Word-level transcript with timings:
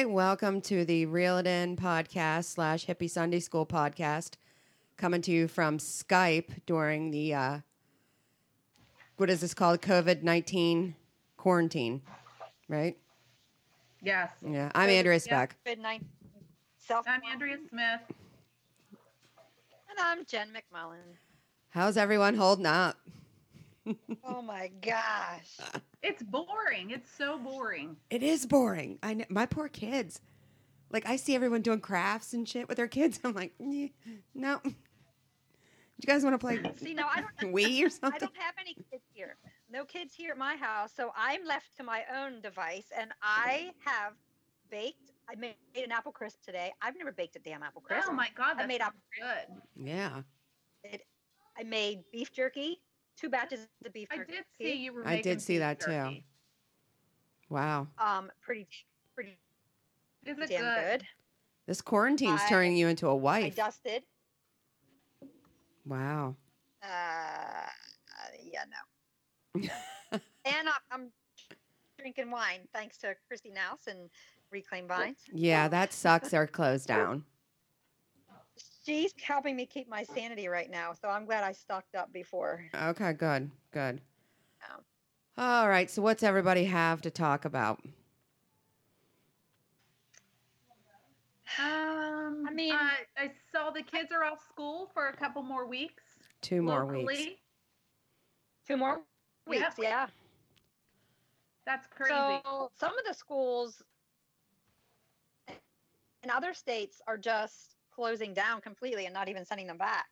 Right, 0.00 0.10
welcome 0.10 0.62
to 0.62 0.82
the 0.86 1.04
Reel 1.04 1.36
It 1.36 1.46
In 1.46 1.76
podcast 1.76 2.46
slash 2.46 2.86
Hippie 2.86 3.10
Sunday 3.10 3.38
School 3.38 3.66
podcast, 3.66 4.36
coming 4.96 5.20
to 5.20 5.30
you 5.30 5.46
from 5.46 5.76
Skype 5.76 6.64
during 6.64 7.10
the 7.10 7.34
uh, 7.34 7.58
what 9.18 9.28
is 9.28 9.42
this 9.42 9.52
called? 9.52 9.82
COVID 9.82 10.22
nineteen 10.22 10.94
quarantine, 11.36 12.00
right? 12.66 12.96
Yes. 14.00 14.30
Yeah, 14.40 14.70
I'm 14.74 14.88
Andrea 14.88 15.20
Speck. 15.20 15.56
COVID-19 15.66 16.00
self 16.78 17.06
I'm 17.06 17.20
Andrea 17.30 17.58
Smith. 17.68 18.00
and 19.90 19.98
I'm 19.98 20.24
Jen 20.24 20.48
McMullen. 20.48 21.18
How's 21.68 21.98
everyone 21.98 22.36
holding 22.36 22.64
up? 22.64 22.96
Oh 24.24 24.40
my 24.40 24.70
gosh. 24.80 25.58
It's 26.02 26.22
boring. 26.22 26.90
It's 26.90 27.10
so 27.10 27.38
boring. 27.38 27.96
It 28.08 28.22
is 28.22 28.46
boring. 28.46 28.98
I 29.02 29.14
know, 29.14 29.24
my 29.28 29.46
poor 29.46 29.68
kids. 29.68 30.20
Like 30.90 31.06
I 31.08 31.16
see 31.16 31.34
everyone 31.34 31.62
doing 31.62 31.80
crafts 31.80 32.32
and 32.32 32.48
shit 32.48 32.68
with 32.68 32.76
their 32.76 32.88
kids. 32.88 33.20
I'm 33.24 33.34
like, 33.34 33.52
no. 33.58 34.60
Do 34.64 34.64
you 34.64 36.06
guys 36.06 36.24
want 36.24 36.34
to 36.34 36.38
play 36.38 36.60
See, 36.76 36.94
no, 36.94 37.06
I 37.06 37.22
don't 37.40 37.54
Wii 37.54 37.84
or 37.84 37.90
something. 37.90 38.16
I 38.16 38.18
don't 38.18 38.36
have 38.36 38.54
any 38.60 38.74
kids 38.74 39.04
here. 39.12 39.36
No 39.70 39.84
kids 39.84 40.14
here 40.14 40.32
at 40.32 40.38
my 40.38 40.56
house, 40.56 40.90
so 40.96 41.12
I'm 41.16 41.44
left 41.44 41.76
to 41.76 41.84
my 41.84 42.02
own 42.16 42.40
device 42.40 42.86
and 42.96 43.12
I 43.22 43.70
have 43.84 44.14
baked 44.70 45.12
I 45.30 45.36
made 45.36 45.54
an 45.76 45.92
apple 45.92 46.10
crisp 46.10 46.42
today. 46.42 46.72
I've 46.82 46.96
never 46.98 47.12
baked 47.12 47.36
a 47.36 47.38
damn 47.38 47.62
apple 47.62 47.82
crisp. 47.82 48.08
Oh 48.10 48.12
my 48.12 48.28
god, 48.34 48.52
I 48.52 48.54
that's 48.54 48.68
made 48.68 48.80
up 48.80 48.94
good. 49.16 49.60
Yeah, 49.76 50.22
it 50.82 51.02
I 51.56 51.62
made 51.62 52.02
beef 52.10 52.32
jerky, 52.32 52.80
two 53.20 53.28
batches 53.28 53.68
of 53.84 53.92
beef 53.92 54.08
Jerky. 54.14 54.32
I 54.32 54.36
did 54.36 54.44
see 54.58 54.74
you 54.82 54.92
were 54.92 55.06
I 55.06 55.20
did 55.20 55.42
see 55.42 55.54
beef 55.54 55.60
that 55.60 55.80
too. 55.80 56.16
wow. 57.48 57.88
Um 57.98 58.30
pretty 58.40 58.66
pretty 59.14 59.38
Is 60.24 60.38
it 60.38 60.48
damn 60.48 60.60
good? 60.62 61.00
good. 61.00 61.06
This 61.66 61.80
quarantine's 61.80 62.40
I- 62.44 62.48
turning 62.48 62.76
you 62.76 62.88
into 62.88 63.06
a 63.08 63.16
wife. 63.16 63.44
I 63.44 63.50
dusted. 63.50 64.02
Wow. 65.86 66.36
Uh, 66.82 66.86
yeah, 68.44 68.64
no. 69.54 69.60
and 70.12 70.68
I, 70.68 70.72
I'm 70.90 71.10
drinking 71.98 72.30
wine 72.30 72.60
thanks 72.72 72.96
to 72.98 73.14
Christy 73.28 73.50
Nouse 73.50 73.86
and 73.86 74.08
Reclaim 74.50 74.86
Vines. 74.88 75.18
Yeah, 75.32 75.68
that 75.68 75.92
sucks. 75.92 76.30
They're 76.30 76.46
closed 76.46 76.86
down. 76.88 77.24
She's 78.90 79.14
helping 79.22 79.54
me 79.54 79.66
keep 79.66 79.88
my 79.88 80.02
sanity 80.02 80.48
right 80.48 80.68
now, 80.68 80.94
so 81.00 81.08
I'm 81.08 81.24
glad 81.24 81.44
I 81.44 81.52
stocked 81.52 81.94
up 81.94 82.12
before. 82.12 82.64
Okay, 82.74 83.12
good, 83.12 83.48
good. 83.70 84.00
Yeah. 84.60 84.76
All 85.38 85.68
right. 85.68 85.88
So, 85.88 86.02
what's 86.02 86.24
everybody 86.24 86.64
have 86.64 87.00
to 87.02 87.10
talk 87.10 87.44
about? 87.44 87.80
Um, 91.60 92.44
I 92.48 92.52
mean- 92.52 92.72
I, 92.74 92.94
I 93.16 93.30
saw 93.52 93.70
the 93.70 93.82
kids 93.82 94.10
are 94.10 94.24
off 94.24 94.44
school 94.48 94.90
for 94.92 95.06
a 95.06 95.16
couple 95.16 95.44
more 95.44 95.68
weeks. 95.68 96.02
Two 96.42 96.60
more 96.60 96.80
locally. 96.80 97.04
weeks. 97.04 97.40
Two 98.66 98.76
more 98.76 99.02
weeks, 99.46 99.62
Yep. 99.62 99.74
yeah. 99.78 100.06
That's 101.64 101.86
crazy. 101.86 102.12
So 102.12 102.72
some 102.74 102.98
of 102.98 103.04
the 103.06 103.14
schools 103.14 103.84
in 106.24 106.30
other 106.30 106.54
states 106.54 107.00
are 107.06 107.16
just 107.16 107.76
closing 108.00 108.32
down 108.32 108.62
completely 108.62 109.04
and 109.04 109.12
not 109.12 109.28
even 109.28 109.44
sending 109.44 109.66
them 109.66 109.76
back. 109.76 110.06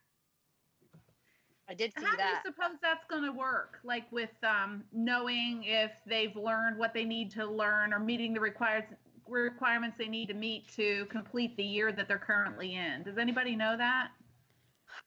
I 1.70 1.74
did 1.74 1.92
see 1.98 2.04
How 2.04 2.16
that. 2.16 2.42
do 2.42 2.48
you 2.50 2.54
suppose 2.54 2.76
that's 2.82 3.04
going 3.08 3.24
to 3.24 3.32
work? 3.32 3.78
Like 3.82 4.10
with 4.12 4.30
um, 4.42 4.84
knowing 4.92 5.64
if 5.64 5.90
they've 6.06 6.36
learned 6.36 6.78
what 6.78 6.92
they 6.92 7.04
need 7.04 7.30
to 7.32 7.46
learn 7.46 7.94
or 7.94 7.98
meeting 7.98 8.34
the 8.34 8.40
required 8.40 8.84
requirements 9.26 9.96
they 9.98 10.08
need 10.08 10.28
to 10.28 10.34
meet 10.34 10.68
to 10.74 11.06
complete 11.06 11.56
the 11.56 11.62
year 11.62 11.92
that 11.92 12.08
they're 12.08 12.18
currently 12.18 12.74
in. 12.74 13.02
Does 13.04 13.16
anybody 13.16 13.56
know 13.56 13.76
that? 13.76 14.08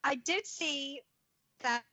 I 0.04 0.16
did 0.16 0.48
see 0.48 1.02
that 1.62 1.84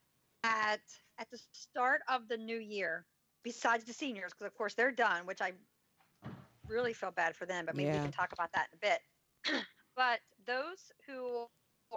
at 0.45 0.81
at 1.19 1.31
the 1.31 1.39
start 1.53 2.01
of 2.09 2.29
the 2.29 2.37
new 2.37 2.59
year, 2.59 3.05
besides 3.43 3.85
the 3.85 3.93
seniors, 3.93 4.33
because 4.33 4.47
of 4.47 4.55
course 4.55 4.75
they're 4.75 4.93
done, 4.93 5.27
which 5.27 5.41
I 5.43 5.53
really 6.67 6.93
feel 6.93 7.11
bad 7.11 7.35
for 7.35 7.45
them, 7.47 7.67
but 7.67 7.75
maybe 7.75 7.89
Yeah. 7.89 7.97
we 7.97 8.03
can 8.05 8.13
talk 8.13 8.33
about 8.33 8.53
that 8.53 8.69
in 8.73 8.79
a 8.79 8.81
bit. 8.81 9.63
but 9.97 10.21
those 10.49 10.91
who 11.07 11.47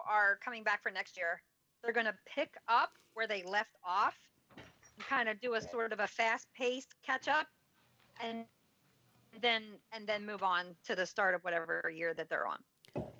are 0.07 0.37
coming 0.43 0.63
back 0.63 0.83
for 0.83 0.91
next 0.91 1.17
year, 1.17 1.41
they're 1.81 1.93
going 1.93 2.05
to 2.05 2.15
pick 2.27 2.55
up 2.67 2.91
where 3.13 3.25
they 3.25 3.41
left 3.43 3.75
off 3.83 4.13
and 4.55 5.07
kind 5.07 5.27
of 5.29 5.39
do 5.41 5.55
a 5.55 5.61
sort 5.61 5.93
of 5.93 5.99
a 5.99 6.07
fast-paced 6.07 6.93
catch-up, 7.03 7.47
and 8.23 8.45
then 9.41 9.63
and 9.93 10.05
then 10.05 10.25
move 10.25 10.43
on 10.43 10.65
to 10.85 10.93
the 10.95 11.05
start 11.05 11.33
of 11.33 11.41
whatever 11.43 11.89
year 11.93 12.13
that 12.13 12.29
they're 12.29 12.45
on. 12.45 12.59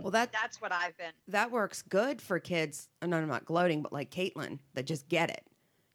Well, 0.02 0.12
that 0.12 0.32
That's 0.34 0.62
what 0.62 0.74
I've 0.74 0.98
been. 0.98 1.14
that 1.30 1.50
works 1.52 1.82
good 1.82 2.22
for 2.22 2.38
kids. 2.40 2.90
oh, 3.02 3.08
No, 3.08 3.18
I'm 3.18 3.28
not 3.28 3.46
gloating, 3.46 3.82
but 3.82 3.94
like 3.94 4.12
Caitlin 4.12 4.60
that 4.74 4.86
just 4.86 5.08
get 5.08 5.30
it, 5.30 5.44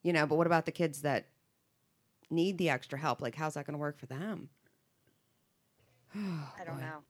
you 0.03 0.13
know. 0.13 0.27
But 0.27 0.37
what 0.37 0.47
about 0.47 0.65
the 0.65 0.73
kids 0.73 1.03
that 1.03 1.27
need 2.31 2.57
the 2.57 2.71
extra 2.71 2.99
help? 2.99 3.21
Like, 3.21 3.35
how's 3.35 3.55
that 3.55 3.67
going 3.67 3.75
to 3.75 3.79
work 3.79 3.99
for 3.99 4.07
them? 4.07 4.49
Oh, 6.19 6.49
I 6.59 6.65
don't 6.65 6.77
Boy. 6.79 6.83
know. 6.83 7.03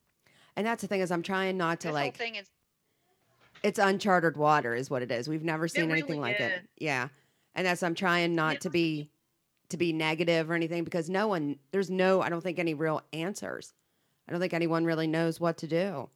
And 0.56 0.66
that's 0.66 0.82
the 0.82 0.88
thing 0.88 1.00
is, 1.00 1.10
I'm 1.10 1.22
trying 1.22 1.56
not 1.56 1.80
to 1.80 1.88
This 1.88 1.94
like. 1.94 2.16
whole 2.16 2.26
thing 2.26 2.34
is 2.36 2.46
It's 3.62 3.78
uncharted 3.78 4.36
water, 4.36 4.74
is 4.74 4.90
what 4.90 5.02
it 5.02 5.10
is. 5.10 5.28
We've 5.28 5.44
never 5.44 5.68
seen 5.68 5.86
really 5.86 6.00
anything 6.00 6.20
like 6.20 6.41
it. 6.41 6.68
Yeah, 6.78 7.08
and 7.54 7.66
that's 7.66 7.82
I'm 7.82 7.94
trying 7.94 8.34
not 8.34 8.60
to 8.62 8.70
be 8.70 9.10
to 9.68 9.76
be 9.76 9.92
negative 9.92 10.50
or 10.50 10.54
anything 10.54 10.84
because 10.84 11.10
no 11.10 11.26
one 11.28 11.58
there's 11.72 11.91
no 11.91 12.20
I 12.22 12.28
don't 12.28 12.42
think 12.42 12.58
any 12.58 12.74
real 12.74 13.03
answers. 13.12 13.74
I 14.28 14.32
don't 14.32 14.41
think 14.41 14.54
anyone 14.54 14.84
really 14.84 15.06
knows 15.06 15.41
what 15.41 15.56
to 15.58 15.66
do. 15.66 16.08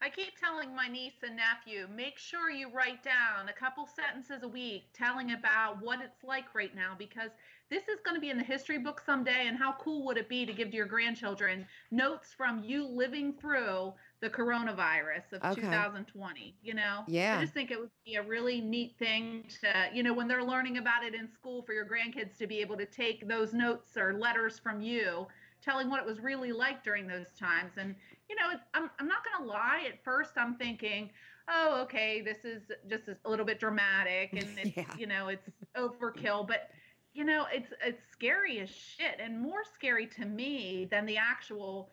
I 0.00 0.08
keep 0.10 0.38
telling 0.38 0.76
my 0.76 0.86
niece 0.86 1.24
and 1.26 1.36
nephew, 1.36 1.88
make 1.92 2.18
sure 2.18 2.50
you 2.50 2.70
write 2.70 3.02
down 3.02 3.48
a 3.48 3.52
couple 3.52 3.84
sentences 3.86 4.44
a 4.44 4.48
week 4.48 4.84
telling 4.94 5.32
about 5.32 5.82
what 5.82 6.00
it's 6.00 6.22
like 6.22 6.54
right 6.54 6.72
now 6.74 6.94
because 6.96 7.30
this 7.70 7.88
is 7.88 8.00
going 8.04 8.14
to 8.14 8.20
be 8.20 8.30
in 8.30 8.38
the 8.38 8.44
history 8.44 8.78
book 8.78 9.00
someday. 9.04 9.46
And 9.46 9.56
how 9.56 9.74
cool 9.80 10.04
would 10.06 10.16
it 10.16 10.28
be 10.28 10.46
to 10.46 10.52
give 10.52 10.70
to 10.70 10.76
your 10.76 10.86
grandchildren 10.86 11.66
notes 11.90 12.32
from 12.32 12.62
you 12.64 12.86
living 12.86 13.32
through 13.34 13.92
the 14.20 14.30
coronavirus 14.30 15.32
of 15.32 15.42
Okay. 15.52 15.62
2020? 15.62 16.56
You 16.62 16.74
know? 16.74 17.04
Yeah. 17.06 17.36
I 17.38 17.40
just 17.42 17.54
think 17.54 17.70
it 17.70 17.78
would 17.78 17.90
be 18.04 18.16
a 18.16 18.22
really 18.22 18.60
neat 18.60 18.96
thing 18.98 19.44
to, 19.60 19.90
you 19.92 20.02
know, 20.02 20.14
when 20.14 20.28
they're 20.28 20.44
learning 20.44 20.78
about 20.78 21.04
it 21.04 21.14
in 21.14 21.28
school 21.28 21.62
for 21.62 21.72
your 21.72 21.86
grandkids 21.86 22.36
to 22.38 22.46
be 22.46 22.60
able 22.60 22.76
to 22.76 22.86
take 22.86 23.28
those 23.28 23.52
notes 23.52 23.96
or 23.96 24.14
letters 24.14 24.58
from 24.58 24.80
you 24.80 25.26
telling 25.60 25.90
what 25.90 26.00
it 26.00 26.06
was 26.06 26.20
really 26.20 26.52
like 26.52 26.84
during 26.84 27.06
those 27.06 27.32
times. 27.34 27.72
And, 27.78 27.94
you 28.30 28.36
know, 28.36 28.52
I'm, 28.74 28.90
I'm 28.98 29.08
not 29.08 29.18
going 29.24 29.44
to 29.44 29.52
lie. 29.52 29.84
At 29.88 30.02
first, 30.04 30.32
I'm 30.36 30.54
thinking, 30.56 31.10
oh, 31.48 31.80
okay, 31.82 32.20
this 32.20 32.44
is 32.44 32.70
just 32.88 33.08
a 33.08 33.28
little 33.28 33.44
bit 33.44 33.58
dramatic 33.58 34.30
and 34.32 34.48
it's, 34.58 34.76
Yeah. 34.76 34.84
you 34.96 35.06
know, 35.06 35.28
it's 35.28 35.48
overkill, 35.76 36.46
but 36.46 36.70
you 37.14 37.24
know, 37.24 37.46
it's 37.52 37.72
it's 37.84 38.02
scary 38.12 38.60
as 38.60 38.68
shit 38.70 39.16
and 39.20 39.40
more 39.40 39.62
scary 39.74 40.06
to 40.06 40.24
me 40.24 40.86
than 40.90 41.06
the 41.06 41.16
actual 41.16 41.90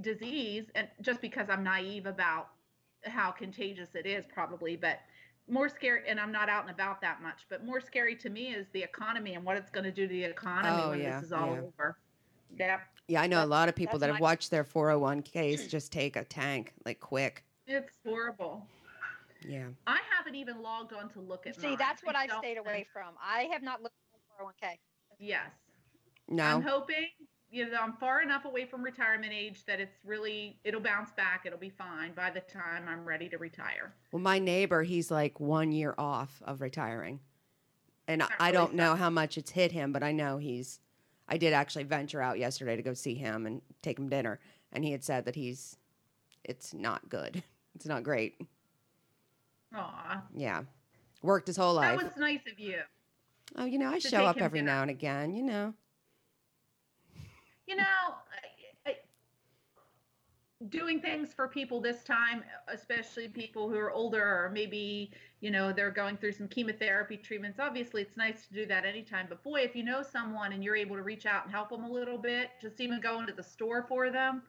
disease 0.00 0.64
and 0.74 0.86
just 1.00 1.20
because 1.20 1.48
I'm 1.50 1.64
naive 1.64 2.06
about 2.06 2.50
how 3.04 3.30
contagious 3.30 3.88
it 3.94 4.06
is 4.06 4.24
probably, 4.32 4.76
but 4.76 5.00
more 5.48 5.68
scary 5.68 6.02
and 6.08 6.20
I'm 6.20 6.30
not 6.30 6.48
out 6.48 6.62
and 6.62 6.70
about 6.70 7.00
that 7.00 7.22
much, 7.22 7.46
but 7.48 7.64
more 7.64 7.80
scary 7.80 8.14
to 8.16 8.28
me 8.30 8.48
is 8.48 8.66
the 8.72 8.82
economy 8.82 9.34
and 9.34 9.44
what 9.44 9.56
it's 9.56 9.70
going 9.70 9.84
to 9.84 9.90
do 9.92 10.06
to 10.06 10.12
the 10.12 10.24
economy 10.24 10.82
Oh, 10.84 10.90
when 10.90 11.00
yeah, 11.00 11.16
this 11.18 11.26
is 11.26 11.32
all 11.32 11.54
yeah. 11.54 11.60
over. 11.62 11.98
Yeah. 12.56 12.78
Yeah, 13.08 13.22
I 13.22 13.26
know 13.26 13.42
a 13.42 13.46
lot 13.46 13.68
of 13.70 13.74
people 13.74 13.98
that 14.00 14.06
have 14.10 14.16
my- 14.20 14.20
watched 14.20 14.50
their 14.50 14.64
401ks 14.64 15.68
just 15.68 15.90
take 15.90 16.16
a 16.16 16.24
tank 16.24 16.74
like 16.84 17.00
quick. 17.00 17.44
It's 17.66 17.90
horrible. 18.06 18.66
Yeah. 19.46 19.68
I 19.86 19.98
haven't 20.16 20.34
even 20.34 20.62
logged 20.62 20.92
on 20.92 21.08
to 21.10 21.20
look 21.20 21.46
at 21.46 21.56
See, 21.58 21.68
mine. 21.68 21.76
that's 21.78 22.02
what 22.04 22.16
I 22.16 22.26
don't 22.26 22.40
stayed 22.40 22.58
away 22.58 22.86
from. 22.92 23.14
I 23.22 23.48
have 23.52 23.62
not 23.62 23.82
looked 23.82 23.94
at 23.94 23.97
my 23.97 23.97
401k. 24.38 24.78
Yes. 25.18 25.50
No. 26.28 26.44
I'm 26.44 26.62
hoping, 26.62 27.08
you 27.50 27.68
know, 27.70 27.78
I'm 27.80 27.94
far 27.94 28.22
enough 28.22 28.44
away 28.44 28.66
from 28.66 28.82
retirement 28.82 29.32
age 29.32 29.64
that 29.66 29.80
it's 29.80 29.96
really, 30.04 30.58
it'll 30.64 30.80
bounce 30.80 31.10
back. 31.12 31.44
It'll 31.46 31.58
be 31.58 31.70
fine 31.70 32.12
by 32.12 32.30
the 32.30 32.40
time 32.40 32.84
I'm 32.88 33.04
ready 33.04 33.28
to 33.30 33.38
retire. 33.38 33.94
Well, 34.12 34.22
my 34.22 34.38
neighbor, 34.38 34.82
he's 34.82 35.10
like 35.10 35.40
one 35.40 35.72
year 35.72 35.94
off 35.98 36.42
of 36.44 36.60
retiring. 36.60 37.20
And 38.06 38.22
I, 38.22 38.28
I 38.40 38.52
don't 38.52 38.74
know 38.74 38.94
how 38.94 39.10
much 39.10 39.36
it's 39.36 39.50
hit 39.50 39.72
him, 39.72 39.92
but 39.92 40.02
I 40.02 40.12
know 40.12 40.38
he's. 40.38 40.80
I 41.28 41.36
did 41.36 41.52
actually 41.52 41.84
venture 41.84 42.22
out 42.22 42.38
yesterday 42.38 42.74
to 42.76 42.82
go 42.82 42.94
see 42.94 43.14
him 43.14 43.44
and 43.44 43.60
take 43.82 43.98
him 43.98 44.08
dinner. 44.08 44.40
And 44.72 44.82
he 44.82 44.92
had 44.92 45.04
said 45.04 45.26
that 45.26 45.34
he's. 45.34 45.76
It's 46.44 46.72
not 46.74 47.08
good. 47.08 47.42
It's 47.74 47.86
not 47.86 48.02
great. 48.02 48.40
Aw. 49.72 50.22
Yeah. 50.34 50.62
Worked 51.22 51.46
his 51.46 51.56
whole 51.56 51.74
life. 51.74 51.96
That 51.96 52.04
was 52.06 52.16
nice 52.16 52.40
of 52.50 52.58
you. 52.58 52.80
Oh, 53.56 53.64
you 53.64 53.78
know, 53.78 53.90
I 53.90 53.98
show 53.98 54.24
up 54.24 54.40
every 54.40 54.62
now 54.62 54.82
and 54.82 54.90
again, 54.90 55.34
you 55.34 55.42
know. 55.42 55.74
You 57.66 57.76
know, 57.76 57.82
I, 57.84 58.90
I, 58.90 58.96
doing 60.70 61.00
things 61.00 61.34
for 61.34 61.48
people 61.48 61.80
this 61.80 62.02
time, 62.02 62.42
especially 62.68 63.28
people 63.28 63.68
who 63.68 63.76
are 63.76 63.90
older 63.90 64.22
or 64.22 64.50
maybe, 64.52 65.10
you 65.40 65.50
know, 65.50 65.72
they're 65.72 65.90
going 65.90 66.16
through 66.16 66.32
some 66.32 66.48
chemotherapy 66.48 67.18
treatments. 67.18 67.58
Obviously, 67.60 68.00
it's 68.02 68.16
nice 68.16 68.46
to 68.46 68.54
do 68.54 68.66
that 68.66 68.86
anytime. 68.86 69.26
But 69.28 69.42
boy, 69.42 69.60
if 69.60 69.76
you 69.76 69.82
know 69.84 70.02
someone 70.02 70.52
and 70.52 70.64
you're 70.64 70.76
able 70.76 70.96
to 70.96 71.02
reach 71.02 71.26
out 71.26 71.44
and 71.44 71.52
help 71.52 71.68
them 71.68 71.84
a 71.84 71.90
little 71.90 72.18
bit, 72.18 72.50
just 72.60 72.80
even 72.80 73.00
going 73.00 73.26
to 73.26 73.34
the 73.34 73.42
store 73.42 73.84
for 73.86 74.10
them, 74.10 74.42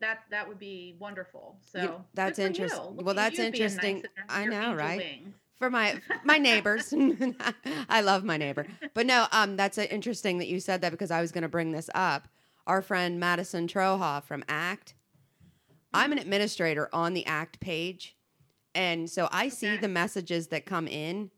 that 0.00 0.20
that 0.30 0.46
would 0.46 0.58
be 0.58 0.96
wonderful. 0.98 1.56
So 1.60 1.82
You- 1.82 2.04
that's 2.14 2.38
good 2.38 2.42
for 2.42 2.46
interest- 2.46 2.74
you. 2.76 2.90
Look 2.90 3.06
well, 3.06 3.14
that's 3.14 3.36
being 3.36 3.50
nice 3.50 3.60
interesting. 3.60 4.04
I 4.28 4.44
know, 4.46 4.74
right? 4.74 5.24
For 5.58 5.70
my 5.70 6.00
my 6.24 6.38
neighbors. 6.38 6.92
I 7.88 8.00
love 8.00 8.24
my 8.24 8.36
neighbor, 8.36 8.66
but 8.94 9.06
no, 9.06 9.26
um, 9.32 9.56
that's 9.56 9.78
uh, 9.78 9.86
interesting 9.90 10.38
that 10.38 10.48
you 10.48 10.60
said 10.60 10.80
that 10.82 10.90
because 10.92 11.10
I 11.10 11.20
was 11.20 11.32
going 11.32 11.42
to 11.42 11.48
bring 11.48 11.72
this 11.72 11.88
up. 11.94 12.28
Our 12.66 12.80
friend 12.82 13.20
Madison 13.20 13.66
Troha 13.66 14.22
from 14.24 14.42
ACT. 14.48 14.94
I'm 15.92 16.12
an 16.12 16.18
administrator 16.18 16.88
on 16.92 17.14
the 17.14 17.24
ACT 17.26 17.60
page, 17.60 18.16
and 18.74 19.08
so 19.08 19.28
I 19.30 19.48
see 19.48 19.76
the 19.76 19.88
messages 19.88 20.48
that 20.48 20.66
come 20.66 20.88
in. 20.88 21.30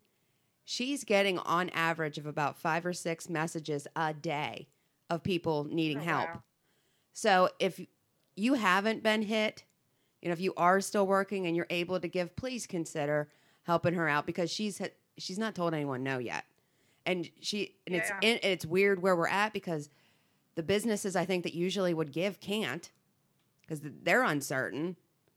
She's 0.65 1.03
getting 1.03 1.37
on 1.39 1.69
average 1.69 2.17
of 2.17 2.25
about 2.25 2.57
five 2.57 2.85
or 2.85 2.91
six 2.93 3.29
messages 3.29 3.87
a 3.95 4.13
day 4.13 4.67
of 5.09 5.23
people 5.23 5.65
needing 5.65 5.99
Oh, 5.99 6.03
help. 6.03 6.27
wow. 6.29 6.43
So 7.13 7.49
if 7.59 7.79
you 8.35 8.55
haven't 8.55 9.01
been 9.03 9.21
hit, 9.21 9.63
you 10.21 10.27
know, 10.29 10.33
if 10.33 10.41
you 10.41 10.53
are 10.57 10.81
still 10.81 11.07
working 11.07 11.45
and 11.47 11.55
you're 11.55 11.67
able 11.69 11.99
to 11.99 12.07
give, 12.07 12.35
please 12.35 12.67
consider 12.67 13.29
helping 13.67 13.93
her 13.93 14.07
out 14.09 14.25
because 14.25 14.49
she's 14.49 14.81
she's 15.17 15.37
not 15.37 15.53
told 15.53 15.73
anyone 15.73 16.01
no 16.01 16.17
yet, 16.17 16.45
and 17.05 17.29
she 17.41 17.75
and 17.85 17.95
it's 17.95 18.09
Yeah. 18.09 18.19
and 18.23 18.39
it's 18.41 18.65
weird 18.65 19.01
where 19.01 19.15
we're 19.15 19.27
at 19.27 19.53
because 19.53 19.89
the 20.55 20.63
businesses 20.63 21.15
I 21.15 21.25
think 21.25 21.43
that 21.43 21.53
usually 21.53 21.93
would 21.93 22.11
give 22.11 22.39
can't 22.39 22.89
because 23.61 23.81
they're 23.83 24.23
uncertain, 24.23 24.95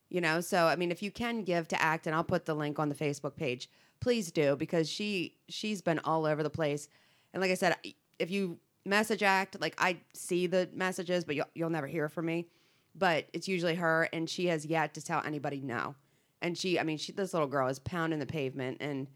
you 0.08 0.20
know. 0.20 0.40
So 0.40 0.66
I 0.66 0.76
mean, 0.76 0.90
if 0.92 1.02
you 1.02 1.10
can 1.10 1.42
give 1.42 1.68
to 1.68 1.82
ACT, 1.82 2.06
and 2.06 2.14
I'll 2.14 2.24
put 2.24 2.46
the 2.46 2.54
link 2.54 2.78
on 2.78 2.88
the 2.88 2.94
Facebook 2.94 3.36
page, 3.36 3.68
please 4.00 4.30
do 4.30 4.56
because 4.56 4.88
she 4.88 5.34
she's 5.48 5.82
been 5.82 5.98
all 6.04 6.24
over 6.24 6.42
the 6.42 6.50
place, 6.50 6.88
and 7.34 7.40
like 7.42 7.50
I 7.50 7.54
said, 7.54 7.74
if 8.18 8.30
you 8.30 8.58
message 8.86 9.22
ACT, 9.24 9.60
like 9.60 9.74
I 9.76 9.98
see 10.14 10.46
the 10.46 10.68
messages, 10.72 11.24
but 11.24 11.34
you'll 11.34 11.50
you'll 11.54 11.70
never 11.70 11.88
hear 11.88 12.08
from 12.08 12.26
me. 12.26 12.46
But 12.94 13.26
it's 13.32 13.48
usually 13.48 13.74
her, 13.74 14.08
and 14.12 14.28
she 14.30 14.46
has 14.46 14.64
yet 14.66 14.94
to 14.94 15.02
tell 15.02 15.22
anybody 15.24 15.60
no. 15.60 15.96
And 16.42 16.56
she, 16.56 16.78
I 16.78 16.82
mean, 16.82 16.96
she 16.98 17.12
this 17.12 17.32
little 17.34 17.48
girl 17.48 17.68
is 17.68 17.78
pounding 17.78 18.18
the 18.18 18.26
pavement, 18.26 18.78
and 18.80 19.06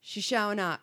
she's 0.00 0.24
showing 0.24 0.58
up. 0.58 0.80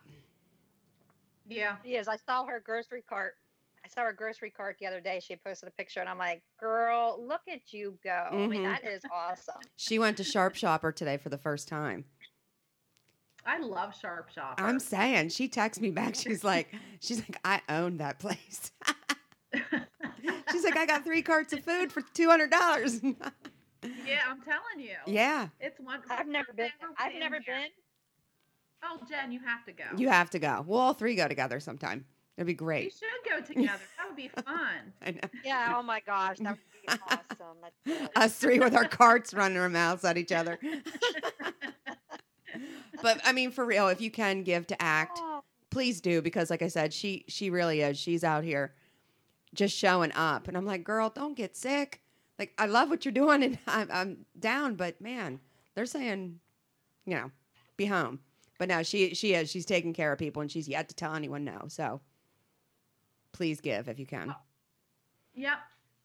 Yeah. 1.48 1.76
yes. 1.86 2.08
I 2.08 2.16
saw 2.18 2.46
her 2.46 2.60
grocery 2.60 3.04
cart. 3.08 3.36
I 3.84 3.88
saw 3.88 4.02
her 4.02 4.14
grocery 4.14 4.50
cart 4.50 4.78
the 4.80 4.88
other 4.88 5.00
day. 5.00 5.20
She 5.24 5.36
posted 5.36 5.70
a 5.70 5.72
picture, 5.72 6.00
and 6.00 6.10
I'm 6.10 6.18
like, 6.18 6.42
"Girl, 6.60 7.24
look 7.24 7.42
at 7.48 7.72
you 7.72 8.00
go! 8.04 8.28
I 8.32 8.36
mean, 8.48 8.62
Mhm. 8.62 8.64
that 8.64 8.84
is 8.84 9.04
awesome." 9.14 9.62
She 9.76 10.00
went 10.00 10.18
to 10.18 10.24
Sharp 10.24 10.56
Shopper 10.56 10.92
today 10.92 11.18
for 11.18 11.30
the 11.30 11.38
first 11.38 11.68
time. 11.68 12.06
I 13.46 13.60
love 13.60 13.96
Sharp 13.96 14.32
Shopper. 14.32 14.64
I'm 14.64 14.80
saying 14.80 15.30
she 15.30 15.48
texts 15.48 15.80
me 15.80 15.92
back. 15.92 16.16
She's 16.16 16.44
like, 16.44 16.74
she's 17.00 17.20
like, 17.20 17.38
I 17.46 17.62
own 17.70 17.98
that 17.98 18.18
place. 18.18 18.72
she's 20.52 20.64
like, 20.64 20.76
I 20.78 20.88
got 20.88 21.04
three 21.04 21.22
carts 21.22 21.54
of 21.54 21.64
food 21.64 21.92
for 21.92 22.02
two 22.16 22.28
hundred 22.28 22.50
dollars. 22.50 23.02
Yeah, 24.06 24.20
I'm 24.30 24.42
telling 24.42 24.80
you. 24.80 24.96
yeah, 25.08 25.48
It's 25.60 25.80
wonderful. 25.80 26.16
I've 26.18 26.28
never 26.28 26.54
been. 26.54 26.70
I've 26.98 27.14
never 27.20 27.36
here. 27.36 27.56
been. 27.56 27.70
Oh, 28.84 29.00
Jen, 29.10 29.32
you 29.32 29.40
have 29.46 29.66
to 29.66 29.72
go. 29.72 29.84
you 29.98 30.10
have 30.10 30.30
to 30.32 30.40
go. 30.40 30.64
We'll 30.68 30.80
all 30.80 30.94
three 30.94 31.16
go 31.16 31.28
together 31.28 31.60
sometime. 31.60 32.06
It'd 32.38 32.46
be 32.48 32.54
great. 32.54 32.86
We 32.86 32.90
should 32.92 33.30
go 33.30 33.42
together. 33.62 33.80
That 33.98 34.08
would 34.08 34.16
be 34.18 34.28
fun. 34.28 34.46
I 35.06 35.12
know. 35.12 35.20
Yeah. 35.44 35.74
Oh 35.78 35.82
my 35.84 36.02
gosh, 36.06 36.38
that 36.40 36.58
would 36.58 36.98
be 36.98 37.04
awesome. 37.98 38.10
Us 38.16 38.36
three 38.36 38.60
with 38.60 38.76
our 38.76 38.88
carts 38.88 39.34
running 39.34 39.58
our 39.58 39.70
mouths 39.70 40.04
at 40.06 40.18
each 40.18 40.32
other. 40.32 40.60
but 43.02 43.20
I 43.24 43.32
mean, 43.32 43.52
for 43.52 43.66
real, 43.66 43.88
if 43.88 44.02
you 44.02 44.12
can 44.12 44.44
give 44.44 44.68
to 44.68 44.82
ACT, 44.82 45.20
Oh, 45.22 45.42
please 45.70 46.02
do 46.02 46.22
because, 46.22 46.50
like 46.50 46.62
I 46.62 46.68
said, 46.68 46.94
she 46.94 47.26
she 47.28 47.50
really 47.50 47.82
is. 47.82 47.98
She's 47.98 48.24
out 48.24 48.44
here 48.44 48.74
just 49.54 49.76
showing 49.76 50.12
up, 50.14 50.48
and 50.48 50.58
I'm 50.58 50.66
like, 50.66 50.84
girl, 50.84 51.10
don't 51.10 51.36
get 51.36 51.56
sick. 51.56 52.02
Like, 52.38 52.54
I 52.58 52.66
love 52.66 52.90
what 52.90 53.06
you're 53.06 53.12
doing, 53.14 53.44
and 53.44 53.58
I'm, 53.68 53.90
I'm 53.92 54.26
down, 54.40 54.76
but 54.76 55.00
man, 55.00 55.40
they're 55.74 55.86
saying, 55.86 56.40
you 57.06 57.16
know, 57.16 57.32
be 57.78 57.86
home. 57.86 58.20
But 58.58 58.70
no, 58.70 58.84
she 58.84 59.14
she 59.14 59.34
is. 59.34 59.52
She's 59.52 59.66
taking 59.66 59.94
care 59.94 60.12
of 60.14 60.20
people, 60.20 60.42
and 60.42 60.50
she's 60.50 60.68
yet 60.68 60.88
to 60.90 60.96
tell 60.96 61.14
anyone 61.14 61.44
no. 61.44 61.66
So 61.68 62.00
please 63.34 63.60
give 63.60 63.90
if 63.90 64.00
you 64.00 64.06
can. 64.06 64.30
Oh, 64.30 64.42
yep. 65.34 65.58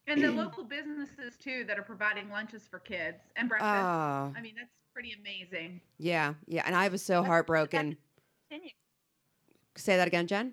And 0.09 0.21
the 0.21 0.33
local 0.33 0.65
businesses 0.65 1.37
too 1.37 1.63
that 1.69 1.79
are 1.79 1.83
providing 1.85 2.29
lunches 2.31 2.67
for 2.69 2.81
kids 2.81 3.23
and 3.37 3.49
breakfast. 3.49 3.71
Oh, 3.71 4.33
I 4.37 4.41
mean, 4.43 4.55
that's 4.57 4.73
pretty 4.93 5.13
amazing. 5.21 5.81
yeah, 5.99 6.35
yeah. 6.47 6.63
And 6.67 6.75
I 6.75 6.89
was 6.89 7.03
so 7.03 7.15
Let's 7.15 7.19
hope 7.19 7.25
that 7.27 7.31
heartbroken. 7.31 7.97
continue. 8.51 8.71
Say 9.77 9.97
that 9.97 10.09
again, 10.09 10.27
Jen. 10.27 10.53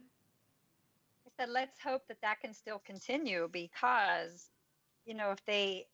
I 1.25 1.29
said, 1.43 1.49
let's 1.49 1.79
hope 1.79 2.03
that 2.07 2.21
that 2.21 2.39
can 2.41 2.53
still 2.53 2.79
continue 2.85 3.49
because, 3.51 4.49
you 5.07 5.15
know, 5.15 5.31
if 5.31 5.43
they 5.45 5.87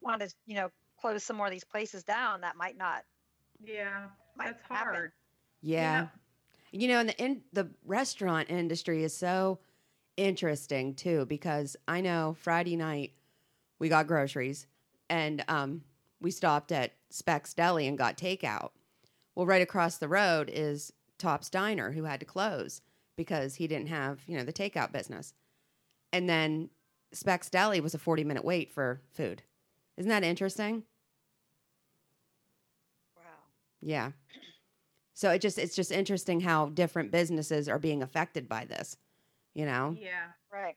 want 0.00 0.22
to, 0.22 0.32
you 0.46 0.54
know, 0.54 0.70
close 0.98 1.24
some 1.24 1.36
more 1.36 1.46
of 1.46 1.52
these 1.52 1.64
places 1.64 2.04
down, 2.04 2.40
that 2.40 2.56
might 2.56 2.78
not. 2.78 3.02
Yeah, 3.62 4.06
Might 4.36 4.46
that's 4.46 4.62
happen. 4.62 4.94
hard. 4.94 5.12
Yeah. 5.60 6.08
You 6.70 6.88
know, 6.88 7.00
and 7.00 7.08
the 7.08 7.22
in, 7.22 7.42
the 7.52 7.68
restaurant 7.84 8.50
industry 8.50 9.02
is 9.02 9.14
so 9.16 9.58
interesting 10.16 10.94
too 10.94 11.26
because 11.26 11.76
I 11.88 12.00
know 12.00 12.36
Friday 12.38 12.76
night 12.76 13.12
we 13.78 13.88
got 13.88 14.06
groceries 14.06 14.66
and 15.10 15.44
um, 15.48 15.82
we 16.20 16.30
stopped 16.30 16.72
at 16.72 16.92
Specs 17.10 17.54
Deli 17.54 17.86
and 17.86 17.98
got 17.98 18.16
takeout. 18.16 18.70
Well, 19.34 19.46
right 19.46 19.62
across 19.62 19.98
the 19.98 20.08
road 20.08 20.50
is 20.52 20.92
Top's 21.18 21.50
Diner 21.50 21.92
who 21.92 22.04
had 22.04 22.20
to 22.20 22.26
close 22.26 22.80
because 23.16 23.54
he 23.54 23.66
didn't 23.66 23.88
have, 23.88 24.20
you 24.26 24.36
know, 24.36 24.44
the 24.44 24.52
takeout 24.52 24.92
business. 24.92 25.34
And 26.12 26.28
then 26.28 26.70
Specs 27.12 27.48
Deli 27.50 27.80
was 27.80 27.94
a 27.94 27.98
40 27.98 28.24
minute 28.24 28.44
wait 28.44 28.70
for 28.72 29.00
food. 29.12 29.42
Isn't 29.96 30.10
that 30.10 30.24
interesting? 30.24 30.82
Wow. 33.16 33.22
Yeah. 33.80 34.10
So 35.14 35.30
it 35.30 35.40
just 35.40 35.58
it's 35.58 35.74
just 35.74 35.90
interesting 35.92 36.40
how 36.40 36.66
different 36.70 37.10
businesses 37.10 37.68
are 37.68 37.78
being 37.78 38.02
affected 38.02 38.48
by 38.48 38.64
this. 38.66 38.96
You 39.54 39.64
know, 39.64 39.96
Yeah. 39.98 40.26
Right. 40.52 40.76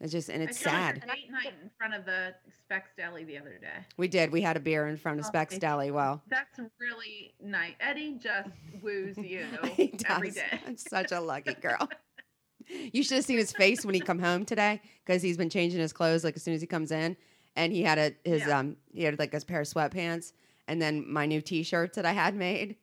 it's 0.00 0.12
just 0.12 0.30
and 0.30 0.42
it's 0.42 0.58
sad. 0.58 0.98
a 0.98 1.00
date 1.06 1.30
night 1.30 1.52
in 1.62 1.70
front 1.76 1.92
of 1.94 2.06
the 2.06 2.34
Specs 2.62 2.90
Deli 2.96 3.24
the 3.24 3.36
other 3.36 3.58
day. 3.58 3.84
We 3.98 4.08
did. 4.08 4.32
We 4.32 4.40
had 4.40 4.56
a 4.56 4.60
beer 4.60 4.86
in 4.88 4.96
front 4.96 5.18
of 5.20 5.26
Oh, 5.26 5.28
Specs 5.28 5.58
Deli. 5.58 5.90
Well, 5.90 6.22
That's 6.28 6.58
really 6.80 7.34
nice. 7.42 7.74
Eddie 7.80 8.18
just 8.18 8.48
woos 8.82 9.18
you 9.18 9.44
does. 9.98 10.34
day. 10.34 10.60
I'm 10.66 10.76
such 10.78 11.12
a 11.12 11.20
lucky 11.20 11.54
girl. 11.54 11.88
You 12.68 13.02
should 13.02 13.16
have 13.16 13.24
seen 13.24 13.38
his 13.38 13.52
face 13.52 13.84
when 13.84 13.94
he 13.94 14.00
come 14.00 14.18
home 14.18 14.44
today 14.44 14.80
because 15.04 15.22
he's 15.22 15.36
been 15.36 15.50
changing 15.50 15.80
his 15.80 15.92
clothes 15.92 16.24
like 16.24 16.36
as 16.36 16.42
soon 16.42 16.54
as 16.54 16.60
he 16.60 16.66
comes 16.66 16.90
in, 16.90 17.16
and 17.54 17.72
he 17.72 17.82
had 17.82 17.98
a 17.98 18.12
his 18.28 18.42
Yeah. 18.46 18.58
um 18.60 18.76
he 18.92 19.04
had 19.04 19.18
like 19.18 19.32
his 19.32 19.44
pair 19.44 19.60
of 19.60 19.66
sweatpants, 19.66 20.32
and 20.68 20.80
then 20.82 21.10
my 21.10 21.26
new 21.26 21.40
T-shirts 21.40 21.96
that 21.96 22.06
I 22.06 22.12
had 22.12 22.34
made 22.34 22.76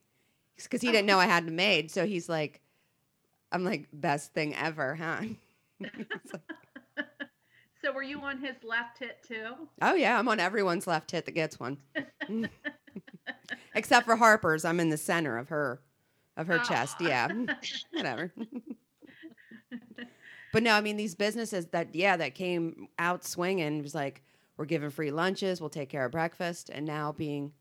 because 0.56 0.82
he 0.82 0.92
didn't 0.92 1.08
know 1.08 1.20
I 1.20 1.25
had 1.25 1.46
them 1.48 1.56
made. 1.56 1.92
So 1.92 2.06
he's 2.06 2.30
like, 2.30 2.62
I'm 3.52 3.63
like 3.63 3.88
best 3.92 4.34
thing 4.34 4.56
ever, 4.56 4.96
huh? 4.96 5.22
So 7.84 7.92
were 7.92 8.02
you 8.02 8.22
on 8.22 8.38
his 8.38 8.56
left 8.63 9.00
hit 9.00 9.18
too? 9.28 9.56
oh 9.82 9.94
yeah, 9.94 10.18
I'm 10.18 10.30
on 10.30 10.40
everyone's 10.40 10.88
left 10.88 11.12
hit 11.12 11.25
that 11.25 11.34
gets 11.34 11.60
one, 11.60 11.78
except 13.75 14.06
for 14.06 14.16
Harper's. 14.16 14.63
I'm 14.63 14.80
in 14.80 14.88
the 14.90 14.96
center 14.98 15.38
of 15.38 15.50
her 15.50 15.82
of 16.38 16.48
her 16.48 16.60
chest. 16.60 17.02
Yeah, 17.02 17.28
whatever. 17.92 18.32
But 20.54 20.64
no, 20.64 20.72
I 20.74 20.82
mean 20.82 20.96
these 20.96 21.16
businesses 21.16 21.66
that 21.68 21.94
yeah 21.94 22.16
that 22.16 22.36
came 22.36 22.88
out 23.00 23.26
swinging 23.26 23.82
was 23.82 23.94
like 23.94 24.24
we're 24.56 24.66
giving 24.66 24.92
free 24.92 25.12
lunches, 25.12 25.60
we'll 25.60 25.70
take 25.72 25.90
care 25.90 26.06
of 26.06 26.12
breakfast, 26.12 26.70
and 26.72 26.86
now 26.86 27.12
being 27.12 27.52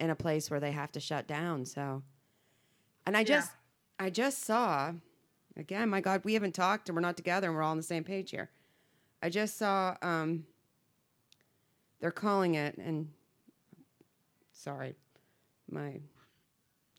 in 0.00 0.10
a 0.10 0.16
place 0.16 0.50
where 0.50 0.58
they 0.60 0.72
have 0.72 0.90
to 0.92 1.00
shut 1.00 1.28
down. 1.28 1.64
So, 1.64 2.02
and 3.06 3.16
I 3.16 3.20
Yeah. 3.20 3.26
just 3.26 3.52
I 4.00 4.10
just 4.10 4.42
saw 4.42 4.92
again, 5.56 5.88
my 5.88 6.00
God, 6.00 6.22
we 6.24 6.34
haven't 6.34 6.54
talked 6.56 6.88
and 6.88 6.96
we're 6.96 7.02
not 7.02 7.16
together 7.16 7.46
and 7.46 7.56
we're 7.56 7.62
all 7.62 7.70
on 7.70 7.76
the 7.76 7.82
same 7.84 8.02
page 8.02 8.32
here. 8.32 8.50
I 9.22 9.30
just 9.30 9.56
saw 9.56 9.96
um, 10.02 10.44
they're 12.00 12.10
calling 12.10 12.56
it 12.56 12.76
and 12.76 13.08
sorry, 14.52 14.96
my 15.70 16.00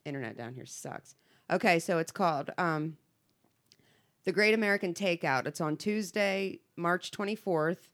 internet 0.06 0.38
down 0.38 0.54
here 0.54 0.65
sucks. 0.65 1.15
Okay, 1.51 1.77
so 1.80 1.98
it's 1.98 2.12
called 2.13 2.51
um, 2.58 2.96
the 4.25 4.32
Great 4.32 4.53
American 4.53 4.94
Takeout. 4.94 5.46
It's 5.46 5.62
on 5.62 5.77
Tuesday, 5.77 6.60
March 6.75 7.12
24th, 7.12 7.89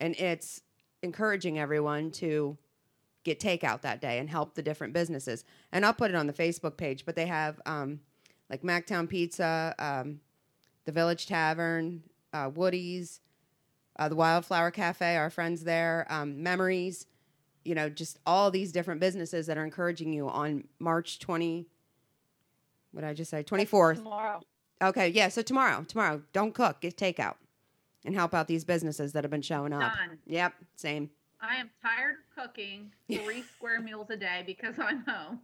and 0.00 0.14
it's 0.16 0.62
encouraging 1.02 1.58
everyone 1.58 2.10
to 2.10 2.58
get 3.24 3.40
takeout 3.40 3.80
that 3.82 4.00
day 4.00 4.18
and 4.18 4.28
help 4.28 4.54
the 4.54 4.62
different 4.62 4.92
businesses. 4.92 5.44
And 5.72 5.86
I'll 5.86 5.94
put 5.94 6.10
it 6.10 6.16
on 6.16 6.26
the 6.26 6.32
Facebook 6.32 6.76
page, 6.76 7.04
but 7.04 7.14
they 7.14 7.26
have 7.26 7.60
um, 7.64 8.00
like 8.50 8.62
Mactown 8.62 9.08
Pizza, 9.08 9.74
um, 9.78 10.20
the 10.84 10.92
Village 10.92 11.26
Tavern, 11.26 12.02
uh, 12.32 12.50
Woody's, 12.52 13.20
uh, 13.98 14.08
the 14.08 14.16
Wildflower 14.16 14.70
Cafe, 14.70 15.16
our 15.16 15.30
friends 15.30 15.62
there, 15.62 16.06
um, 16.10 16.42
Memories, 16.42 17.06
you 17.64 17.74
know, 17.74 17.88
just 17.88 18.18
all 18.26 18.50
these 18.50 18.72
different 18.72 19.00
businesses 19.00 19.46
that 19.46 19.58
are 19.58 19.64
encouraging 19.64 20.12
you 20.12 20.28
on 20.28 20.64
March 20.78 21.18
20. 21.18 21.66
What 22.92 23.02
did 23.02 23.10
I 23.10 23.14
just 23.14 23.30
say? 23.30 23.44
24th. 23.44 23.96
Tomorrow. 23.96 24.40
Okay, 24.82 25.08
yeah. 25.08 25.28
So 25.28 25.42
tomorrow, 25.42 25.84
tomorrow, 25.86 26.22
don't 26.32 26.54
cook, 26.54 26.80
get 26.80 26.96
takeout, 26.96 27.34
and 28.04 28.14
help 28.14 28.34
out 28.34 28.46
these 28.46 28.64
businesses 28.64 29.12
that 29.12 29.24
have 29.24 29.30
been 29.30 29.42
showing 29.42 29.72
up. 29.72 29.92
Done. 29.94 30.18
Yep, 30.26 30.54
same. 30.76 31.10
I 31.40 31.56
am 31.56 31.70
tired 31.82 32.16
of 32.16 32.44
cooking 32.44 32.92
three 33.10 33.42
square 33.56 33.80
meals 33.80 34.10
a 34.10 34.16
day 34.16 34.42
because 34.46 34.74
I'm 34.78 35.04
home. 35.06 35.40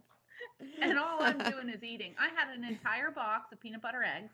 And 0.81 0.97
all 0.97 1.21
I'm 1.21 1.37
doing 1.51 1.69
is 1.69 1.83
eating. 1.83 2.13
I 2.19 2.29
had 2.35 2.55
an 2.55 2.63
entire 2.63 3.11
box 3.11 3.51
of 3.51 3.59
peanut 3.59 3.81
butter 3.81 4.03
eggs. 4.03 4.31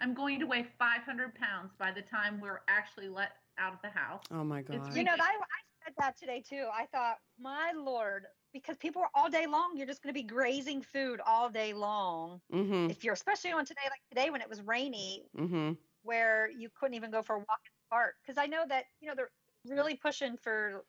I'm 0.00 0.14
going 0.14 0.40
to 0.40 0.46
weigh 0.46 0.66
500 0.78 1.34
pounds 1.34 1.72
by 1.78 1.92
the 1.92 2.02
time 2.02 2.40
we're 2.40 2.60
actually 2.68 3.08
let 3.08 3.32
out 3.58 3.74
of 3.74 3.78
the 3.82 3.90
house. 3.90 4.22
Oh 4.32 4.44
my 4.44 4.60
It's 4.60 4.68
god. 4.68 4.96
You 4.96 5.04
know, 5.04 5.12
I, 5.12 5.16
I 5.16 5.84
said 5.84 5.94
that 5.98 6.18
today 6.18 6.42
too. 6.46 6.66
I 6.72 6.86
thought, 6.86 7.18
my 7.38 7.72
lord, 7.76 8.24
because 8.52 8.76
people 8.76 9.02
are 9.02 9.10
all 9.14 9.28
day 9.30 9.46
long, 9.46 9.76
you're 9.76 9.86
just 9.86 10.02
going 10.02 10.12
to 10.14 10.18
be 10.20 10.26
grazing 10.26 10.82
food 10.82 11.20
all 11.26 11.48
day 11.50 11.72
long. 11.72 12.40
Mm-hmm. 12.52 12.90
If 12.90 13.04
you're, 13.04 13.14
especially 13.14 13.52
on 13.52 13.64
today, 13.64 13.82
like 13.84 14.00
today 14.10 14.30
when 14.30 14.40
it 14.40 14.48
was 14.48 14.62
rainy, 14.62 15.28
Mm-hmm. 15.36 15.72
where 16.02 16.50
you 16.50 16.68
couldn't 16.74 16.94
even 16.94 17.10
go 17.10 17.22
for 17.22 17.36
a 17.36 17.38
walk 17.38 17.60
in 17.64 17.70
the 17.74 17.90
park. 17.90 18.14
Because 18.22 18.38
I 18.38 18.46
know 18.46 18.64
that, 18.68 18.84
you 19.00 19.08
know, 19.08 19.14
they're 19.14 19.30
really 19.66 19.94
pushing 19.96 20.36
for 20.36 20.84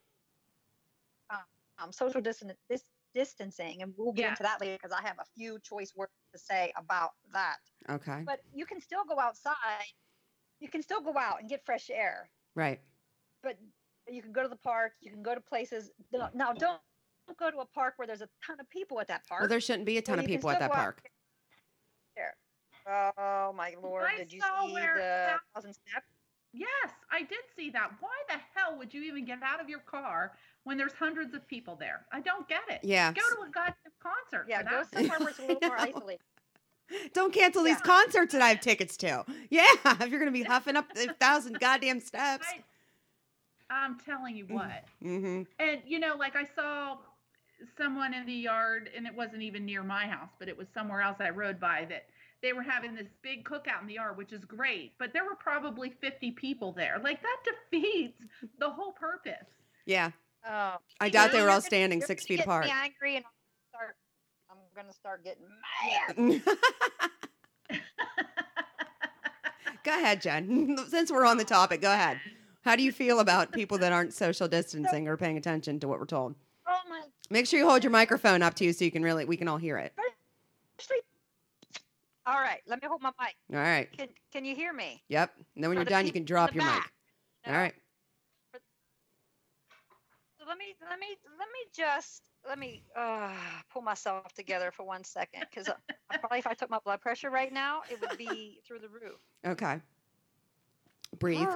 um, 1.29 1.39
um, 1.79 1.91
social 1.91 2.21
distan- 2.21 2.55
dis- 2.69 2.85
distancing. 3.13 3.81
And 3.81 3.93
we'll 3.97 4.13
get 4.13 4.23
Yeah. 4.23 4.29
into 4.29 4.43
that 4.43 4.61
later 4.61 4.77
because 4.81 4.91
I 4.91 5.01
have 5.01 5.17
a 5.19 5.25
few 5.35 5.59
choice 5.59 5.93
words 5.95 6.11
to 6.33 6.39
say 6.39 6.71
about 6.77 7.11
that. 7.33 7.57
Okay. 7.89 8.23
But 8.25 8.39
you 8.53 8.65
can 8.65 8.79
still 8.81 9.03
go 9.05 9.19
outside. 9.19 9.55
You 10.59 10.69
can 10.69 10.81
still 10.81 11.01
go 11.01 11.17
out 11.17 11.39
and 11.41 11.49
get 11.49 11.65
fresh 11.65 11.89
air. 11.89 12.29
Right. 12.55 12.81
but 13.43 13.57
you 14.07 14.21
can 14.21 14.31
go 14.31 14.41
to 14.43 14.49
the 14.49 14.55
park. 14.57 14.93
You 15.01 15.11
can 15.11 15.23
go 15.23 15.33
to 15.35 15.41
places. 15.41 15.91
Now, 16.33 16.53
don't 16.53 16.81
don't 17.31 17.51
go 17.51 17.55
to 17.55 17.61
a 17.61 17.65
park 17.65 17.93
where 17.97 18.07
there's 18.07 18.21
a 18.21 18.29
ton 18.45 18.59
of 18.59 18.69
people 18.69 18.99
at 18.99 19.07
that 19.07 19.25
park. 19.27 19.41
Well, 19.41 19.49
there 19.49 19.61
shouldn't 19.61 19.85
be 19.85 19.97
a 19.97 20.01
ton 20.01 20.17
So 20.17 20.21
of 20.21 20.27
people 20.27 20.49
at 20.49 20.59
that 20.59 20.71
park. 20.71 21.01
There. 22.15 22.35
Oh 22.87 23.53
my 23.55 23.75
lord! 23.81 24.05
I 24.11 24.17
Did 24.17 24.33
you 24.33 24.41
see 24.41 24.73
where 24.73 24.95
the 24.95 25.39
thousand 25.53 25.73
steps? 25.73 26.07
Yes, 26.53 26.91
I 27.09 27.19
did 27.19 27.39
see 27.55 27.69
that. 27.69 27.91
Why 28.01 28.09
the 28.27 28.35
hell 28.53 28.77
would 28.77 28.93
you 28.93 29.03
even 29.03 29.23
get 29.23 29.41
out 29.41 29.61
of 29.61 29.69
your 29.69 29.79
car 29.79 30.33
when 30.65 30.77
there's 30.77 30.91
hundreds 30.91 31.33
of 31.33 31.47
people 31.47 31.77
there? 31.79 32.05
I 32.11 32.19
don't 32.19 32.47
get 32.49 32.63
it. 32.69 32.81
Yeah. 32.83 33.13
Go 33.13 33.21
to 33.35 33.47
a 33.47 33.51
goddamn 33.51 33.75
concert. 34.01 34.47
Yeah, 34.49 34.63
for 34.63 34.69
go 34.69 34.69
that. 34.77 34.93
somewhere 34.93 35.19
where 35.19 35.29
it's 35.29 35.39
a 35.39 35.41
little 35.43 35.59
more 35.61 35.77
know. 35.77 35.83
isolated. 35.83 36.19
Don't 37.13 37.33
cancel 37.33 37.63
these 37.63 37.79
concerts 37.79 38.33
that 38.33 38.41
I 38.41 38.49
have 38.49 38.59
tickets 38.59 38.97
to. 38.97 39.23
Yeah, 39.49 39.65
if 39.85 40.09
you're 40.09 40.19
gonna 40.19 40.31
be 40.31 40.43
huffing 40.43 40.75
up 40.75 40.87
a 40.97 41.13
thousand 41.13 41.59
goddamn 41.59 42.01
steps. 42.01 42.47
I, 42.51 42.63
I'm 43.69 43.97
telling 43.99 44.35
you 44.35 44.45
what. 44.47 44.83
Mm-hmm. 45.01 45.43
And 45.59 45.81
you 45.85 45.99
know, 45.99 46.15
like 46.17 46.35
I 46.35 46.45
saw 46.55 46.97
someone 47.77 48.13
in 48.13 48.25
the 48.25 48.33
yard, 48.33 48.89
and 48.95 49.05
it 49.05 49.13
wasn't 49.15 49.41
even 49.41 49.65
near 49.65 49.83
my 49.83 50.05
house, 50.07 50.29
but 50.39 50.47
it 50.47 50.57
was 50.57 50.67
somewhere 50.73 51.01
else 51.01 51.17
I 51.19 51.29
rode 51.29 51.59
by 51.59 51.85
that 51.89 52.05
they 52.41 52.53
were 52.53 52.63
having 52.63 52.95
this 52.95 53.07
big 53.21 53.43
cookout 53.45 53.81
in 53.81 53.87
the 53.87 53.93
yard, 53.95 54.17
which 54.17 54.31
is 54.33 54.43
great. 54.45 54.93
But 54.97 55.13
there 55.13 55.25
were 55.25 55.35
probably 55.35 55.93
50 56.01 56.31
people 56.31 56.71
there. 56.71 56.99
Like 57.03 57.21
that 57.21 57.37
defeats 57.71 58.17
the 58.59 58.69
whole 58.69 58.93
purpose. 58.93 59.45
Yeah. 59.85 60.11
Oh, 60.47 60.77
I 60.99 61.09
doubt 61.09 61.27
know, 61.27 61.33
they 61.33 61.37
were 61.37 61.41
you're 61.43 61.49
all 61.51 61.57
gonna- 61.57 61.61
standing 61.67 62.01
six 62.01 62.25
feet 62.25 62.39
apart. 62.39 62.65
Me 62.65 62.71
angry, 62.71 63.17
and 63.17 63.25
I'll 63.25 63.69
start. 63.69 63.95
I'm 64.49 64.57
gonna 64.75 64.93
start 64.93 65.23
getting 65.23 65.43
mad. 66.17 66.41
go 69.83 69.91
ahead, 69.91 70.21
Jen. 70.21 70.77
Since 70.89 71.11
we're 71.11 71.25
on 71.25 71.37
the 71.37 71.43
topic, 71.43 71.81
go 71.81 71.91
ahead. 71.91 72.19
How 72.63 72.75
do 72.75 72.83
you 72.83 72.91
feel 72.91 73.19
about 73.19 73.51
people 73.51 73.77
that 73.79 73.91
aren't 73.91 74.13
social 74.13 74.47
distancing 74.47 75.07
or 75.07 75.17
paying 75.17 75.37
attention 75.37 75.79
to 75.79 75.87
what 75.87 75.99
we're 75.99 76.05
told? 76.05 76.35
Make 77.31 77.47
sure 77.47 77.59
you 77.59 77.67
hold 77.67 77.83
your 77.83 77.91
microphone 77.91 78.41
up 78.43 78.55
to 78.55 78.65
you 78.65 78.73
so 78.73 78.83
you 78.83 78.91
can 78.91 79.03
really 79.03 79.23
we 79.23 79.37
can 79.37 79.47
all 79.47 79.57
hear 79.57 79.77
it. 79.77 79.93
All 82.27 82.39
right, 82.39 82.59
let 82.67 82.81
me 82.81 82.87
hold 82.87 83.01
my 83.01 83.11
mic. 83.19 83.35
All 83.51 83.57
right. 83.59 83.89
Can 83.97 84.09
Can 84.31 84.45
you 84.45 84.53
hear 84.53 84.73
me? 84.73 85.01
Yep. 85.07 85.31
And 85.55 85.63
then 85.63 85.69
when 85.69 85.77
For 85.77 85.79
you're 85.79 85.85
the 85.85 85.89
done, 85.89 86.05
you 86.05 86.11
can 86.11 86.25
drop 86.25 86.53
your 86.53 86.63
mic. 86.63 86.73
back. 86.73 86.91
All 87.47 87.53
right. 87.53 87.73
So 90.39 90.45
let 90.47 90.57
me 90.57 90.75
let 90.87 90.99
me 90.99 91.07
let 91.39 91.47
me 91.47 91.69
just 91.73 92.23
let 92.47 92.59
me 92.59 92.83
uh, 92.95 93.31
pull 93.71 93.81
myself 93.81 94.33
together 94.33 94.71
for 94.71 94.83
one 94.85 95.03
second 95.03 95.45
because 95.49 95.69
probably 96.19 96.39
if 96.39 96.47
I 96.47 96.53
took 96.53 96.69
my 96.69 96.79
blood 96.83 96.99
pressure 97.01 97.29
right 97.29 97.51
now, 97.51 97.81
it 97.89 97.99
would 98.01 98.17
be 98.17 98.59
through 98.67 98.79
the 98.79 98.89
roof. 98.89 99.19
Okay. 99.45 99.79
Breathe. 101.17 101.47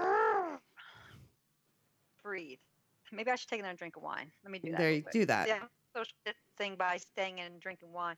Breathe. 2.23 2.59
Maybe 3.11 3.31
I 3.31 3.35
should 3.35 3.49
take 3.49 3.59
another 3.59 3.77
drink 3.77 3.95
of 3.95 4.03
wine. 4.03 4.31
Let 4.43 4.51
me 4.51 4.59
do 4.59 4.71
that. 4.71 4.79
There 4.79 4.91
you 4.91 5.03
do 5.11 5.25
that. 5.25 5.47
Yeah, 5.47 5.59
social 5.95 6.13
thing 6.57 6.75
by 6.75 6.97
staying 6.97 7.39
in 7.39 7.45
and 7.45 7.59
drinking 7.59 7.91
wine. 7.93 8.15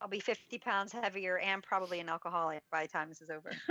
I'll 0.00 0.08
be 0.08 0.20
50 0.20 0.58
pounds 0.58 0.92
heavier 0.92 1.38
and 1.38 1.62
probably 1.62 2.00
an 2.00 2.08
alcoholic 2.08 2.62
by 2.70 2.82
the 2.82 2.88
time 2.88 3.08
this 3.08 3.22
is 3.22 3.30
over. 3.30 3.52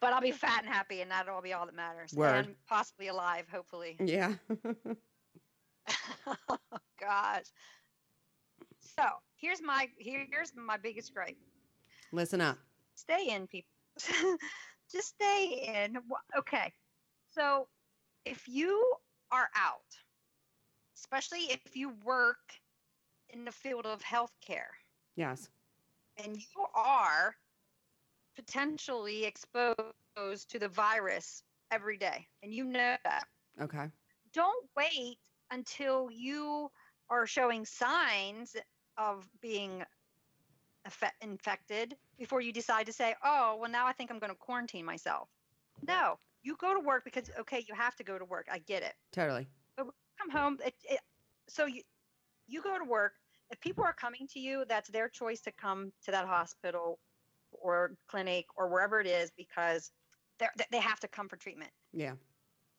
but 0.00 0.12
I'll 0.12 0.20
be 0.20 0.30
fat 0.32 0.62
and 0.64 0.72
happy, 0.72 1.00
and 1.00 1.10
that'll 1.10 1.42
be 1.42 1.52
all 1.52 1.66
that 1.66 1.74
matters. 1.74 2.12
Word. 2.14 2.46
And 2.46 2.54
possibly 2.68 3.08
alive, 3.08 3.46
hopefully. 3.50 3.96
Yeah. 4.04 4.34
oh 6.26 6.58
gosh. 7.00 7.46
So 8.80 9.04
here's 9.36 9.62
my 9.62 9.88
here's 9.98 10.52
my 10.56 10.76
biggest 10.76 11.14
gripe. 11.14 11.36
Listen 12.12 12.40
up. 12.40 12.58
Stay 12.94 13.28
in, 13.30 13.46
people. 13.46 13.70
Just 14.92 15.08
stay 15.08 15.84
in. 15.84 15.98
Okay. 16.38 16.72
So 17.36 17.68
if 18.24 18.48
you 18.48 18.94
are 19.30 19.48
out, 19.54 19.96
especially 20.96 21.50
if 21.50 21.76
you 21.76 21.90
work 22.04 22.38
in 23.30 23.44
the 23.44 23.52
field 23.52 23.86
of 23.86 24.02
healthcare, 24.02 24.72
Yes. 25.16 25.50
and 26.16 26.36
you 26.36 26.66
are 26.74 27.36
potentially 28.36 29.24
exposed 29.24 30.50
to 30.50 30.58
the 30.58 30.68
virus 30.68 31.42
every 31.70 31.98
day, 31.98 32.26
and 32.42 32.54
you 32.54 32.64
know 32.64 32.96
that, 33.04 33.28
Okay. 33.60 33.90
don't 34.32 34.70
wait 34.76 35.18
until 35.50 36.10
you 36.10 36.70
are 37.10 37.26
showing 37.26 37.64
signs 37.66 38.56
of 38.96 39.28
being 39.40 39.84
infected 41.20 41.96
before 42.18 42.40
you 42.40 42.52
decide 42.52 42.86
to 42.86 42.92
say, 42.92 43.14
oh, 43.22 43.56
well, 43.60 43.70
now 43.70 43.86
I 43.86 43.92
think 43.92 44.10
I'm 44.10 44.18
going 44.18 44.32
to 44.32 44.38
quarantine 44.38 44.84
myself. 44.84 45.28
No, 45.86 46.18
you 46.46 46.56
go 46.60 46.72
to 46.74 46.80
work 46.80 47.04
because, 47.04 47.28
okay, 47.40 47.64
you 47.68 47.74
have 47.74 47.96
to 47.96 48.04
go 48.04 48.18
to 48.18 48.24
work. 48.24 48.46
I 48.50 48.58
get 48.60 48.82
it. 48.84 48.94
Totally. 49.12 49.48
But 49.76 49.86
come 50.18 50.30
home, 50.30 50.58
it, 50.64 50.74
it, 50.88 51.00
so 51.48 51.66
you, 51.66 51.82
you 52.46 52.62
go 52.62 52.78
to 52.78 52.84
work. 52.84 53.14
If 53.50 53.60
people 53.60 53.84
are 53.84 53.92
coming 53.92 54.28
to 54.32 54.38
you, 54.38 54.64
that's 54.68 54.88
their 54.90 55.08
choice 55.08 55.40
to 55.42 55.52
come 55.52 55.92
to 56.04 56.12
that 56.12 56.26
hospital 56.26 57.00
or 57.50 57.96
clinic 58.08 58.46
or 58.56 58.68
wherever 58.68 59.00
it 59.00 59.08
is 59.08 59.32
because 59.36 59.90
they're, 60.38 60.52
they 60.70 60.78
have 60.78 61.00
to 61.00 61.08
come 61.08 61.28
for 61.28 61.36
treatment 61.36 61.70
Yeah. 61.92 62.14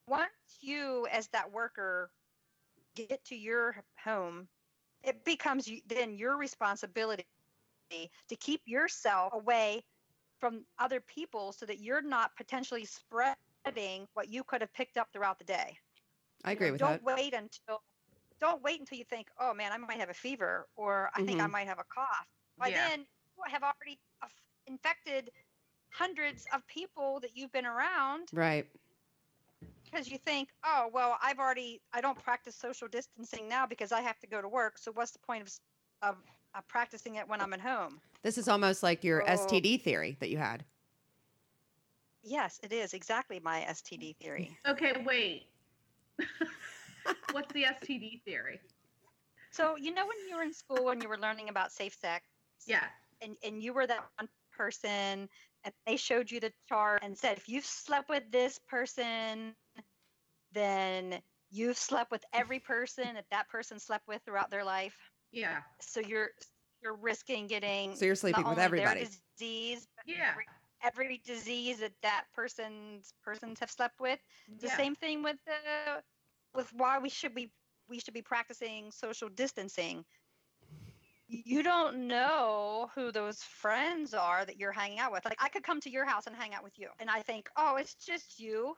once 0.08 0.32
you 0.62 1.08
as 1.12 1.28
that 1.30 1.52
worker 1.52 2.10
get 2.96 3.24
to 3.26 3.36
your 3.36 3.76
home, 4.04 4.48
it 5.04 5.24
becomes 5.26 5.70
then 5.88 6.16
your 6.16 6.38
responsibility 6.38 7.26
to 7.92 8.36
keep 8.40 8.62
yourself 8.66 9.34
away 9.34 9.84
from 10.40 10.66
other 10.80 11.02
people 11.02 11.52
so 11.52 11.66
that 11.66 11.80
you're 11.80 12.02
not 12.02 12.36
potentially 12.38 12.86
spreading 12.86 13.36
what 14.14 14.30
you 14.30 14.44
could 14.44 14.62
have 14.62 14.74
picked 14.74 14.98
up 14.98 15.08
throughout 15.12 15.38
the 15.40 15.46
day. 15.46 15.78
I 16.44 16.52
You 16.52 16.56
agree 16.56 16.68
know, 16.68 16.72
with 16.74 16.80
don't 16.82 17.06
that. 17.06 17.16
wait 17.18 17.34
until 17.34 17.82
don't 18.40 18.62
wait 18.62 18.80
until 18.80 19.00
you 19.00 19.04
think, 19.06 19.28
oh 19.40 19.52
man, 19.54 19.72
I 19.72 19.78
might 19.78 20.00
have 20.00 20.10
a 20.10 20.14
fever 20.14 20.68
or 20.76 21.10
I 21.16 21.24
think 21.24 21.42
I 21.42 21.46
Mhm. 21.48 21.52
might 21.52 21.68
have 21.68 21.80
a 21.80 21.84
cough. 21.86 22.28
By 22.58 22.70
Yeah. 22.70 22.88
then 22.88 23.00
you 23.00 23.44
have 23.48 23.64
already 23.64 24.00
infected 24.68 25.32
hundreds 25.92 26.46
of 26.54 26.66
people 26.68 27.20
that 27.22 27.36
you've 27.36 27.52
been 27.52 27.66
around 27.66 28.30
Right. 28.34 28.68
because 29.86 30.08
you 30.08 30.20
think, 30.20 30.50
oh 30.64 30.90
well, 30.94 31.18
I've 31.22 31.40
already 31.40 31.82
I 31.94 32.02
don't 32.02 32.22
practice 32.22 32.56
social 32.56 32.88
distancing 32.88 33.48
now 33.48 33.66
because 33.66 33.92
I 33.92 34.02
have 34.02 34.20
to 34.20 34.28
go 34.28 34.42
to 34.42 34.48
work. 34.48 34.78
So 34.78 34.92
what's 34.92 35.12
the 35.12 35.20
point 35.20 35.42
of 35.42 35.52
of, 36.04 36.18
of 36.54 36.68
practicing 36.68 37.16
it 37.16 37.28
when 37.28 37.42
I'm 37.42 37.54
at 37.54 37.62
home? 37.62 38.00
This 38.22 38.38
is 38.38 38.48
almost 38.48 38.84
like 38.84 39.04
your 39.04 39.24
Oh. 39.24 39.26
STD 39.26 39.82
theory 39.82 40.16
that 40.20 40.30
you 40.30 40.38
had. 40.38 40.64
Yes, 42.28 42.60
it 42.62 42.74
is 42.74 42.94
exactly 42.94 43.40
my 43.40 43.62
STD 43.62 44.16
theory. 44.18 44.52
Okay, 44.68 44.94
wait. 45.06 45.44
What's 47.32 47.52
the 47.54 47.64
STD 47.64 48.22
theory? 48.26 48.60
So 49.52 49.78
you 49.78 49.94
know 49.94 50.06
when 50.06 50.18
you 50.30 50.36
were 50.36 50.44
in 50.44 50.54
school 50.54 50.90
and 50.90 51.02
you 51.02 51.08
were 51.10 51.18
learning 51.18 51.50
about 51.50 51.72
safe 51.72 51.96
sex, 51.96 52.26
Yeah. 52.66 52.84
and, 53.22 53.38
and 53.44 53.64
you 53.64 53.74
were 53.74 53.88
that 53.88 54.04
one 54.20 54.28
person 54.52 55.30
and 55.64 55.74
they 55.86 55.96
showed 55.96 56.30
you 56.30 56.40
the 56.40 56.52
chart 56.68 57.00
and 57.04 57.18
said 57.18 57.38
if 57.38 57.48
you've 57.48 57.66
slept 57.66 58.10
with 58.10 58.24
this 58.32 58.60
person 58.68 59.56
then 60.52 61.22
you've 61.52 61.78
slept 61.78 62.12
with 62.12 62.24
every 62.34 62.60
person 62.60 63.16
that 63.16 63.26
that 63.32 63.48
person 63.50 63.80
slept 63.80 64.08
with 64.08 64.22
throughout 64.26 64.50
their 64.50 64.64
life 64.64 64.96
Yeah. 65.32 65.60
so 65.80 66.00
you're 66.00 66.30
you're 66.82 66.96
risking 66.96 67.48
getting 67.48 67.96
So 67.96 68.06
you're 68.06 68.16
sleeping 68.16 68.44
not 68.44 68.50
with 68.50 68.58
only 68.60 68.78
their 68.78 68.86
everybody. 68.86 69.08
disease 69.40 69.88
but 69.96 70.04
Yeah. 70.08 70.32
every, 70.32 70.46
every 70.84 71.22
disease 71.26 71.80
that 71.80 71.94
that 72.02 72.26
person's 72.34 73.14
persons 73.24 73.60
have 73.60 73.72
slept 73.72 74.00
with. 74.00 74.20
The 74.62 74.68
yeah. 74.68 74.78
same 74.78 74.96
thing 74.96 75.24
with 75.24 75.38
the 75.46 76.02
with 76.54 76.72
why 76.74 77.00
we 77.00 77.10
should 77.10 77.34
be 77.36 77.52
we 77.90 78.00
should 78.00 78.14
be 78.14 78.22
practicing 78.22 78.92
social 78.92 79.30
distancing. 79.30 80.06
You 81.30 81.62
don't 81.62 82.08
know 82.08 82.90
who 82.96 83.12
those 83.12 83.44
friends 83.44 84.14
are 84.14 84.46
that 84.46 84.58
you're 84.58 84.72
hanging 84.72 85.00
out 85.00 85.12
with. 85.12 85.26
Like 85.26 85.38
i 85.42 85.50
could 85.50 85.64
come 85.64 85.82
to 85.82 85.90
your 85.90 86.06
house 86.06 86.28
and 86.28 86.36
hang 86.36 86.54
out 86.54 86.64
with 86.64 86.78
you 86.78 86.90
and 87.00 87.10
i 87.10 87.22
think 87.22 87.50
oh 87.58 87.76
it's 87.76 87.96
just 87.96 88.40
you 88.40 88.76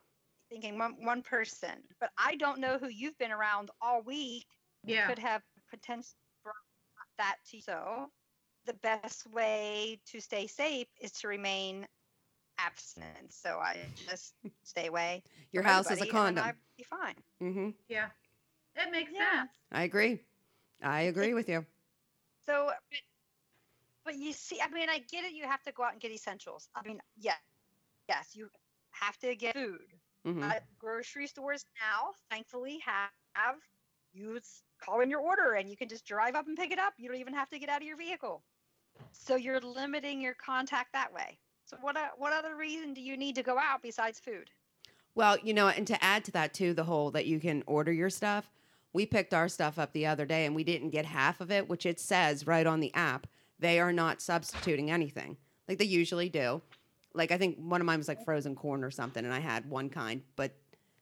thinking 0.49 0.79
one, 0.79 0.95
one 1.03 1.21
person. 1.21 1.83
But 1.99 2.09
i 2.17 2.35
don't 2.35 2.59
know 2.59 2.77
who 2.77 2.87
you've 2.89 3.17
been 3.17 3.31
around 3.31 3.69
all 3.81 4.01
week 4.01 4.45
Yeah. 4.85 5.07
could 5.07 5.19
have 5.19 5.43
potential 5.69 6.15
brought 6.43 6.55
that 7.17 7.35
to 7.49 7.57
you 7.57 7.61
so 7.63 8.09
the 8.69 8.81
best 8.85 9.27
way 9.33 9.99
to 10.11 10.21
stay 10.21 10.47
safe 10.47 10.87
is 11.05 11.13
to 11.21 11.29
remain 11.29 11.87
abstinent 12.59 13.33
so 13.33 13.59
i 13.59 13.89
just 14.09 14.35
stay 14.63 14.87
away 14.87 15.23
Your 15.51 15.63
house 15.63 15.91
is 15.91 16.01
a 16.01 16.05
everybody, 16.05 16.11
condom. 16.11 16.45
I'd 16.45 16.55
be 16.77 16.83
fine 16.83 17.15
Mm-hmm. 17.41 17.69
Yeah. 17.89 18.09
It 18.75 18.91
makes 18.91 19.13
Yeah. 19.15 19.41
sense. 19.41 19.51
I 19.71 19.83
agree. 19.83 20.21
I 20.83 21.01
agree 21.01 21.33
with 21.33 21.49
you. 21.49 21.65
So, 22.45 22.71
but, 22.91 22.99
but 24.05 24.15
you 24.15 24.33
see, 24.33 24.61
I 24.61 24.69
mean, 24.69 24.89
I 24.89 24.99
get 24.99 25.25
it. 25.25 25.33
You 25.33 25.45
have 25.45 25.63
to 25.63 25.71
go 25.73 25.83
out 25.83 25.93
and 25.93 26.01
get 26.01 26.11
essentials. 26.11 26.69
I 26.75 26.83
mean, 26.87 27.01
yeah, 27.17 27.37
yes, 28.09 28.35
you 28.35 28.49
have 28.91 29.17
to 29.19 29.35
get 29.35 29.53
food. 29.55 29.99
hmm 30.25 30.49
Uh, 30.49 30.59
grocery 30.79 31.27
stores 31.27 31.65
now, 31.81 32.11
thankfully, 32.29 32.79
have, 32.85 33.11
have 33.33 33.55
you 34.13 34.39
call 34.81 35.01
in 35.01 35.09
your 35.09 35.21
order 35.21 35.53
and 35.53 35.69
you 35.69 35.77
can 35.77 35.89
just 35.89 36.05
drive 36.05 36.35
up 36.35 36.47
and 36.47 36.57
pick 36.57 36.71
it 36.71 36.79
up. 36.79 36.93
You 36.97 37.09
don't 37.09 37.19
even 37.19 37.33
have 37.35 37.49
to 37.49 37.59
get 37.59 37.69
out 37.69 37.81
of 37.81 37.87
your 37.87 37.97
vehicle. 37.97 38.43
So 39.11 39.35
you're 39.35 39.59
limiting 39.59 40.21
your 40.21 40.33
contact 40.33 40.93
that 40.93 41.13
way. 41.13 41.37
So 41.65 41.77
what 41.81 41.97
o- 41.97 42.15
what 42.17 42.33
other 42.33 42.55
reason 42.55 42.93
do 42.93 43.01
you 43.01 43.15
need 43.15 43.35
to 43.35 43.43
go 43.43 43.57
out 43.59 43.81
besides 43.81 44.19
food? 44.19 44.49
Well, 45.15 45.37
you 45.43 45.53
know, 45.53 45.67
and 45.67 45.85
to 45.87 46.03
add 46.03 46.25
to 46.25 46.31
that 46.31 46.53
too, 46.53 46.73
the 46.73 46.83
whole 46.85 47.11
that 47.11 47.25
you 47.25 47.39
can 47.39 47.63
order 47.67 47.91
your 47.91 48.09
stuff. 48.09 48.49
We 48.93 49.05
picked 49.05 49.33
our 49.33 49.47
stuff 49.49 49.77
up 49.77 49.93
the 49.93 50.07
other 50.07 50.25
day 50.25 50.45
and 50.45 50.55
we 50.55 50.63
didn't 50.63 50.89
get 50.89 51.05
half 51.05 51.41
of 51.41 51.51
it, 51.51 51.69
which 51.69 51.85
it 51.85 51.99
says 51.99 52.47
right 52.47 52.65
on 52.65 52.79
the 52.79 52.93
app. 52.95 53.27
They 53.59 53.79
are 53.79 53.93
not 53.93 54.21
substituting 54.21 54.89
anything 54.89 55.37
like 55.67 55.77
they 55.77 55.85
usually 55.85 56.29
do. 56.29 56.61
Like 57.13 57.31
I 57.31 57.37
think 57.37 57.57
one 57.59 57.81
of 57.81 57.85
mine 57.85 57.99
was 57.99 58.07
like 58.07 58.23
frozen 58.23 58.55
corn 58.55 58.83
or 58.83 58.91
something, 58.91 59.23
and 59.23 59.33
I 59.33 59.39
had 59.39 59.69
one 59.69 59.89
kind, 59.89 60.21
but 60.35 60.53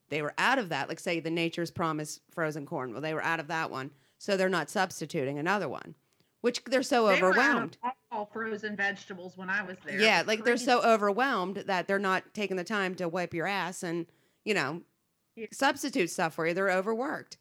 they 0.10 0.22
were 0.22 0.34
out 0.38 0.58
of 0.60 0.70
that. 0.70 0.90
Like 0.90 1.00
say 1.00 1.20
the 1.20 1.30
Nature's 1.30 1.72
Promise 1.72 2.20
frozen 2.32 2.66
corn. 2.66 2.92
Well, 2.92 3.02
they 3.02 3.14
were 3.14 3.24
out 3.24 3.40
of 3.40 3.48
that 3.48 3.70
one, 3.72 3.92
so 4.18 4.36
they're 4.36 4.50
not 4.50 4.70
substituting 4.70 5.38
another 5.38 5.70
one, 5.70 5.96
which 6.42 6.64
they're 6.66 6.84
so 6.84 7.08
They 7.08 7.22
were 7.22 7.28
out 7.30 7.36
of 7.36 7.38
overwhelmed. 7.40 7.78
All 8.18 8.26
frozen 8.26 8.76
vegetables 8.76 9.38
when 9.38 9.50
I 9.50 9.62
was 9.64 9.78
there. 9.86 10.00
Yeah, 10.02 10.24
like 10.26 10.44
they're 10.44 10.58
so 10.58 10.82
overwhelmed 10.82 11.58
that 11.68 11.88
they're 11.88 12.00
not 12.00 12.24
taking 12.34 12.58
the 12.58 12.64
time 12.64 12.96
to 12.96 13.08
wipe 13.08 13.34
your 13.34 13.46
ass 13.46 13.84
and, 13.84 14.08
you 14.44 14.54
know, 14.56 14.82
Yeah. 15.36 15.46
substitute 15.54 16.10
stuff 16.10 16.34
for 16.34 16.48
you. 16.48 16.54
They're 16.56 16.72
overworked 16.72 17.38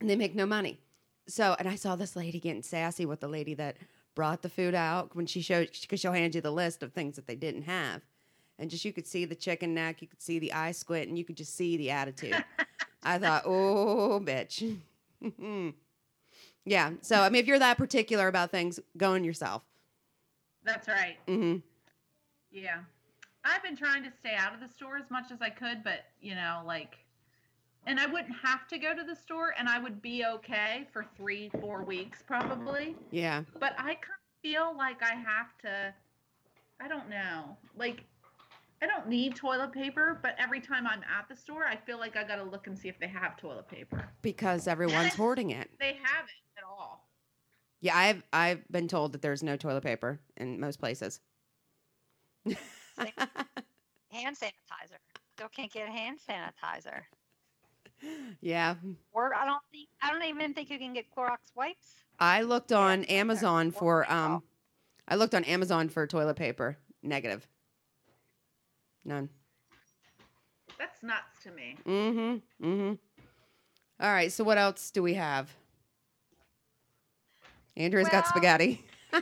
and 0.00 0.08
they 0.08 0.14
make 0.16 0.34
no 0.34 0.46
money. 0.46 0.78
So, 1.26 1.56
and 1.58 1.68
I 1.68 1.74
saw 1.74 1.96
this 1.96 2.14
lady 2.14 2.38
getting 2.38 2.62
sassy 2.62 3.04
with 3.04 3.18
the 3.20 3.28
lady 3.28 3.52
that 3.54 3.78
brought 4.14 4.42
the 4.42 4.48
food 4.48 4.74
out 4.74 5.14
when 5.16 5.26
she 5.26 5.40
showed, 5.40 5.70
because 5.80 5.98
she'll 6.00 6.12
hand 6.12 6.34
you 6.36 6.40
the 6.40 6.52
list 6.52 6.82
of 6.84 6.92
things 6.92 7.16
that 7.16 7.26
they 7.26 7.36
didn't 7.36 7.62
have. 7.62 8.02
And 8.58 8.70
just 8.70 8.84
you 8.84 8.92
could 8.92 9.06
see 9.06 9.24
the 9.24 9.34
chicken 9.34 9.74
neck, 9.74 10.02
you 10.02 10.08
could 10.08 10.22
see 10.22 10.38
the 10.38 10.52
eye 10.52 10.72
squint, 10.72 11.08
and 11.08 11.18
you 11.18 11.24
could 11.24 11.36
just 11.36 11.56
see 11.56 11.76
the 11.76 11.90
attitude. 11.90 12.44
I 13.02 13.18
thought, 13.18 13.44
oh, 13.46 14.20
bitch. 14.22 14.76
yeah. 16.64 16.90
So, 17.00 17.22
I 17.22 17.28
mean, 17.30 17.40
if 17.40 17.46
you're 17.46 17.58
that 17.58 17.78
particular 17.78 18.28
about 18.28 18.50
things, 18.50 18.78
go 18.96 19.14
in 19.14 19.24
yourself. 19.24 19.62
That's 20.64 20.88
right. 20.88 21.16
hmm 21.26 21.56
Yeah. 22.50 22.80
I've 23.44 23.62
been 23.62 23.76
trying 23.76 24.02
to 24.04 24.10
stay 24.10 24.34
out 24.36 24.52
of 24.54 24.60
the 24.60 24.68
store 24.68 24.98
as 24.98 25.10
much 25.10 25.30
as 25.30 25.40
I 25.40 25.48
could, 25.48 25.82
but 25.82 26.04
you 26.20 26.34
know, 26.34 26.62
like, 26.66 26.98
and 27.86 27.98
I 27.98 28.06
wouldn't 28.06 28.36
have 28.42 28.68
to 28.68 28.78
go 28.78 28.94
to 28.94 29.02
the 29.02 29.16
store, 29.16 29.54
and 29.58 29.68
I 29.68 29.78
would 29.78 30.02
be 30.02 30.24
okay 30.26 30.86
for 30.92 31.06
three, 31.16 31.50
four 31.60 31.82
weeks 31.82 32.22
probably. 32.26 32.96
Yeah. 33.10 33.44
But 33.58 33.72
I 33.78 33.94
kind 33.94 33.96
of 33.96 34.42
feel 34.42 34.74
like 34.76 35.02
I 35.02 35.14
have 35.14 35.56
to. 35.62 35.94
I 36.82 36.88
don't 36.88 37.08
know. 37.08 37.56
Like, 37.76 38.04
I 38.82 38.86
don't 38.86 39.08
need 39.08 39.36
toilet 39.36 39.72
paper, 39.72 40.18
but 40.22 40.34
every 40.38 40.60
time 40.60 40.86
I'm 40.86 41.02
at 41.02 41.28
the 41.28 41.36
store, 41.36 41.64
I 41.66 41.76
feel 41.76 41.98
like 41.98 42.16
I 42.16 42.24
got 42.24 42.36
to 42.36 42.44
look 42.44 42.66
and 42.66 42.78
see 42.78 42.88
if 42.88 42.98
they 42.98 43.08
have 43.08 43.36
toilet 43.36 43.68
paper. 43.68 44.08
Because 44.22 44.66
everyone's 44.68 45.14
hoarding 45.14 45.50
it. 45.50 45.70
They 45.78 45.90
at 45.90 45.96
all. 45.96 46.26
Yeah, 47.80 47.96
I've 47.96 48.22
I've 48.32 48.66
been 48.70 48.88
told 48.88 49.12
that 49.12 49.22
there's 49.22 49.42
no 49.42 49.56
toilet 49.56 49.82
paper 49.82 50.20
in 50.36 50.60
most 50.60 50.78
places. 50.78 51.20
Hand 52.46 54.36
sanitizer. 54.36 54.98
Still 55.34 55.48
can't 55.48 55.72
get 55.72 55.88
hand 55.88 56.18
sanitizer. 56.28 57.02
yeah, 58.40 58.74
Or 59.12 59.34
I 59.34 59.44
don't 59.44 59.62
think 59.70 59.88
I 60.02 60.10
don't 60.10 60.24
even 60.24 60.52
think 60.54 60.70
you 60.70 60.78
can 60.78 60.92
get 60.92 61.06
Clorox 61.14 61.38
wipes. 61.54 61.94
I 62.18 62.42
looked 62.42 62.72
on 62.72 63.02
Yeah, 63.04 63.14
Amazon 63.14 63.70
for 63.70 64.10
um, 64.10 64.42
I 65.08 65.16
looked 65.16 65.34
on 65.34 65.44
Amazon 65.44 65.88
for 65.88 66.06
toilet 66.06 66.36
paper. 66.36 66.76
Negative. 67.02 67.46
None. 69.04 69.30
That's 70.78 71.02
nuts 71.02 71.42
to 71.44 71.50
me. 71.50 71.76
Mm-hmm. 71.86 72.66
Mm-hmm. 72.66 72.94
All 74.02 74.12
right. 74.12 74.32
So 74.32 74.44
what 74.44 74.58
else 74.58 74.90
do 74.90 75.02
we 75.02 75.14
have? 75.14 75.54
Andrew's 77.80 78.08
got 78.08 78.26
spaghetti. 78.26 78.84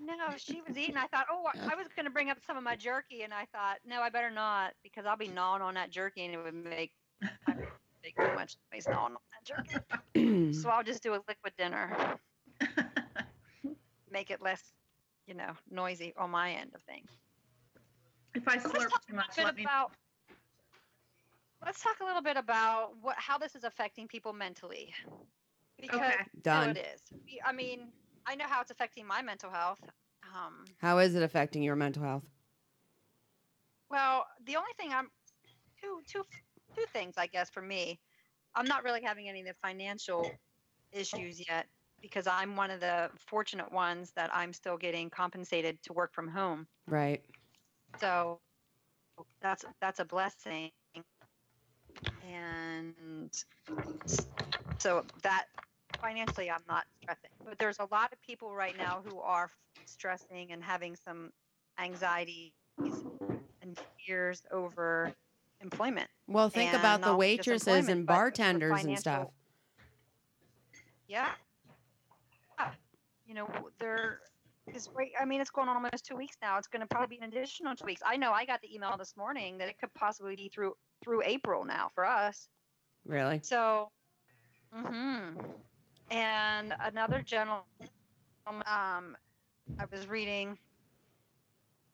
No, 0.00 0.14
she 0.38 0.62
was 0.66 0.78
eating. 0.78 0.96
I 0.96 1.06
thought, 1.08 1.26
oh, 1.30 1.44
I 1.54 1.74
was 1.74 1.86
going 1.94 2.06
to 2.06 2.10
bring 2.10 2.30
up 2.30 2.38
some 2.46 2.56
of 2.56 2.62
my 2.62 2.76
jerky, 2.76 3.22
and 3.22 3.34
I 3.34 3.44
thought, 3.52 3.76
no, 3.86 4.00
I 4.00 4.08
better 4.08 4.30
not 4.30 4.72
because 4.82 5.04
I'll 5.04 5.18
be 5.18 5.28
gnawing 5.28 5.60
on 5.60 5.74
that 5.74 5.90
jerky, 5.90 6.24
and 6.24 6.32
it 6.34 6.42
would 6.42 6.54
make 6.54 6.92
I 7.22 7.54
would 7.54 7.66
make 8.02 8.16
too 8.16 8.34
much 8.34 8.56
noise 8.72 8.86
gnawing 8.88 9.14
on 9.14 9.18
that 9.34 9.44
jerky. 9.44 10.52
So 10.54 10.70
I'll 10.70 10.82
just 10.82 11.02
do 11.02 11.12
a 11.12 11.20
liquid 11.28 11.52
dinner, 11.58 12.18
make 14.10 14.30
it 14.30 14.40
less, 14.40 14.62
you 15.26 15.34
know, 15.34 15.52
noisy 15.70 16.14
on 16.16 16.30
my 16.30 16.52
end 16.52 16.70
of 16.74 16.82
things. 16.82 17.10
If 18.34 18.48
I 18.48 18.54
Let's 18.54 18.66
slurp 18.66 18.90
too 19.08 19.14
much, 19.14 19.36
let 19.36 19.56
me. 19.56 19.64
about. 19.64 19.92
Let's 21.64 21.82
talk 21.82 21.96
a 22.00 22.04
little 22.04 22.22
bit 22.22 22.36
about 22.36 22.92
what 23.02 23.16
how 23.18 23.36
this 23.36 23.54
is 23.54 23.64
affecting 23.64 24.08
people 24.08 24.32
mentally. 24.32 24.94
Because 25.80 26.00
Okay. 26.00 26.16
no, 26.16 26.42
Done. 26.42 26.70
it 26.70 26.78
is. 26.94 27.02
I 27.44 27.52
mean, 27.52 27.92
I 28.26 28.34
know 28.34 28.46
how 28.46 28.60
it's 28.60 28.70
affecting 28.70 29.06
my 29.06 29.22
mental 29.22 29.50
health. 29.50 29.80
Um, 30.34 30.64
How 30.78 30.98
is 30.98 31.14
it 31.14 31.22
affecting 31.22 31.62
your 31.62 31.76
mental 31.76 32.02
health? 32.02 32.24
Well, 33.90 34.26
the 34.44 34.56
only 34.56 34.72
thing 34.76 34.92
I'm 34.92 35.08
two 35.80 36.00
two 36.06 36.24
two 36.74 36.84
things 36.92 37.14
I 37.16 37.26
guess 37.26 37.50
for 37.50 37.62
me. 37.62 37.98
I'm 38.54 38.66
not 38.66 38.84
really 38.84 39.02
having 39.02 39.28
any 39.28 39.40
of 39.40 39.46
the 39.46 39.54
financial 39.62 40.38
issues 40.92 41.40
yet 41.48 41.66
because 42.02 42.26
I'm 42.26 42.56
one 42.56 42.70
of 42.70 42.80
the 42.80 43.10
fortunate 43.28 43.70
ones 43.72 44.12
that 44.16 44.30
I'm 44.34 44.52
still 44.52 44.76
getting 44.76 45.10
compensated 45.10 45.82
to 45.84 45.92
work 45.92 46.12
from 46.12 46.28
home. 46.28 46.66
Right. 46.86 47.22
So 48.00 48.40
that's 49.40 49.64
that's 49.80 50.00
a 50.00 50.04
blessing. 50.04 50.70
And 52.28 53.30
so 54.78 55.04
that 55.22 55.46
financially 56.00 56.50
I'm 56.50 56.62
not 56.68 56.84
stressing. 57.02 57.30
But 57.44 57.58
there's 57.58 57.78
a 57.78 57.88
lot 57.90 58.12
of 58.12 58.20
people 58.22 58.54
right 58.54 58.76
now 58.76 59.02
who 59.04 59.18
are 59.20 59.50
stressing 59.86 60.52
and 60.52 60.62
having 60.62 60.96
some 60.96 61.32
anxieties 61.78 62.52
and 62.78 63.78
fears 64.06 64.42
over 64.50 65.12
employment. 65.60 66.08
Well, 66.26 66.48
think 66.48 66.72
And 66.72 66.80
about 66.80 67.02
the 67.02 67.16
waitresses 67.16 67.88
and 67.88 68.06
bartenders 68.06 68.84
and 68.84 68.98
stuff. 68.98 69.28
Yeah. 71.08 71.28
Yeah. 72.58 72.70
You 73.26 73.34
know, 73.34 73.48
they're 73.78 74.20
because 74.68 74.88
right. 74.94 75.10
I 75.20 75.24
mean, 75.24 75.40
it's 75.40 75.50
going 75.50 75.68
on 75.68 75.76
almost 75.76 76.04
two 76.04 76.16
weeks 76.16 76.36
now. 76.40 76.58
It's 76.58 76.68
going 76.68 76.80
to 76.80 76.86
probably 76.86 77.16
be 77.16 77.22
an 77.22 77.28
additional 77.28 77.74
two 77.74 77.86
weeks. 77.86 78.02
I 78.04 78.16
know. 78.16 78.32
I 78.32 78.44
got 78.44 78.60
the 78.60 78.74
email 78.74 78.96
this 78.96 79.16
morning 79.16 79.58
that 79.58 79.68
it 79.68 79.78
could 79.78 79.92
possibly 79.94 80.36
be 80.36 80.48
through 80.48 80.74
through 81.02 81.22
April 81.24 81.64
now 81.64 81.90
for 81.94 82.04
us. 82.04 82.48
Really? 83.06 83.40
So, 83.42 83.90
mm-hmm. 84.76 85.40
and 86.10 86.74
another 86.80 87.22
gentleman, 87.22 87.64
um, 88.46 89.16
I 89.78 89.84
was 89.90 90.06
reading. 90.08 90.58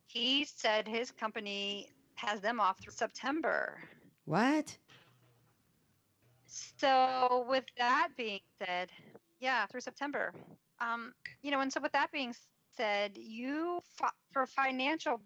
He 0.07 0.45
said 0.45 0.87
his 0.87 1.11
company 1.11 1.89
has 2.15 2.41
them 2.41 2.61
off 2.61 2.81
through 2.81 2.93
September. 2.93 3.79
What? 4.25 4.77
So, 6.47 7.47
with 7.49 7.65
that 7.79 8.11
being 8.17 8.41
said, 8.59 8.91
yeah, 9.41 9.67
through 9.67 9.81
September. 9.81 10.33
Um, 10.81 11.13
you 11.43 11.51
know, 11.51 11.61
and 11.61 11.73
so 11.73 11.81
with 11.81 11.93
that 11.93 12.11
being 12.13 12.35
said, 12.77 13.17
you 13.17 13.81
for 14.33 14.47
financial 14.47 15.21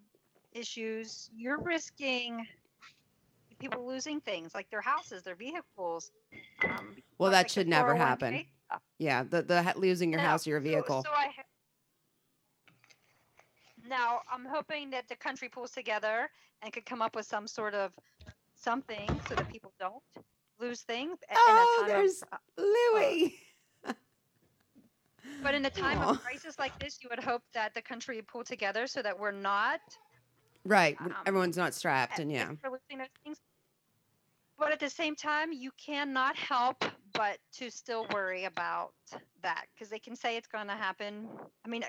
issues, 0.53 1.31
you're 1.35 1.59
risking 1.59 2.47
people 3.59 3.87
losing 3.87 4.21
things 4.21 4.55
like 4.55 4.71
their 4.71 4.81
houses, 4.81 5.23
their 5.23 5.35
vehicles. 5.35 6.13
Um, 6.65 6.97
Well, 7.19 7.31
that 7.33 7.39
like 7.39 7.49
should 7.49 7.67
never 7.69 7.95
happen. 7.95 8.45
stuff. 8.67 8.83
Yeah, 8.99 9.25
the 9.25 9.43
the 9.43 9.63
ha- 9.63 9.73
losing 9.77 10.13
your 10.13 10.21
No, 10.21 10.29
house 10.29 10.47
or 10.47 10.51
your 10.51 10.61
vehicle. 10.61 11.03
So, 11.03 11.11
I 11.13 11.27
ha- 11.37 11.43
now 13.89 14.21
I'm 14.31 14.45
hoping 14.45 14.91
that 14.91 15.09
the 15.09 15.17
country 15.17 15.49
pulls 15.49 15.71
together 15.73 16.29
and 16.63 16.73
could 16.73 16.87
come 16.87 17.03
up 17.03 17.17
with 17.17 17.27
some 17.27 17.47
sort 17.49 17.75
of 17.75 17.93
something 18.55 19.09
so 19.29 19.35
that 19.35 19.49
people 19.51 19.73
don't 19.81 20.03
lose 20.61 20.83
things. 20.83 21.19
a- 21.29 21.33
in 21.33 21.37
a 21.37 21.61
Oh, 21.61 21.77
time 21.81 21.85
of- 21.85 21.89
there's 21.89 22.23
uh, 22.33 22.37
Louis. 22.57 23.35
But 25.43 25.55
in 25.55 25.65
a 25.67 25.71
time 25.71 25.99
Aw. 25.99 26.11
of 26.11 26.23
crisis 26.23 26.59
like 26.59 26.79
this, 26.79 26.99
you 27.03 27.09
would 27.11 27.23
hope 27.23 27.43
that 27.55 27.75
the 27.75 27.83
country 27.83 28.21
pull 28.23 28.45
together 28.45 28.87
so 28.87 29.03
that 29.03 29.19
we're 29.19 29.31
not 29.31 29.81
Right. 30.65 30.97
um, 31.01 31.15
Everyone's 31.27 31.57
not 31.57 31.73
strapped, 31.75 32.19
and 32.19 32.31
yeah. 32.31 32.51
for 32.61 32.71
losing 32.71 32.99
those 32.99 33.07
things. 33.25 33.39
But 34.59 34.73
at 34.73 34.81
the 34.81 34.91
same 34.91 35.15
time, 35.15 35.53
you 35.53 35.71
cannot 35.79 36.37
help 36.37 36.85
but 37.13 37.39
to 37.55 37.71
still 37.71 38.07
worry 38.13 38.45
about 38.45 38.93
that 39.43 39.67
because 39.73 39.89
they 39.89 40.01
can 40.01 40.17
say 40.17 40.37
it's 40.37 40.49
going 40.49 40.67
to 40.67 40.75
happen. 40.75 41.29
I 41.65 41.69
mean, 41.69 41.85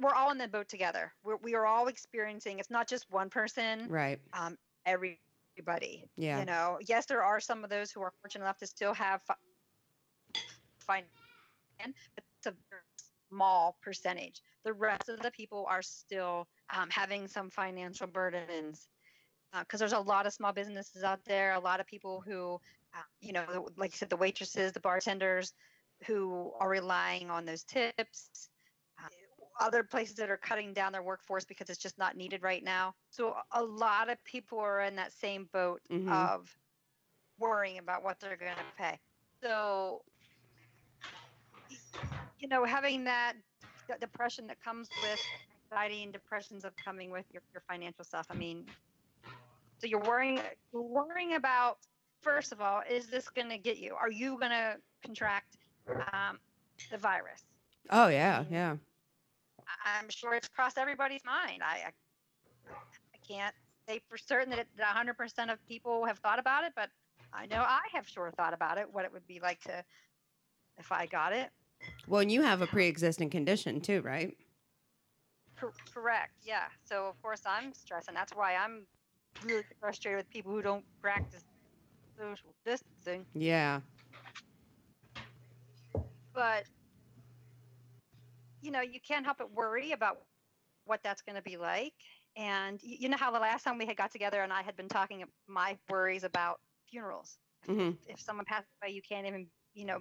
we're 0.00 0.14
all 0.14 0.30
in 0.32 0.38
the 0.38 0.48
boat 0.48 0.68
together. 0.68 1.12
We're, 1.24 1.36
we 1.36 1.54
are 1.54 1.64
all 1.66 1.86
experiencing. 1.86 2.58
It's 2.58 2.70
not 2.70 2.88
just 2.88 3.06
one 3.10 3.30
person. 3.30 3.86
Right. 3.88 4.18
Um, 4.32 4.58
everybody. 4.84 6.08
Yeah. 6.16 6.40
You 6.40 6.46
know, 6.46 6.78
yes, 6.86 7.06
there 7.06 7.22
are 7.22 7.40
some 7.40 7.62
of 7.62 7.70
those 7.70 7.92
who 7.92 8.02
are 8.02 8.12
fortunate 8.22 8.44
enough 8.44 8.58
to 8.58 8.66
still 8.66 8.92
have 8.94 9.22
fi- 9.22 9.34
fine, 11.82 11.94
but 12.14 12.24
it's 12.38 12.46
a 12.46 12.52
very 12.70 12.82
small 13.30 13.76
percentage. 13.82 14.42
The 14.64 14.72
rest 14.72 15.08
of 15.08 15.20
the 15.20 15.30
people 15.30 15.66
are 15.68 15.82
still 15.82 16.48
um, 16.74 16.90
having 16.90 17.28
some 17.28 17.50
financial 17.50 18.06
burdens 18.06 18.88
because 19.60 19.80
there's 19.80 19.92
a 19.92 20.00
lot 20.00 20.26
of 20.26 20.32
small 20.32 20.52
businesses 20.52 21.04
out 21.04 21.24
there, 21.24 21.54
a 21.54 21.60
lot 21.60 21.80
of 21.80 21.86
people 21.86 22.22
who, 22.22 22.60
uh, 22.94 23.02
you 23.20 23.32
know, 23.32 23.68
like 23.76 23.92
I 23.92 23.96
said, 23.96 24.10
the 24.10 24.16
waitresses, 24.16 24.72
the 24.72 24.80
bartenders 24.80 25.54
who 26.06 26.52
are 26.60 26.68
relying 26.68 27.30
on 27.30 27.44
those 27.46 27.64
tips. 27.64 28.50
uh, 29.02 29.08
Other 29.60 29.84
places 29.84 30.16
that 30.16 30.30
are 30.30 30.36
cutting 30.38 30.74
down 30.74 30.92
their 30.92 31.02
workforce 31.02 31.44
because 31.44 31.70
it's 31.70 31.78
just 31.82 31.98
not 31.98 32.16
needed 32.16 32.42
right 32.42 32.64
now. 32.64 32.94
So 33.10 33.36
a 33.52 33.62
lot 33.62 34.10
of 34.10 34.22
people 34.24 34.58
are 34.60 34.80
in 34.80 34.96
that 34.96 35.12
same 35.12 35.48
boat 35.52 35.82
Mhm. 35.90 36.10
of 36.12 36.58
worrying 37.38 37.78
about 37.78 38.02
what 38.02 38.20
they're 38.20 38.36
going 38.36 38.56
to 38.56 38.64
pay. 38.76 39.00
So, 39.42 40.04
you 42.42 42.48
know, 42.48 42.64
having 42.64 43.04
that 43.04 43.34
d- 43.88 43.94
depression 44.00 44.46
that 44.48 44.60
comes 44.62 44.90
with 45.02 45.20
anxiety 45.70 46.02
and 46.02 46.12
depressions 46.12 46.64
of 46.64 46.72
coming 46.84 47.10
with 47.10 47.24
your, 47.32 47.42
your 47.54 47.62
financial 47.68 48.04
stuff. 48.04 48.26
I 48.28 48.34
mean, 48.34 48.66
so 49.78 49.86
you're 49.86 50.00
worrying, 50.00 50.40
you're 50.72 50.82
worrying 50.82 51.34
about, 51.34 51.78
first 52.20 52.52
of 52.52 52.60
all, 52.60 52.82
is 52.90 53.06
this 53.06 53.28
going 53.30 53.48
to 53.48 53.58
get 53.58 53.78
you? 53.78 53.94
Are 53.94 54.10
you 54.10 54.38
going 54.38 54.50
to 54.50 54.76
contract 55.04 55.56
um, 56.12 56.38
the 56.90 56.98
virus? 56.98 57.42
Oh 57.90 58.08
yeah, 58.08 58.44
yeah. 58.50 58.76
I- 59.66 59.98
I'm 60.00 60.08
sure 60.10 60.34
it's 60.34 60.48
crossed 60.48 60.78
everybody's 60.78 61.24
mind. 61.24 61.62
I, 61.62 61.86
I, 61.86 61.92
I 63.14 63.18
can't 63.26 63.54
say 63.88 64.00
for 64.08 64.18
certain 64.18 64.50
that, 64.50 64.58
it, 64.58 64.68
that 64.78 64.96
100% 64.96 65.52
of 65.52 65.58
people 65.68 66.04
have 66.06 66.18
thought 66.18 66.38
about 66.40 66.64
it, 66.64 66.72
but 66.74 66.90
I 67.32 67.46
know 67.46 67.60
I 67.60 67.80
have 67.94 68.06
sure 68.08 68.32
thought 68.36 68.52
about 68.52 68.78
it, 68.78 68.92
what 68.92 69.04
it 69.04 69.12
would 69.12 69.26
be 69.26 69.40
like 69.40 69.60
to, 69.62 69.84
if 70.78 70.90
I 70.92 71.06
got 71.06 71.32
it. 71.32 71.50
Well, 72.06 72.20
and 72.20 72.30
you 72.30 72.42
have 72.42 72.60
a 72.60 72.66
pre-existing 72.66 73.30
condition 73.30 73.80
too, 73.80 74.00
right? 74.02 74.36
Cor- 75.58 75.72
correct. 75.92 76.32
Yeah. 76.42 76.64
So 76.84 77.06
of 77.06 77.20
course 77.22 77.42
I'm 77.46 77.72
stressed, 77.72 78.08
and 78.08 78.16
that's 78.16 78.32
why 78.34 78.56
I'm 78.56 78.86
really 79.44 79.62
frustrated 79.80 80.18
with 80.18 80.30
people 80.30 80.52
who 80.52 80.62
don't 80.62 80.84
practice 81.00 81.44
social 82.18 82.54
distancing. 82.64 83.26
Yeah. 83.34 83.80
But 86.34 86.64
you 88.62 88.70
know, 88.70 88.80
you 88.80 89.00
can't 89.06 89.24
help 89.24 89.38
but 89.38 89.52
worry 89.52 89.92
about 89.92 90.18
what 90.84 91.00
that's 91.02 91.22
going 91.22 91.36
to 91.36 91.42
be 91.42 91.56
like. 91.56 91.92
And 92.36 92.80
you 92.82 93.08
know 93.08 93.16
how 93.16 93.30
the 93.30 93.38
last 93.38 93.64
time 93.64 93.76
we 93.78 93.86
had 93.86 93.96
got 93.96 94.10
together 94.10 94.42
and 94.42 94.52
I 94.52 94.62
had 94.62 94.76
been 94.76 94.88
talking 94.88 95.24
my 95.46 95.76
worries 95.90 96.24
about 96.24 96.60
funerals. 96.88 97.38
hmm 97.66 97.90
If 98.06 98.20
someone 98.20 98.46
passes 98.46 98.68
away, 98.82 98.92
you 98.94 99.02
can't 99.06 99.26
even, 99.26 99.48
you 99.74 99.84
know, 99.84 99.98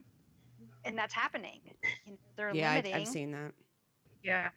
and 0.86 0.98
that's 0.98 1.13
happening. 1.13 1.60
You 2.06 2.13
know, 2.13 2.17
they're 2.36 2.54
Yeah, 2.54 2.72
I, 2.72 2.76
limiting. 2.78 2.94
I've 2.96 3.08
seen 3.08 3.32
that. 3.32 3.54
Yeah. 4.24 4.50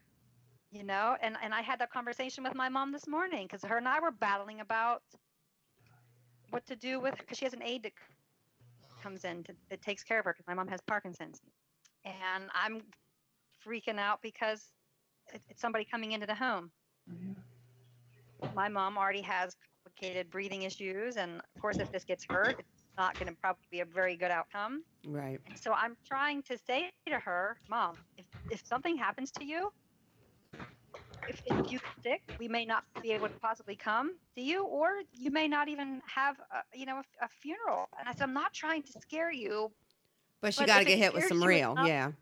you 0.71 0.83
know 0.83 1.17
and 1.23 1.37
and 1.43 1.55
i 1.55 1.63
had 1.63 1.79
that 1.79 1.91
conversation 1.91 2.43
with 2.45 2.55
my 2.55 2.69
mom 2.69 2.93
this 2.93 3.07
morning 3.07 3.47
because 3.47 3.63
her 3.63 3.79
and 3.79 3.89
i 3.89 4.01
were 4.01 4.11
battling 4.11 4.61
about 4.61 5.03
what 6.51 6.67
to 6.67 6.77
do 6.77 7.01
with 7.01 7.17
because 7.19 7.39
she 7.39 7.45
has 7.45 7.55
an 7.55 7.63
aide 7.63 7.83
that 7.83 7.93
comes 9.03 9.25
in 9.25 9.43
to, 9.45 9.55
that 9.71 9.81
takes 9.83 10.03
care 10.03 10.19
of 10.19 10.25
her 10.25 10.33
because 10.33 10.47
my 10.47 10.55
mom 10.55 10.69
has 10.69 10.81
parkinson's 10.87 11.41
and 12.05 12.45
i'm 12.55 12.81
freaking 13.67 13.99
out 13.99 14.21
because 14.23 14.71
it, 15.33 15.41
it's 15.49 15.61
somebody 15.61 15.85
coming 15.85 16.13
into 16.13 16.27
the 16.27 16.35
home 16.35 16.71
mm-hmm. 17.11 17.33
my 18.55 18.69
mom 18.69 18.99
already 18.99 19.23
has 19.23 19.55
complicated 19.85 20.31
breathing 20.31 20.63
issues 20.63 21.17
and 21.17 21.37
of 21.55 21.61
course 21.63 21.79
if 21.79 21.91
this 21.93 22.05
gets 22.05 22.25
hurt 22.29 22.57
it's 22.59 22.74
not 22.97 23.19
going 23.19 23.29
to 23.29 23.37
probably 23.41 23.65
be 23.71 23.81
a 23.81 23.85
very 23.85 24.17
good 24.17 24.31
outcome 24.31 24.83
Right. 25.07 25.39
so 25.55 25.73
I'm 25.73 25.97
trying 26.07 26.43
to 26.45 26.57
say 26.57 26.91
to 27.09 27.19
her, 27.19 27.59
Mom, 27.69 27.97
if, 28.17 28.25
if 28.51 28.67
something 28.67 28.97
happens 28.97 29.31
to 29.33 29.45
you, 29.45 29.71
if, 31.29 31.43
if 31.47 31.71
you 31.71 31.79
get 31.79 31.83
sick, 32.03 32.23
we 32.39 32.49
may 32.49 32.65
not 32.65 32.85
be 33.03 33.13
able 33.13 33.29
to 33.29 33.35
possibly 33.41 33.77
come 33.77 34.13
to 34.35 34.41
you, 34.43 34.65
or 34.65 34.89
you 35.13 35.31
may 35.31 35.47
not 35.49 35.69
even 35.69 36.01
have, 36.07 36.37
a, 36.53 36.77
you 36.79 36.87
know, 36.87 36.97
a, 36.97 37.25
a 37.25 37.29
funeral. 37.29 37.89
And 37.99 38.09
I 38.09 38.13
said, 38.13 38.23
I'm 38.25 38.35
not 38.35 38.53
trying 38.55 38.83
to 38.83 38.93
scare 39.01 39.31
you. 39.33 39.71
But 40.41 40.59
you 40.59 40.67
got 40.67 40.79
to 40.81 40.85
get 40.85 40.99
hit 40.99 41.13
with 41.15 41.25
some 41.25 41.43
real. 41.45 41.73
enough- 41.73 41.87
Yeah. 41.87 42.13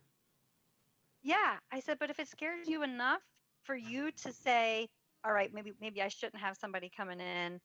Yeah, 1.22 1.56
I 1.72 1.78
said, 1.80 1.98
but 2.00 2.10
if 2.10 2.18
it 2.18 2.28
scares 2.28 2.68
you 2.68 2.82
enough 2.82 3.22
for 3.62 3.76
you 3.76 4.10
to 4.10 4.32
say, 4.32 4.88
all 5.24 5.32
right, 5.32 5.52
maybe 5.54 5.72
maybe 5.80 6.02
I 6.02 6.08
shouldn't 6.08 6.42
have 6.42 6.56
somebody 6.56 6.90
coming 6.96 7.20
in, 7.20 7.60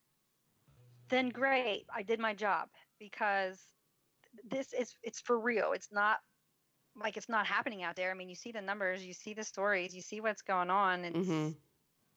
then 1.10 1.30
great, 1.30 1.86
I 1.96 2.04
did 2.04 2.20
my 2.20 2.36
job 2.36 2.68
because 3.00 3.60
this 4.50 4.74
is 4.74 4.94
it's 5.04 5.20
for 5.20 5.40
real. 5.40 5.72
It's 5.74 5.92
not 5.92 6.18
like 7.00 7.18
it's 7.18 7.30
not 7.30 7.46
happening 7.46 7.84
out 7.84 7.96
there. 7.96 8.12
I 8.12 8.14
mean, 8.14 8.30
you 8.30 8.36
see 8.36 8.52
the 8.52 8.62
numbers, 8.62 9.06
you 9.06 9.14
see 9.14 9.34
the 9.34 9.44
stories, 9.44 9.96
you 9.96 10.02
see 10.02 10.22
what's 10.22 10.42
going 10.42 10.70
on. 10.70 11.06
It's 11.06 11.18
Mhm. 11.28 11.56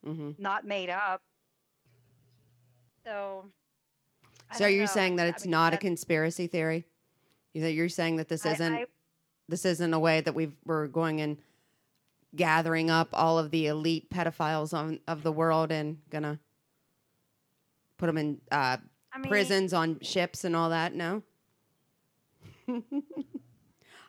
hmm 0.03 0.31
not 0.37 0.65
made 0.65 0.89
up. 0.89 1.21
So. 3.05 3.51
I 4.49 4.57
So 4.57 4.67
you're 4.67 4.85
know. 4.85 4.91
saying 4.91 5.15
that 5.17 5.27
I 5.27 5.29
it's 5.29 5.45
mean, 5.45 5.51
not 5.51 5.73
a 5.73 5.77
conspiracy 5.77 6.47
theory? 6.47 6.85
You 7.53 7.61
that 7.61 7.71
you're 7.71 7.89
saying 7.89 8.17
that 8.17 8.27
this 8.27 8.45
isn't 8.45 8.73
I- 8.73 8.85
this 9.47 9.65
isn't 9.65 9.93
a 9.93 9.99
way 9.99 10.21
that 10.21 10.33
we've 10.33 10.55
we're 10.65 10.87
going 10.87 11.21
and 11.21 11.37
gathering 12.35 12.89
up 12.89 13.09
all 13.11 13.37
of 13.37 13.51
the 13.51 13.67
elite 13.67 14.09
pedophiles 14.09 14.73
on, 14.73 14.99
of 15.07 15.23
the 15.23 15.31
world 15.31 15.71
and 15.71 15.97
gonna 16.09 16.39
put 17.97 18.07
them 18.07 18.17
in 18.17 18.41
uh, 18.51 18.77
I 19.13 19.17
mean, 19.19 19.29
prisons 19.29 19.73
on 19.73 19.99
ships 20.01 20.43
and 20.43 20.55
all 20.55 20.69
that? 20.69 20.93
No. 20.95 21.23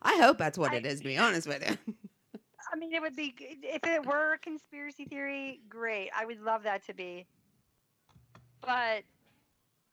I 0.02 0.16
hope 0.20 0.38
that's 0.38 0.58
what 0.58 0.72
I- 0.72 0.76
it 0.76 0.86
is. 0.86 1.00
To 1.00 1.06
be 1.06 1.18
honest 1.18 1.46
with 1.48 1.68
you. 1.68 1.76
I 2.72 2.76
mean, 2.76 2.92
it 2.94 3.02
would 3.02 3.14
be 3.16 3.34
g- 3.38 3.58
if 3.62 3.84
it 3.84 4.06
were 4.06 4.32
a 4.34 4.38
conspiracy 4.38 5.04
theory. 5.04 5.60
Great, 5.68 6.10
I 6.16 6.24
would 6.24 6.40
love 6.40 6.62
that 6.62 6.84
to 6.86 6.94
be. 6.94 7.26
But 8.62 9.02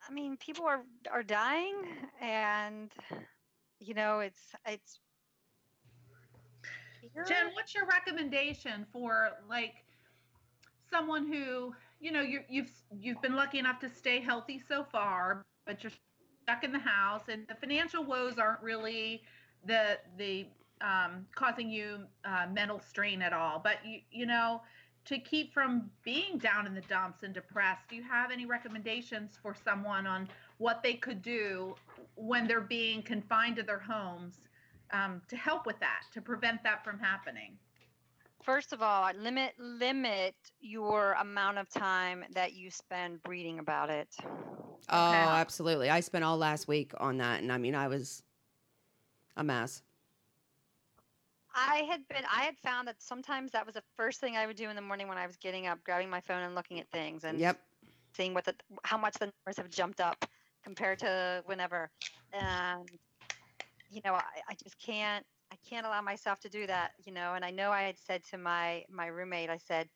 I 0.08 0.12
mean, 0.14 0.38
people 0.38 0.66
are 0.66 0.82
are 1.12 1.24
dying, 1.24 1.76
and 2.22 2.92
you 3.80 3.94
know, 3.94 4.20
it's 4.20 4.40
it's. 4.66 5.00
Jen, 7.28 7.48
what's 7.54 7.74
your 7.74 7.86
recommendation 7.88 8.86
for 8.94 9.32
like 9.50 9.84
someone 10.92 11.28
who 11.32 11.74
you 12.00 12.12
know 12.12 12.22
you 12.22 12.42
you've 12.50 12.72
you've 13.00 13.22
been 13.22 13.36
lucky 13.36 13.60
enough 13.60 13.80
to 13.80 13.90
stay 13.90 14.20
healthy 14.20 14.62
so 14.68 14.86
far, 14.92 15.46
but 15.66 15.84
you're 15.84 15.92
stuck 16.44 16.64
in 16.64 16.72
the 16.72 16.80
house, 16.80 17.24
and 17.30 17.48
the 17.48 17.56
financial 17.56 18.04
woes 18.04 18.38
aren't 18.38 18.62
really 18.62 19.22
the 19.66 19.98
the 20.18 20.48
um, 20.82 21.26
causing 21.36 21.70
you 21.70 22.00
uh, 22.26 22.48
mental 22.52 22.80
strain 22.80 23.22
at 23.22 23.34
all. 23.34 23.60
But 23.64 23.78
you 23.86 24.00
you 24.12 24.26
know 24.26 24.62
to 25.06 25.18
keep 25.18 25.54
from 25.54 25.90
being 26.04 26.38
down 26.38 26.68
in 26.68 26.74
the 26.76 26.82
dumps 26.82 27.24
and 27.24 27.34
depressed, 27.34 27.88
do 27.90 27.96
you 27.96 28.04
have 28.04 28.32
any 28.32 28.46
recommendations 28.46 29.38
for 29.42 29.56
someone 29.56 30.06
on 30.06 30.28
what 30.58 30.84
they 30.84 30.94
could 30.94 31.22
do 31.22 31.76
when 32.16 32.48
they're 32.48 32.62
being 32.62 33.02
confined 33.02 33.56
to 33.56 33.64
their 33.64 33.80
homes 33.80 34.36
um, 34.92 35.22
to 35.28 35.36
help 35.36 35.66
with 35.66 35.80
that, 35.80 36.02
to 36.14 36.22
prevent 36.22 36.62
that 36.64 36.84
from 36.84 37.00
happening? 37.00 37.58
First 38.44 38.74
of 38.74 38.82
all, 38.82 39.14
limit 39.14 39.54
limit 39.60 40.36
your 40.60 41.14
amount 41.14 41.58
of 41.58 41.70
time 41.70 42.26
that 42.32 42.54
you 42.54 42.72
spend 42.72 43.20
reading 43.28 43.60
about 43.60 43.90
it. 43.90 44.16
Oh, 44.90 44.94
absolutely. 44.94 45.90
I 45.90 46.00
spent 46.00 46.24
all 46.24 46.38
last 46.38 46.68
week 46.68 46.94
on 46.98 47.18
that, 47.18 47.42
and 47.42 47.52
I 47.52 47.58
mean, 47.58 47.76
I 47.76 47.88
was 47.88 48.24
a 49.36 49.44
mess. 49.44 49.84
I 51.54 51.78
had 51.90 52.08
been 52.08 52.24
I 52.26 52.44
had 52.44 52.58
found 52.58 52.88
that 52.88 53.02
sometimes 53.02 53.52
that 53.52 53.66
was 53.66 53.76
the 53.76 53.84
first 53.96 54.20
thing 54.20 54.38
I 54.38 54.48
would 54.48 54.56
do 54.56 54.70
in 54.70 54.76
the 54.76 54.82
morning 54.82 55.08
when 55.08 55.18
I 55.18 55.28
was 55.28 55.36
getting 55.38 55.68
up, 55.68 55.84
grabbing 55.84 56.10
my 56.10 56.22
phone 56.22 56.42
and 56.44 56.56
looking 56.56 56.80
at 56.80 56.90
things 56.92 57.24
and 57.24 57.40
Yep. 57.40 57.60
seeing 58.16 58.34
what 58.34 58.46
the 58.46 58.56
how 58.84 58.98
much 58.98 59.16
the 59.16 59.26
numbers 59.28 59.58
have 59.58 59.70
jumped 59.70 60.00
up 60.00 60.26
compared 60.64 61.00
to 61.00 61.44
whenever. 61.46 61.90
And 62.32 62.90
you 63.92 64.02
know, 64.06 64.14
I, 64.14 64.24
I 64.48 64.54
just 64.64 64.78
can't 64.80 65.26
I 65.52 65.56
can't 65.58 65.86
allow 65.86 66.02
myself 66.02 66.40
to 66.42 66.50
do 66.50 66.68
that, 66.68 66.94
you 67.06 67.12
know, 67.12 67.34
and 67.34 67.46
I 67.46 67.52
know 67.52 67.72
I 67.72 67.84
had 67.84 67.98
said 67.98 68.24
to 68.26 68.38
my 68.38 68.86
my 68.90 69.08
roommate, 69.08 69.50
I 69.50 69.58
said, 69.58 69.90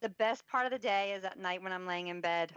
the 0.00 0.08
best 0.10 0.46
part 0.46 0.66
of 0.66 0.72
the 0.72 0.78
day 0.78 1.12
is 1.14 1.24
at 1.24 1.38
night 1.38 1.62
when 1.62 1.72
I'm 1.72 1.86
laying 1.86 2.08
in 2.08 2.20
bed 2.20 2.52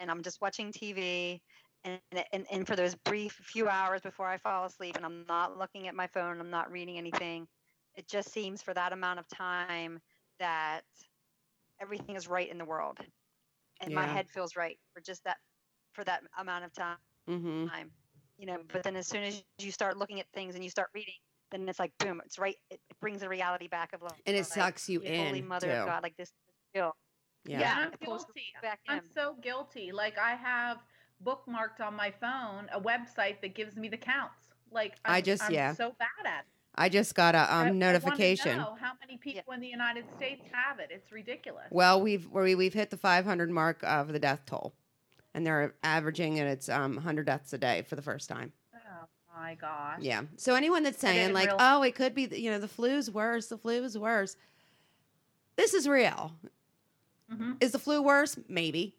and 0.00 0.10
I'm 0.10 0.22
just 0.22 0.40
watching 0.40 0.72
TV 0.72 1.42
and, 1.84 2.00
and, 2.32 2.46
and 2.50 2.66
for 2.66 2.76
those 2.76 2.94
brief 2.94 3.32
few 3.32 3.68
hours 3.68 4.02
before 4.02 4.28
I 4.28 4.38
fall 4.38 4.64
asleep 4.64 4.96
and 4.96 5.04
I'm 5.04 5.26
not 5.26 5.58
looking 5.58 5.88
at 5.88 5.94
my 5.94 6.06
phone, 6.08 6.40
I'm 6.40 6.50
not 6.50 6.70
reading 6.70 6.98
anything, 6.98 7.48
it 7.94 8.08
just 8.08 8.30
seems 8.30 8.62
for 8.62 8.74
that 8.74 8.92
amount 8.92 9.20
of 9.20 9.28
time 9.28 10.00
that 10.38 10.84
everything 11.80 12.16
is 12.16 12.28
right 12.28 12.48
in 12.48 12.58
the 12.58 12.64
world. 12.64 12.98
And 13.80 13.94
my 13.94 14.06
head 14.06 14.30
feels 14.30 14.56
right 14.56 14.78
for 14.92 15.00
just 15.00 15.24
that 15.24 15.38
for 15.92 16.04
that 16.04 16.22
amount 16.38 16.64
of 16.64 16.72
time 16.74 16.98
Mm-hmm. 17.28 17.68
time. 17.68 17.92
You 18.38 18.46
know, 18.46 18.62
but 18.68 18.82
then 18.84 18.96
as 18.96 19.08
soon 19.08 19.24
as 19.24 19.42
you 19.58 19.72
start 19.72 19.96
looking 19.98 20.20
at 20.20 20.30
things 20.32 20.54
and 20.54 20.64
you 20.64 20.70
start 20.70 20.90
reading, 20.94 21.14
then 21.50 21.68
it's 21.68 21.78
like 21.78 21.92
boom, 21.98 22.20
it's 22.24 22.38
right 22.38 22.56
it, 22.70 22.80
it 22.90 23.00
brings 23.00 23.20
the 23.20 23.28
reality 23.28 23.68
back 23.68 23.92
of 23.92 24.02
like 24.02 24.20
And 24.26 24.36
it 24.36 24.40
like, 24.40 24.46
sucks 24.48 24.88
you 24.88 25.00
Holy 25.00 25.14
in, 25.14 25.26
Holy 25.26 25.42
Mother 25.42 25.66
too. 25.68 25.72
of 25.72 25.86
God, 25.86 26.02
like 26.02 26.16
this 26.16 26.28
is 26.28 26.34
real. 26.74 26.96
Yeah. 27.44 27.60
Yeah, 27.60 27.74
I'm 27.78 27.92
guilty. 28.04 28.42
back 28.62 28.80
I'm 28.88 29.02
so 29.14 29.36
guilty. 29.40 29.92
Like 29.92 30.18
I 30.18 30.34
have 30.34 30.78
bookmarked 31.24 31.80
on 31.80 31.94
my 31.94 32.12
phone 32.20 32.68
a 32.72 32.80
website 32.80 33.40
that 33.40 33.54
gives 33.54 33.76
me 33.76 33.88
the 33.88 33.96
counts. 33.96 34.48
Like 34.70 34.96
I 35.04 35.18
I'm, 35.18 35.22
just- 35.22 35.44
I'm 35.44 35.52
yeah. 35.52 35.72
so 35.74 35.94
bad 35.98 36.26
at. 36.26 36.40
It. 36.40 36.46
I 36.74 36.88
just 36.88 37.16
got 37.16 37.34
a 37.34 37.52
um, 37.52 37.58
wanna 37.58 37.72
notification. 37.72 38.56
know 38.56 38.76
how 38.80 38.92
many 39.00 39.18
people 39.18 39.52
in 39.52 39.60
the 39.60 39.66
United 39.66 40.04
States 40.16 40.44
have 40.52 40.78
it? 40.78 40.90
It's 40.92 41.10
ridiculous. 41.10 41.66
Well, 41.70 42.00
we've 42.00 42.28
we, 42.30 42.54
we've 42.54 42.74
hit 42.74 42.90
the 42.90 42.96
500 42.96 43.50
mark 43.50 43.82
of 43.82 44.12
the 44.12 44.20
death 44.20 44.42
toll, 44.46 44.74
and 45.34 45.44
they're 45.44 45.74
averaging 45.82 46.38
and 46.38 46.48
it's 46.48 46.68
um 46.68 46.94
100 46.94 47.26
deaths 47.26 47.52
a 47.52 47.58
day 47.58 47.82
for 47.82 47.96
the 47.96 48.02
first 48.02 48.28
time. 48.28 48.52
My 49.40 49.54
gosh. 49.54 49.98
Yeah. 50.00 50.22
So 50.36 50.54
anyone 50.54 50.82
that's 50.82 50.98
saying 51.00 51.32
like, 51.34 51.48
oh, 51.58 51.82
it 51.82 51.94
could 51.94 52.14
be 52.14 52.26
the- 52.26 52.40
you 52.40 52.50
know 52.50 52.58
the 52.58 52.68
flu's 52.68 53.10
worse, 53.10 53.46
the 53.46 53.58
flu 53.58 53.84
is 53.84 53.96
worse. 53.98 54.36
This 55.56 55.74
is 55.74 55.88
real. 55.88 56.32
hmm 57.30 57.52
Is 57.60 57.72
the 57.72 57.78
flu 57.78 58.02
worse? 58.02 58.38
Maybe. 58.48 58.94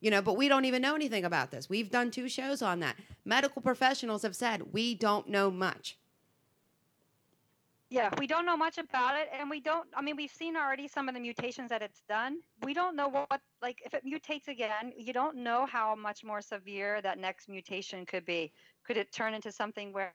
You 0.00 0.10
know, 0.10 0.20
but 0.20 0.36
we 0.36 0.48
don't 0.48 0.64
even 0.64 0.82
know 0.82 0.94
anything 0.96 1.24
about 1.24 1.50
this. 1.52 1.68
We've 1.70 1.90
done 1.90 2.10
two 2.10 2.28
shows 2.28 2.60
on 2.60 2.80
that. 2.80 2.96
Medical 3.24 3.62
professionals 3.62 4.22
have 4.22 4.34
said 4.34 4.72
we 4.72 4.94
don't 4.94 5.28
know 5.28 5.50
much. 5.50 5.96
Yeah, 7.92 8.08
we 8.18 8.26
don't 8.26 8.46
know 8.46 8.56
much 8.56 8.78
about 8.78 9.16
it, 9.20 9.28
and 9.38 9.50
we 9.50 9.60
don't. 9.60 9.86
I 9.94 10.00
mean, 10.00 10.16
we've 10.16 10.30
seen 10.30 10.56
already 10.56 10.88
some 10.88 11.10
of 11.10 11.14
the 11.14 11.20
mutations 11.20 11.68
that 11.68 11.82
it's 11.82 12.00
done. 12.08 12.38
We 12.64 12.72
don't 12.72 12.96
know 12.96 13.08
what, 13.10 13.42
like, 13.60 13.82
if 13.84 13.92
it 13.92 14.02
mutates 14.06 14.48
again, 14.48 14.94
you 14.96 15.12
don't 15.12 15.36
know 15.36 15.66
how 15.66 15.94
much 15.94 16.24
more 16.24 16.40
severe 16.40 17.02
that 17.02 17.18
next 17.18 17.50
mutation 17.50 18.06
could 18.06 18.24
be. 18.24 18.50
Could 18.86 18.96
it 18.96 19.12
turn 19.12 19.34
into 19.34 19.52
something 19.52 19.92
where, 19.92 20.14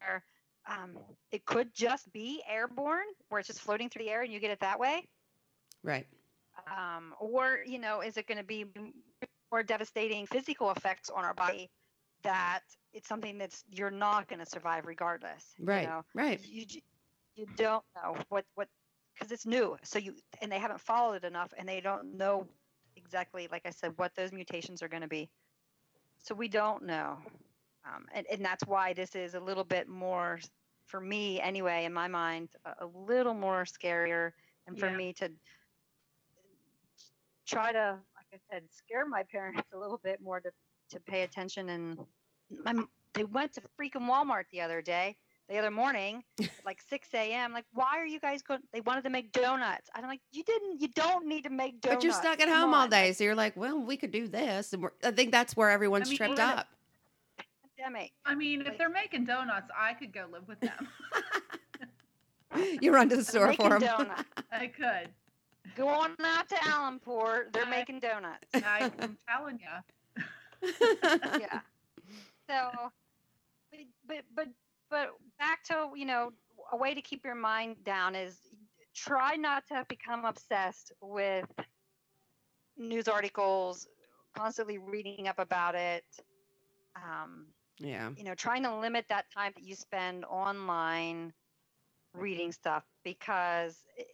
where 0.00 0.22
um, 0.68 0.98
it 1.32 1.46
could 1.46 1.72
just 1.74 2.12
be 2.12 2.42
airborne, 2.46 3.06
where 3.30 3.38
it's 3.38 3.48
just 3.48 3.60
floating 3.62 3.88
through 3.88 4.04
the 4.04 4.10
air 4.10 4.22
and 4.22 4.32
you 4.32 4.38
get 4.38 4.50
it 4.50 4.60
that 4.60 4.78
way? 4.78 5.08
Right. 5.82 6.06
um, 6.66 7.14
or 7.20 7.60
you 7.66 7.78
know 7.78 8.00
is 8.00 8.16
it 8.16 8.26
going 8.26 8.38
to 8.38 8.44
be 8.44 8.66
more 9.52 9.62
devastating 9.62 10.26
physical 10.26 10.70
effects 10.70 11.10
on 11.10 11.24
our 11.24 11.34
body 11.34 11.70
that 12.22 12.60
it's 12.96 13.08
something 13.08 13.38
that's 13.38 13.62
you're 13.70 13.90
not 13.90 14.26
going 14.28 14.40
to 14.40 14.46
survive 14.46 14.86
regardless 14.86 15.54
you 15.58 15.66
Right. 15.66 15.86
know? 15.86 16.02
Right. 16.14 16.40
you, 16.44 16.64
you 17.36 17.46
don't 17.56 17.84
know 17.94 18.16
what 18.30 18.44
what 18.54 18.68
because 19.14 19.30
it's 19.30 19.46
new 19.46 19.76
so 19.84 19.98
you 19.98 20.14
and 20.40 20.50
they 20.50 20.58
haven't 20.58 20.80
followed 20.80 21.14
it 21.16 21.24
enough 21.24 21.52
and 21.58 21.68
they 21.68 21.80
don't 21.80 22.16
know 22.16 22.46
exactly 22.96 23.48
like 23.52 23.66
i 23.66 23.70
said 23.70 23.92
what 23.98 24.14
those 24.16 24.32
mutations 24.32 24.82
are 24.82 24.88
going 24.88 25.02
to 25.02 25.08
be 25.08 25.28
so 26.18 26.34
we 26.34 26.48
don't 26.48 26.82
know 26.82 27.18
um, 27.86 28.06
and, 28.14 28.26
and 28.32 28.44
that's 28.44 28.66
why 28.66 28.94
this 28.94 29.14
is 29.14 29.34
a 29.34 29.40
little 29.40 29.64
bit 29.64 29.88
more 29.88 30.38
for 30.86 31.00
me 31.00 31.40
anyway 31.40 31.84
in 31.84 31.92
my 31.92 32.08
mind 32.08 32.48
a, 32.64 32.84
a 32.84 32.86
little 32.86 33.34
more 33.34 33.64
scarier 33.64 34.32
and 34.66 34.78
for 34.78 34.86
Yeah. 34.86 34.96
me 34.96 35.12
to 35.12 35.30
try 37.46 37.72
to 37.72 37.98
like 38.16 38.26
i 38.32 38.38
said 38.50 38.62
scare 38.70 39.06
my 39.06 39.22
parents 39.30 39.62
a 39.74 39.78
little 39.78 40.00
bit 40.02 40.20
more 40.22 40.40
to, 40.40 40.50
to 40.90 41.00
pay 41.00 41.22
attention 41.22 41.68
and 41.68 41.98
my, 42.64 42.74
they 43.14 43.24
went 43.24 43.52
to 43.54 43.62
freaking 43.78 44.08
walmart 44.08 44.44
the 44.52 44.60
other 44.60 44.82
day 44.82 45.16
the 45.48 45.58
other 45.58 45.70
morning 45.70 46.24
like 46.64 46.80
6 46.88 47.08
a.m 47.14 47.52
like 47.52 47.64
why 47.72 47.98
are 47.98 48.06
you 48.06 48.18
guys 48.18 48.42
going 48.42 48.60
they 48.72 48.80
wanted 48.80 49.04
to 49.04 49.10
make 49.10 49.32
donuts 49.32 49.88
i'm 49.94 50.04
like 50.04 50.20
you 50.32 50.42
didn't 50.42 50.80
you 50.80 50.88
don't 50.88 51.26
need 51.26 51.44
to 51.44 51.50
make 51.50 51.80
donuts 51.80 51.96
But 51.96 52.04
you're 52.04 52.12
stuck 52.12 52.40
at 52.40 52.48
Come 52.48 52.58
home 52.58 52.74
all 52.74 52.88
day, 52.88 53.12
so 53.12 53.24
you're 53.24 53.34
like, 53.34 53.56
well, 53.56 53.78
we 53.80 53.96
could 53.96 54.10
do 54.10 54.28
this. 54.28 54.72
And 54.72 54.82
we're, 54.82 54.90
I 55.04 55.10
think 55.10 55.32
that's 55.32 55.56
where 55.56 55.70
everyone's 55.70 56.08
mean, 56.08 56.16
tripped 56.16 56.38
up. 56.38 56.68
pandemic 57.76 58.12
I 58.24 58.34
mean, 58.34 58.62
if 58.62 58.76
they're 58.78 58.88
making 58.90 59.24
donuts, 59.24 59.70
I 59.76 59.94
could 59.94 60.12
go 60.12 60.26
live 60.30 60.46
with 60.48 60.60
them. 60.60 60.88
you 62.80 62.92
run 62.92 63.08
to 63.10 63.16
the 63.16 63.24
store 63.24 63.52
for 63.54 63.70
them. 63.70 63.80
donuts. 63.80 64.24
I 64.52 64.66
could. 64.66 65.10
go 65.76 65.88
on 65.88 66.16
out 66.24 66.48
to 66.48 66.54
allenport 66.56 67.52
they're 67.52 67.66
I- 67.66 67.70
making 67.70 68.00
donuts 68.00 68.46
I'm 68.54 69.16
telling 69.28 69.60
you. 69.60 70.22
yeah. 71.40 71.60
So, 72.48 72.70
but, 73.70 73.80
but 74.06 74.24
but 74.34 74.48
but 74.90 75.08
back 75.38 75.62
to 75.64 75.90
you 75.94 76.06
know 76.06 76.30
a 76.72 76.76
way 76.76 76.94
to 76.94 77.02
keep 77.02 77.24
your 77.24 77.34
mind 77.34 77.76
down 77.84 78.14
is 78.14 78.38
try 78.94 79.36
not 79.36 79.66
to 79.68 79.84
become 79.88 80.24
obsessed 80.24 80.92
with 81.00 81.46
news 82.76 83.08
articles, 83.08 83.86
constantly 84.36 84.78
reading 84.78 85.28
up 85.28 85.38
about 85.38 85.74
it. 85.74 86.04
Um, 86.96 87.46
yeah. 87.78 88.10
you 88.16 88.24
know, 88.24 88.34
trying 88.34 88.62
to 88.62 88.74
limit 88.78 89.04
that 89.08 89.26
time 89.36 89.52
that 89.54 89.64
you 89.64 89.74
spend 89.74 90.24
online 90.24 91.32
reading 92.14 92.52
stuff 92.52 92.84
because 93.04 93.76
it, 93.96 94.06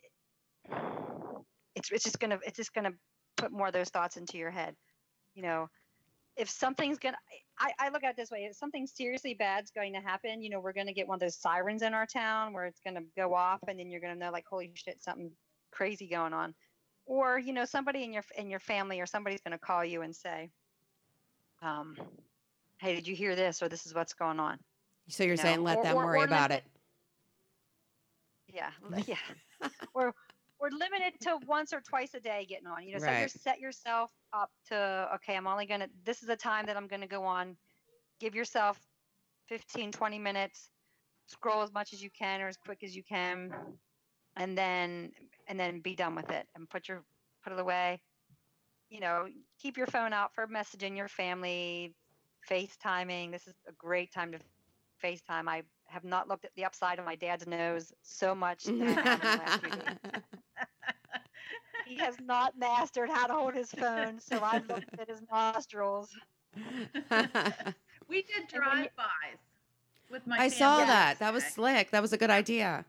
it's 1.77 1.90
it's 1.92 2.05
just 2.05 2.18
gonna 2.18 2.38
it's 2.45 2.57
just 2.57 2.75
gonna 2.75 2.92
put 3.37 3.53
more 3.53 3.68
of 3.68 3.73
those 3.73 3.88
thoughts 3.88 4.16
into 4.16 4.37
your 4.37 4.51
head. 4.51 4.75
You 5.35 5.42
know, 5.42 5.68
if 6.37 6.51
something's 6.51 6.99
gonna 6.99 7.16
I, 7.59 7.73
I 7.79 7.88
look 7.91 8.03
at 8.03 8.11
it 8.11 8.17
this 8.17 8.31
way 8.31 8.45
if 8.45 8.57
something 8.57 8.87
seriously 8.87 9.35
bad's 9.35 9.71
going 9.71 9.93
to 9.93 10.01
happen 10.01 10.43
you 10.43 10.51
know 10.51 10.59
we're 10.61 10.73
going 10.73 10.87
to 10.87 10.93
get 10.93 11.07
one 11.07 11.17
of 11.17 11.21
those 11.21 11.37
sirens 11.37 11.83
in 11.83 11.95
our 11.95 12.07
town 12.07 12.53
where 12.53 12.65
it's 12.67 12.81
going 12.81 12.95
to 12.97 13.03
go 13.17 13.35
off 13.35 13.61
and 13.69 13.79
then 13.79 13.91
you're 13.91 14.01
going 14.01 14.12
to 14.15 14.19
know 14.19 14.31
like 14.33 14.45
holy 14.49 14.71
shit 14.75 15.03
something 15.03 15.31
crazy 15.71 16.07
going 16.09 16.33
on 16.33 16.55
or 17.07 17.38
you 17.38 17.53
know 17.53 17.65
somebody 17.65 18.03
in 18.05 18.12
your 18.12 18.25
in 18.38 18.49
your 18.51 18.61
family 18.61 19.01
or 19.01 19.07
somebody's 19.07 19.41
going 19.43 19.53
to 19.53 19.59
call 19.59 19.85
you 19.85 20.03
and 20.03 20.15
say 20.17 20.51
um, 21.62 21.97
hey 22.79 22.95
did 22.95 23.07
you 23.07 23.15
hear 23.15 23.37
this 23.37 23.62
or 23.62 23.69
this 23.69 23.87
is 23.87 23.95
what's 23.95 24.15
going 24.15 24.41
on 24.41 24.59
So 25.09 25.23
you're 25.25 25.37
No. 25.37 25.43
saying 25.43 25.62
let 25.62 25.79
Or- 25.79 25.83
them 25.85 25.97
or- 25.97 26.07
worry 26.07 26.21
or 26.21 26.25
about 26.25 26.51
it. 26.53 26.65
yeah 28.53 28.71
yeah 29.07 29.17
or 29.95 30.15
or 30.62 30.70
limit 30.70 31.03
it 31.03 31.20
to 31.20 31.38
once 31.46 31.72
or 31.72 31.81
twice 31.81 32.14
a 32.14 32.20
day 32.20 32.46
getting 32.48 32.68
on 32.68 32.85
you 32.85 32.92
know 32.92 32.98
set, 32.98 33.09
your, 33.09 33.22
Right. 33.22 33.31
set 33.31 33.61
yourself 33.61 34.12
up 34.33 34.51
to 34.68 35.09
okay 35.16 35.37
i'm 35.37 35.46
only 35.48 35.66
gonna 35.66 35.88
this 36.05 36.22
is 36.22 36.29
a 36.31 36.37
time 36.37 36.66
that 36.66 36.77
i'm 36.77 36.88
gonna 36.88 37.09
go 37.09 37.25
on 37.25 37.57
give 38.20 38.35
yourself 38.35 38.79
15 39.48 39.92
20 39.92 40.18
minutes 40.18 40.70
scroll 41.27 41.62
as 41.62 41.72
much 41.72 41.92
as 41.92 42.03
you 42.03 42.11
can 42.11 42.40
or 42.40 42.48
as 42.48 42.57
quick 42.57 42.83
as 42.85 42.96
you 42.96 43.03
can 43.05 43.53
and 44.37 44.57
then 44.57 45.12
and 45.48 45.59
then 45.61 45.81
be 45.81 45.96
done 45.96 46.14
with 46.14 46.31
it 46.31 46.46
and 46.57 46.70
put 46.70 46.88
your 46.88 47.05
put 47.44 47.53
it 47.53 47.61
away 47.61 48.01
you 48.92 49.01
know, 49.01 49.27
keep 49.59 49.79
your 49.79 49.87
phone 49.87 50.12
out 50.12 50.35
for 50.35 50.46
messaging 50.46 50.96
your 50.96 51.09
family, 51.09 51.94
FaceTiming. 52.51 53.33
This 53.33 53.46
is 53.46 53.55
a 53.66 53.72
great 53.72 54.12
time 54.12 54.33
to 54.33 54.38
FaceTime. 55.03 55.48
I 55.48 55.62
have 55.88 56.05
not 56.05 56.29
looked 56.29 56.44
at 56.44 56.51
the 56.57 56.64
upside 56.66 56.98
of 56.98 57.07
my 57.07 57.16
dad's 57.16 57.46
nose 57.46 57.92
so 58.03 58.35
much 58.35 58.64
that 58.79 59.09
in 59.14 59.22
the 59.22 59.33
last 59.33 59.61
few 59.61 59.72
days. 59.72 59.98
He 61.87 61.97
has 61.97 62.16
not 62.21 62.59
mastered 62.59 63.09
how 63.11 63.27
to 63.27 63.33
hold 63.33 63.55
his 63.55 63.71
phone, 63.71 64.18
so 64.21 64.40
I've 64.42 64.66
looked 64.68 64.99
at 64.99 65.09
his 65.09 65.23
nostrils. 65.31 66.11
We 68.09 68.23
did 68.23 68.37
And 68.37 68.47
then 68.51 68.51
you- 68.53 68.59
drive-bys 68.61 69.38
with 70.11 70.27
my 70.27 70.37
I 70.38 70.49
saw 70.49 70.77
family 70.79 70.87
that. 70.92 71.18
That 71.21 71.33
was 71.33 71.45
slick. 71.45 71.90
That 71.92 72.03
was 72.03 72.12
a 72.12 72.18
good 72.18 72.29
idea. 72.31 72.85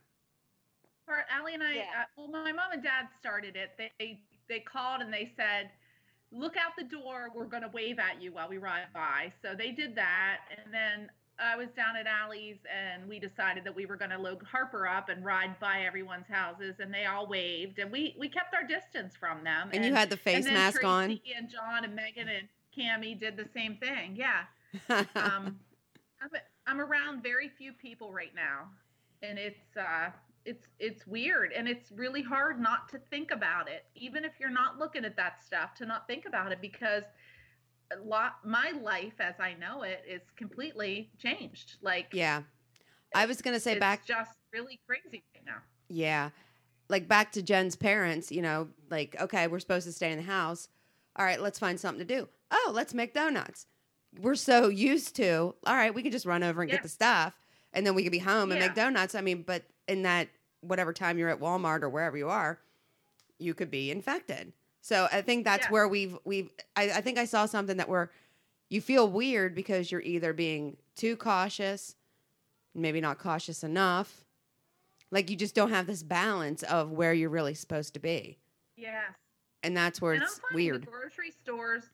Or 1.08 1.23
Allie 1.32 1.53
and 1.53 1.63
I, 1.63 1.73
Yeah. 1.75 1.82
uh, 2.01 2.06
well, 2.17 2.27
my 2.27 2.51
mom 2.51 2.71
and 2.73 2.84
dad 2.84 3.08
started 3.19 3.56
it. 3.56 3.71
They 3.77 4.19
they 4.49 4.60
called 4.60 5.01
and 5.01 5.13
they 5.13 5.32
said, 5.38 5.69
"Look 6.32 6.58
out 6.58 6.71
the 6.77 6.84
door. 6.84 7.29
We're 7.34 7.45
going 7.45 7.63
to 7.63 7.69
wave 7.69 7.99
at 7.99 8.21
you 8.21 8.34
while 8.34 8.49
we 8.49 8.58
ride 8.58 8.88
by." 8.93 9.32
So 9.41 9.56
they 9.56 9.71
did 9.71 9.95
that, 9.95 10.39
and 10.58 10.73
then 10.73 11.10
I 11.43 11.56
was 11.56 11.69
down 11.75 11.95
at 11.95 12.08
Allie's, 12.08 12.58
and 12.71 13.08
we 13.08 13.19
decided 13.19 13.63
that 13.63 13.75
we 13.75 13.86
were 13.86 13.97
going 13.97 14.12
to 14.12 14.17
load 14.17 14.41
Harper 14.49 14.88
up 14.88 15.10
and 15.10 15.23
ride 15.23 15.60
by 15.60 15.82
everyone's 15.86 16.27
houses, 16.27 16.75
and 16.79 16.93
they 16.93 17.06
all 17.06 17.27
waved, 17.27 17.79
and 17.79 17.91
we 17.91 18.15
we 18.19 18.29
kept 18.29 18.53
our 18.53 18.65
distance 18.65 19.15
from 19.15 19.43
them. 19.43 19.69
And 19.73 19.84
you 19.84 19.93
had 19.93 20.10
the 20.10 20.17
face 20.17 20.38
and 20.38 20.45
then 20.45 20.53
mask 20.53 20.84
on. 20.84 21.06
Tracy 21.06 21.34
And 21.38 21.49
John 21.49 21.84
and 21.84 21.95
Megan 21.95 22.27
and 22.29 22.47
Cammy 22.77 23.19
did 23.19 23.38
the 23.38 23.47
same 23.53 23.77
thing. 23.77 24.15
Yeah. 24.15 24.43
Um, 25.15 25.60
I'm, 26.19 26.29
I'm 26.65 26.82
around 26.82 27.21
very 27.21 27.49
few 27.49 27.73
people 27.73 28.12
right 28.12 28.34
now, 28.34 28.69
and 29.21 29.38
it's 29.38 29.77
uh, 29.77 30.10
it's 30.45 30.67
it's 30.79 31.06
weird, 31.06 31.51
and 31.51 31.67
it's 31.67 31.91
really 31.91 32.21
hard 32.21 32.60
not 32.60 32.89
to 32.89 32.99
think 33.10 33.32
about 33.32 33.69
it, 33.69 33.86
even 33.95 34.25
if 34.25 34.34
you're 34.39 34.49
not 34.49 34.79
looking 34.79 35.06
at 35.06 35.15
that 35.17 35.43
stuff, 35.43 35.73
to 35.75 35.86
not 35.86 36.08
think 36.08 36.25
about 36.25 36.51
it 36.51 36.60
because 36.62 37.03
lot 38.03 38.45
my 38.45 38.73
life 38.81 39.13
as 39.19 39.35
I 39.39 39.53
know 39.53 39.83
it 39.83 40.03
is 40.07 40.21
completely 40.35 41.11
changed. 41.19 41.77
Like 41.81 42.07
yeah. 42.11 42.43
I 43.15 43.25
was 43.25 43.41
going 43.41 43.55
to 43.55 43.59
say 43.59 43.73
it's 43.73 43.79
back 43.79 44.05
just 44.05 44.31
really 44.51 44.79
crazy 44.87 45.23
right 45.35 45.45
now. 45.45 45.61
Yeah. 45.89 46.29
Like 46.89 47.07
back 47.07 47.31
to 47.33 47.41
Jen's 47.41 47.75
parents, 47.75 48.31
you 48.31 48.41
know, 48.41 48.69
like, 48.89 49.15
okay, 49.19 49.47
we're 49.47 49.59
supposed 49.59 49.85
to 49.85 49.93
stay 49.93 50.11
in 50.11 50.17
the 50.17 50.23
house. 50.23 50.67
All 51.15 51.25
right, 51.25 51.39
let's 51.39 51.59
find 51.59 51.79
something 51.79 52.05
to 52.05 52.15
do. 52.15 52.27
Oh, 52.51 52.71
let's 52.73 52.93
make 52.93 53.13
donuts. 53.13 53.67
We're 54.19 54.35
so 54.35 54.67
used 54.67 55.15
to, 55.17 55.55
all 55.65 55.75
right, 55.75 55.93
we 55.93 56.01
can 56.03 56.11
just 56.11 56.25
run 56.25 56.43
over 56.43 56.61
and 56.61 56.69
Yeah. 56.69 56.77
get 56.77 56.83
the 56.83 56.89
stuff 56.89 57.37
and 57.73 57.85
then 57.85 57.95
we 57.95 58.03
can 58.03 58.11
be 58.11 58.19
home 58.19 58.51
and 58.51 58.59
make 58.59 58.75
donuts. 58.75 59.15
I 59.15 59.21
mean, 59.21 59.43
but 59.43 59.63
in 59.87 60.03
that 60.03 60.29
whatever 60.61 60.93
time 60.93 61.17
you're 61.17 61.29
at 61.29 61.39
Walmart 61.39 61.81
or 61.81 61.89
wherever 61.89 62.17
you 62.17 62.29
are, 62.29 62.59
you 63.39 63.53
could 63.53 63.69
be 63.71 63.91
infected. 63.91 64.53
So 64.83 65.07
I 65.13 65.21
think 65.21 65.45
that's 65.45 65.65
Yeah. 65.67 65.71
where 65.71 65.87
we've 65.87 66.17
we've 66.25 66.51
I, 66.75 66.91
I 66.91 67.01
think 67.01 67.17
I 67.17 67.23
saw 67.23 67.45
something 67.45 67.77
that 67.77 67.87
where 67.87 68.11
you 68.69 68.81
feel 68.81 69.09
weird 69.09 69.55
because 69.55 69.89
you're 69.91 70.01
either 70.01 70.33
being 70.33 70.75
too 70.95 71.15
cautious, 71.15 71.95
maybe 72.75 72.99
not 72.99 73.17
cautious 73.17 73.63
enough. 73.63 74.25
Like 75.09 75.29
you 75.29 75.37
just 75.37 75.55
don't 75.55 75.69
have 75.69 75.87
this 75.87 76.03
balance 76.03 76.63
of 76.63 76.91
where 76.91 77.13
you're 77.13 77.29
really 77.29 77.53
supposed 77.53 77.93
to 77.93 78.01
be. 78.01 78.39
Yes. 78.75 79.13
And 79.63 79.75
that's 79.77 80.01
where 80.01 80.15
and 80.15 80.23
it's 80.23 80.41
I'm 80.49 80.55
weird. 80.55 80.81
The 80.81 80.87
grocery 80.87 81.31
stores, 81.31 81.85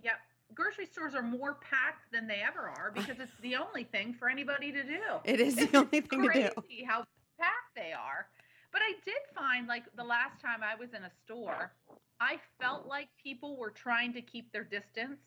yep, 0.00 0.20
grocery 0.54 0.86
stores 0.86 1.16
are 1.16 1.22
more 1.22 1.54
packed 1.54 2.12
than 2.12 2.28
they 2.28 2.42
ever 2.46 2.60
are 2.68 2.92
because 2.94 3.18
it's 3.18 3.32
the 3.42 3.56
only 3.56 3.82
thing 3.82 4.14
for 4.14 4.28
anybody 4.30 4.70
to 4.70 4.84
do. 4.84 5.00
It 5.24 5.40
is 5.40 5.56
the 5.56 5.76
only 5.76 6.00
thing 6.00 6.22
to 6.22 6.32
do. 6.32 6.50
crazy 6.54 6.84
how 6.86 6.98
packed 7.40 7.74
they 7.74 7.92
are. 7.92 8.28
But 8.70 8.82
I 8.82 8.92
did 9.04 9.18
find, 9.34 9.66
like 9.66 9.82
the 9.96 10.04
last 10.04 10.40
time 10.40 10.60
I 10.62 10.76
was 10.76 10.90
in 10.94 11.02
a 11.02 11.10
store, 11.24 11.72
I 12.20 12.38
felt 12.60 12.86
like 12.86 13.08
people 13.22 13.56
were 13.56 13.70
trying 13.70 14.12
to 14.14 14.20
keep 14.22 14.52
their 14.52 14.64
distance 14.64 15.18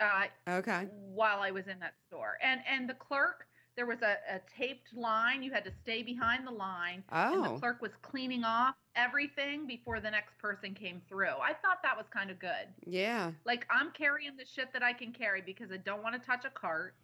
uh, 0.00 0.26
Okay. 0.48 0.86
while 0.92 1.40
I 1.40 1.50
was 1.50 1.66
in 1.66 1.78
that 1.80 1.94
store, 2.08 2.38
and 2.42 2.60
and 2.70 2.88
the 2.88 2.94
clerk. 2.94 3.46
There 3.76 3.84
was 3.84 4.00
a, 4.00 4.16
a 4.34 4.40
taped 4.58 4.94
line. 4.94 5.42
You 5.42 5.52
had 5.52 5.62
to 5.66 5.70
stay 5.82 6.02
behind 6.02 6.46
the 6.46 6.50
line. 6.50 7.04
Oh. 7.12 7.34
And 7.34 7.44
the 7.44 7.50
Oh. 7.50 7.58
clerk 7.58 7.82
was 7.82 7.90
cleaning 8.00 8.42
off 8.42 8.74
everything 8.94 9.66
before 9.66 10.00
the 10.00 10.10
next 10.10 10.38
person 10.38 10.72
came 10.72 11.02
through. 11.10 11.28
I 11.42 11.52
thought 11.52 11.82
that 11.82 11.94
was 11.94 12.06
kind 12.10 12.30
of 12.30 12.38
good. 12.38 12.68
Yeah. 12.86 13.32
Like 13.44 13.66
I'm 13.68 13.90
carrying 13.90 14.34
the 14.38 14.46
shit 14.46 14.72
that 14.72 14.82
I 14.82 14.94
can 14.94 15.12
carry 15.12 15.42
because 15.42 15.70
I 15.70 15.76
don't 15.76 16.02
want 16.02 16.14
to 16.18 16.26
touch 16.26 16.46
a 16.46 16.50
cart. 16.50 16.94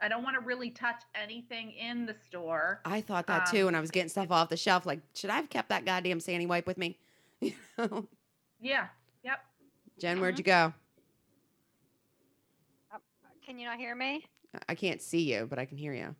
I 0.00 0.08
don't 0.08 0.22
want 0.22 0.34
to 0.36 0.40
really 0.40 0.70
touch 0.70 1.02
anything 1.14 1.72
in 1.72 2.06
the 2.06 2.14
store. 2.26 2.80
I 2.86 3.02
thought 3.02 3.26
that 3.26 3.44
too 3.50 3.58
Um, 3.58 3.64
when 3.66 3.74
I 3.74 3.80
was 3.80 3.90
getting 3.90 4.08
stuff 4.08 4.30
off 4.30 4.48
the 4.48 4.56
shelf. 4.56 4.86
Like, 4.86 5.00
should 5.14 5.28
I 5.28 5.36
have 5.36 5.50
kept 5.50 5.68
that 5.68 5.84
goddamn 5.84 6.20
sandy 6.20 6.46
wipe 6.46 6.66
with 6.66 6.78
me? 6.78 6.98
You 7.42 7.52
know? 7.76 8.08
Yeah. 8.60 8.86
Yep. 9.24 9.38
Jen, 9.98 10.20
where'd 10.20 10.34
mm-hmm. 10.34 10.40
you 10.40 10.44
go? 10.44 10.74
Can 13.44 13.58
you 13.58 13.66
not 13.66 13.78
hear 13.78 13.94
me? 13.94 14.26
I 14.68 14.74
can't 14.74 15.00
see 15.00 15.32
you, 15.32 15.46
but 15.48 15.58
I 15.58 15.64
can 15.64 15.78
hear 15.78 15.94
you. 15.94 16.14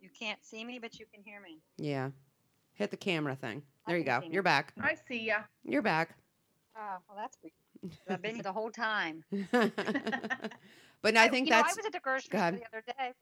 You 0.00 0.08
can't 0.18 0.42
see 0.42 0.64
me, 0.64 0.78
but 0.78 0.98
you 0.98 1.04
can 1.12 1.22
hear 1.22 1.38
me. 1.40 1.60
Yeah. 1.76 2.10
Hit 2.72 2.90
the 2.90 2.96
camera 2.96 3.36
thing. 3.36 3.62
I 3.86 3.90
There 3.90 3.98
you 3.98 4.04
go. 4.04 4.20
You're 4.22 4.32
you. 4.36 4.42
back. 4.42 4.72
I 4.80 4.96
see 5.06 5.26
ya. 5.26 5.40
You're 5.64 5.82
back. 5.82 6.16
Oh, 6.74 6.96
well, 7.08 7.18
that's 7.18 7.36
weird. 7.42 7.92
I've 8.08 8.22
been 8.22 8.34
here 8.36 8.42
the 8.42 8.52
whole 8.52 8.70
time. 8.70 9.22
but 9.50 11.16
I 11.16 11.28
think 11.28 11.46
you 11.46 11.50
know, 11.50 11.56
that's 11.56 11.74
I 11.74 11.76
was 11.76 11.86
at 11.86 11.92
the 11.92 12.00
grocery 12.00 12.28
store 12.30 12.50
the 12.52 12.64
other 12.72 12.82
day. 12.86 13.12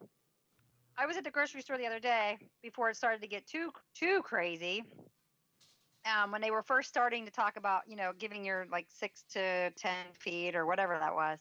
I 0.99 1.07
was 1.07 1.17
at 1.17 1.25
the 1.25 1.31
grocery 1.31 1.63
store 1.63 1.77
the 1.77 1.87
other 1.87 1.99
day 1.99 2.39
before 2.63 2.89
it 2.91 2.97
started 2.97 3.21
to 3.23 3.29
get 3.29 3.47
too 3.47 3.71
too 3.95 4.23
crazy. 4.23 4.85
Um, 6.07 6.31
when 6.31 6.41
they 6.41 6.51
were 6.51 6.63
first 6.63 6.89
starting 6.89 7.25
to 7.25 7.33
talk 7.33 7.57
about, 7.57 7.83
you 7.89 7.97
know, 7.97 8.13
giving 8.17 8.45
your 8.45 8.67
like 8.71 8.87
six 8.91 9.25
to 9.31 9.71
ten 9.73 10.07
feet 10.15 10.55
or 10.55 10.67
whatever 10.67 10.99
that 10.99 11.15
was, 11.15 11.41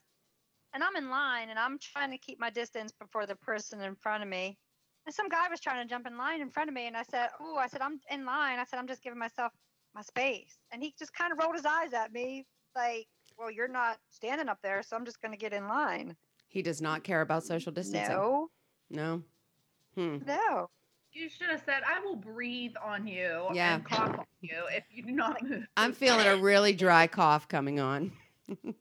and 0.74 0.84
I'm 0.84 0.96
in 0.96 1.10
line 1.10 1.50
and 1.50 1.60
I'm 1.60 1.78
trying 1.80 2.12
to 2.12 2.18
keep 2.18 2.40
my 2.40 2.50
distance 2.50 2.92
before 2.92 3.26
the 3.26 3.36
person 3.36 3.82
in 3.82 3.96
front 3.96 4.24
of 4.24 4.30
me, 4.30 4.58
and 5.06 5.14
some 5.14 5.30
guy 5.30 5.48
was 5.50 5.60
trying 5.60 5.86
to 5.86 5.90
jump 5.90 6.08
in 6.08 6.18
line 6.18 6.42
in 6.42 6.50
front 6.50 6.70
of 6.70 6.74
me, 6.74 6.88
and 6.88 6.98
I 6.98 7.04
said, 7.04 7.30
"Oh, 7.40 7.58
I 7.58 7.68
said 7.68 7.82
I'm 7.82 8.00
in 8.10 8.26
line. 8.26 8.60
I 8.60 8.64
said 8.66 8.80
I'm 8.80 8.88
just 8.88 9.04
giving 9.04 9.20
myself 9.20 9.54
my 9.94 10.02
space," 10.02 10.58
and 10.72 10.82
he 10.84 10.94
just 10.98 11.14
kind 11.14 11.32
of 11.32 11.40
rolled 11.40 11.56
his 11.56 11.66
eyes 11.66 11.94
at 11.94 12.12
me 12.12 12.46
like, 12.76 13.08
"Well, 13.38 13.52
you're 13.52 13.68
not 13.68 14.00
standing 14.10 14.50
up 14.50 14.60
there, 14.64 14.82
so 14.84 14.96
I'm 14.96 15.06
just 15.06 15.22
going 15.22 15.32
to 15.34 15.38
get 15.38 15.54
in 15.54 15.68
line." 15.68 16.18
he 16.48 16.62
does 16.62 16.82
not 16.82 17.04
care 17.04 17.22
about 17.22 17.44
social 17.44 17.72
distancing. 17.72 18.16
No, 18.16 18.50
No. 18.90 19.24
Hmm. 19.96 20.18
no. 20.26 20.70
You 21.16 21.30
should 21.30 21.48
have 21.48 21.62
said, 21.66 21.82
"I 21.88 22.02
will 22.02 22.18
breathe 22.18 22.76
on 22.84 23.08
you 23.08 23.48
Yeah. 23.54 23.76
and 23.76 23.86
cough 23.86 24.20
on 24.20 24.26
you 24.42 24.64
if 24.72 24.84
you 24.92 25.02
do 25.02 25.12
not 25.12 25.42
move." 25.42 25.66
I'm 25.78 25.94
feeling 25.94 26.28
a 26.28 26.36
really 26.36 26.74
dry 26.74 27.08
cough 27.08 27.48
coming 27.48 27.80
on. 27.80 28.12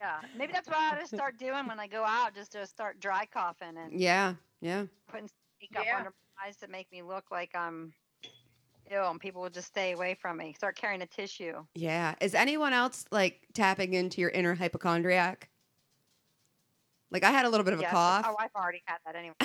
Yeah, 0.00 0.20
maybe 0.36 0.52
that's 0.52 0.66
what 0.66 0.76
I 0.78 0.90
ought 0.90 1.00
to 1.00 1.06
start 1.06 1.38
doing 1.38 1.68
when 1.68 1.78
I 1.78 1.86
go 1.86 2.02
out, 2.04 2.34
just 2.34 2.50
to 2.52 2.66
start 2.66 2.98
dry 2.98 3.24
coughing 3.24 3.76
and 3.76 4.00
Yeah. 4.00 4.34
Yeah. 4.60 4.86
putting 5.06 5.30
makeup 5.60 5.84
Yeah. 5.86 5.98
under 5.98 6.10
my 6.36 6.46
eyes 6.48 6.56
to 6.56 6.66
make 6.66 6.90
me 6.90 7.02
look 7.02 7.30
like 7.30 7.54
I'm 7.54 7.94
ill, 8.90 9.08
and 9.12 9.20
people 9.20 9.42
will 9.42 9.50
just 9.50 9.68
stay 9.68 9.92
away 9.92 10.14
from 10.14 10.38
me. 10.38 10.54
Start 10.54 10.74
carrying 10.74 11.02
a 11.02 11.06
tissue. 11.06 11.64
Yeah. 11.74 12.16
Is 12.20 12.34
anyone 12.34 12.72
else 12.72 13.04
like 13.12 13.46
tapping 13.54 13.94
into 13.94 14.20
your 14.20 14.30
inner 14.30 14.56
hypochondriac? 14.56 15.48
Like 17.12 17.24
I 17.24 17.30
had 17.30 17.44
a 17.44 17.48
little 17.50 17.64
bit 17.64 17.74
of 17.74 17.80
a 17.80 17.82
Yes, 17.82 17.90
cough. 17.92 18.22
My 18.24 18.32
wife 18.32 18.50
already 18.56 18.82
had 18.86 18.98
that 19.04 19.14
anyway. 19.14 19.34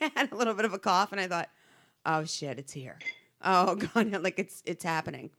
I 0.00 0.10
had 0.14 0.32
a 0.32 0.36
little 0.36 0.54
bit 0.54 0.64
of 0.64 0.72
a 0.72 0.78
cough 0.78 1.10
and 1.12 1.20
I 1.20 1.26
thought, 1.26 1.50
oh 2.06 2.24
shit, 2.24 2.58
it's 2.58 2.72
here. 2.72 2.98
Oh 3.42 3.74
god, 3.94 4.22
like 4.22 4.38
it's 4.38 4.62
it's 4.64 4.84
happening. 4.84 5.30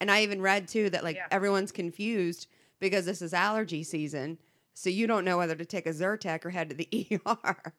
And 0.00 0.10
I 0.10 0.22
even 0.22 0.40
read 0.40 0.66
too 0.68 0.88
that 0.90 1.04
like 1.04 1.16
Yeah. 1.16 1.26
everyone's 1.30 1.72
confused 1.72 2.48
because 2.80 3.04
this 3.04 3.20
is 3.22 3.32
allergy 3.34 3.82
season, 3.84 4.38
so 4.74 4.88
you 4.90 5.06
don't 5.06 5.24
know 5.24 5.36
whether 5.38 5.54
to 5.54 5.64
take 5.64 5.86
a 5.86 5.90
Zyrtec 5.90 6.44
or 6.44 6.50
head 6.50 6.70
to 6.70 6.74
the 6.76 6.88
ER. 7.26 7.72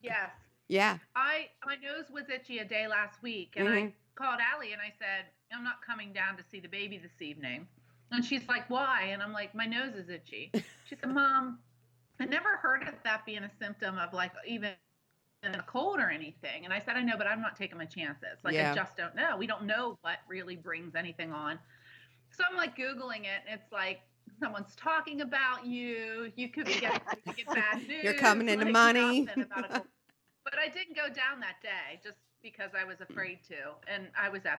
Yes. 0.00 0.30
yeah. 0.68 0.98
I 1.14 1.48
my 1.64 1.76
nose 1.76 2.06
was 2.12 2.24
itchy 2.28 2.58
a 2.58 2.64
day 2.64 2.86
last 2.88 3.22
week, 3.22 3.54
and 3.56 3.68
I 3.68 3.72
Mhm. 3.82 3.92
called 4.14 4.40
Allie 4.54 4.72
and 4.72 4.80
I 4.82 4.92
said, 4.98 5.26
"I'm 5.54 5.64
not 5.64 5.80
coming 5.84 6.12
down 6.12 6.36
to 6.38 6.42
see 6.50 6.60
the 6.60 6.68
baby 6.68 6.98
this 6.98 7.20
evening." 7.20 7.68
And 8.10 8.24
she's 8.24 8.46
like, 8.48 8.68
"Why?" 8.68 9.04
And 9.12 9.22
I'm 9.22 9.32
like, 9.32 9.54
"My 9.54 9.64
nose 9.66 9.94
is 9.94 10.08
itchy." 10.10 10.50
She 10.88 10.96
said, 10.96 11.10
"Mom, 11.10 11.58
I 12.20 12.24
never 12.26 12.56
heard 12.56 12.82
of 12.86 12.94
that 13.04 13.24
being 13.26 13.44
a 13.44 13.50
symptom 13.60 13.98
of 13.98 14.12
like 14.12 14.32
even 14.46 14.72
a 15.42 15.62
cold 15.62 15.98
or 15.98 16.10
anything." 16.10 16.64
And 16.64 16.72
I 16.72 16.80
said, 16.80 16.96
"I 16.96 17.02
know, 17.02 17.16
but 17.16 17.26
I'm 17.26 17.40
not 17.40 17.56
taking 17.56 17.78
my 17.78 17.86
chances. 17.86 18.38
Like 18.44 18.54
Yeah. 18.54 18.72
I 18.72 18.74
just 18.74 18.96
don't 18.96 19.14
know. 19.14 19.36
We 19.36 19.46
don't 19.46 19.64
know 19.64 19.98
what 20.02 20.18
really 20.28 20.56
brings 20.56 20.94
anything 20.94 21.32
on." 21.32 21.58
So 22.30 22.44
I'm 22.48 22.56
like 22.56 22.76
googling 22.76 23.22
it, 23.22 23.42
and 23.48 23.60
it's 23.60 23.72
like. 23.72 24.00
Someone's 24.40 24.74
talking 24.76 25.20
about 25.20 25.66
you. 25.66 26.32
You 26.36 26.48
could 26.48 26.66
be 26.66 26.74
getting 26.74 27.00
you 27.26 27.32
get 27.34 27.46
bad 27.54 27.86
news. 27.86 28.02
You're 28.02 28.14
coming 28.14 28.48
into 28.48 28.64
like 28.64 28.72
money. 28.72 29.22
nothing 29.22 29.42
about 29.42 29.64
a 29.66 29.68
cold 29.74 29.86
but 30.44 30.54
I 30.58 30.68
didn't 30.68 30.96
go 30.96 31.06
down 31.08 31.40
that 31.40 31.62
day 31.62 32.00
just 32.02 32.18
because 32.42 32.70
I 32.78 32.84
was 32.84 33.00
afraid 33.00 33.38
to, 33.48 33.78
and 33.86 34.08
I 34.18 34.28
was 34.28 34.44
at 34.44 34.58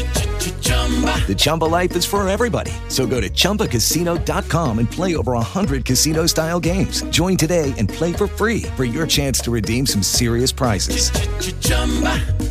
The 0.75 1.35
Chumba 1.37 1.65
life 1.65 1.95
is 1.95 2.05
for 2.05 2.27
everybody. 2.27 2.71
So 2.89 3.05
go 3.07 3.19
to 3.21 3.29
ChumbaCasino.com 3.29 4.79
and 4.79 4.89
play 4.91 5.15
over 5.15 5.33
100 5.33 5.85
casino 5.85 6.25
style 6.25 6.59
games. 6.59 7.03
Join 7.03 7.37
today 7.37 7.73
and 7.77 7.87
play 7.87 8.11
for 8.11 8.27
free 8.27 8.63
for 8.75 8.83
your 8.83 9.07
chance 9.07 9.39
to 9.41 9.51
redeem 9.51 9.85
some 9.85 10.03
serious 10.03 10.51
prizes. 10.51 11.11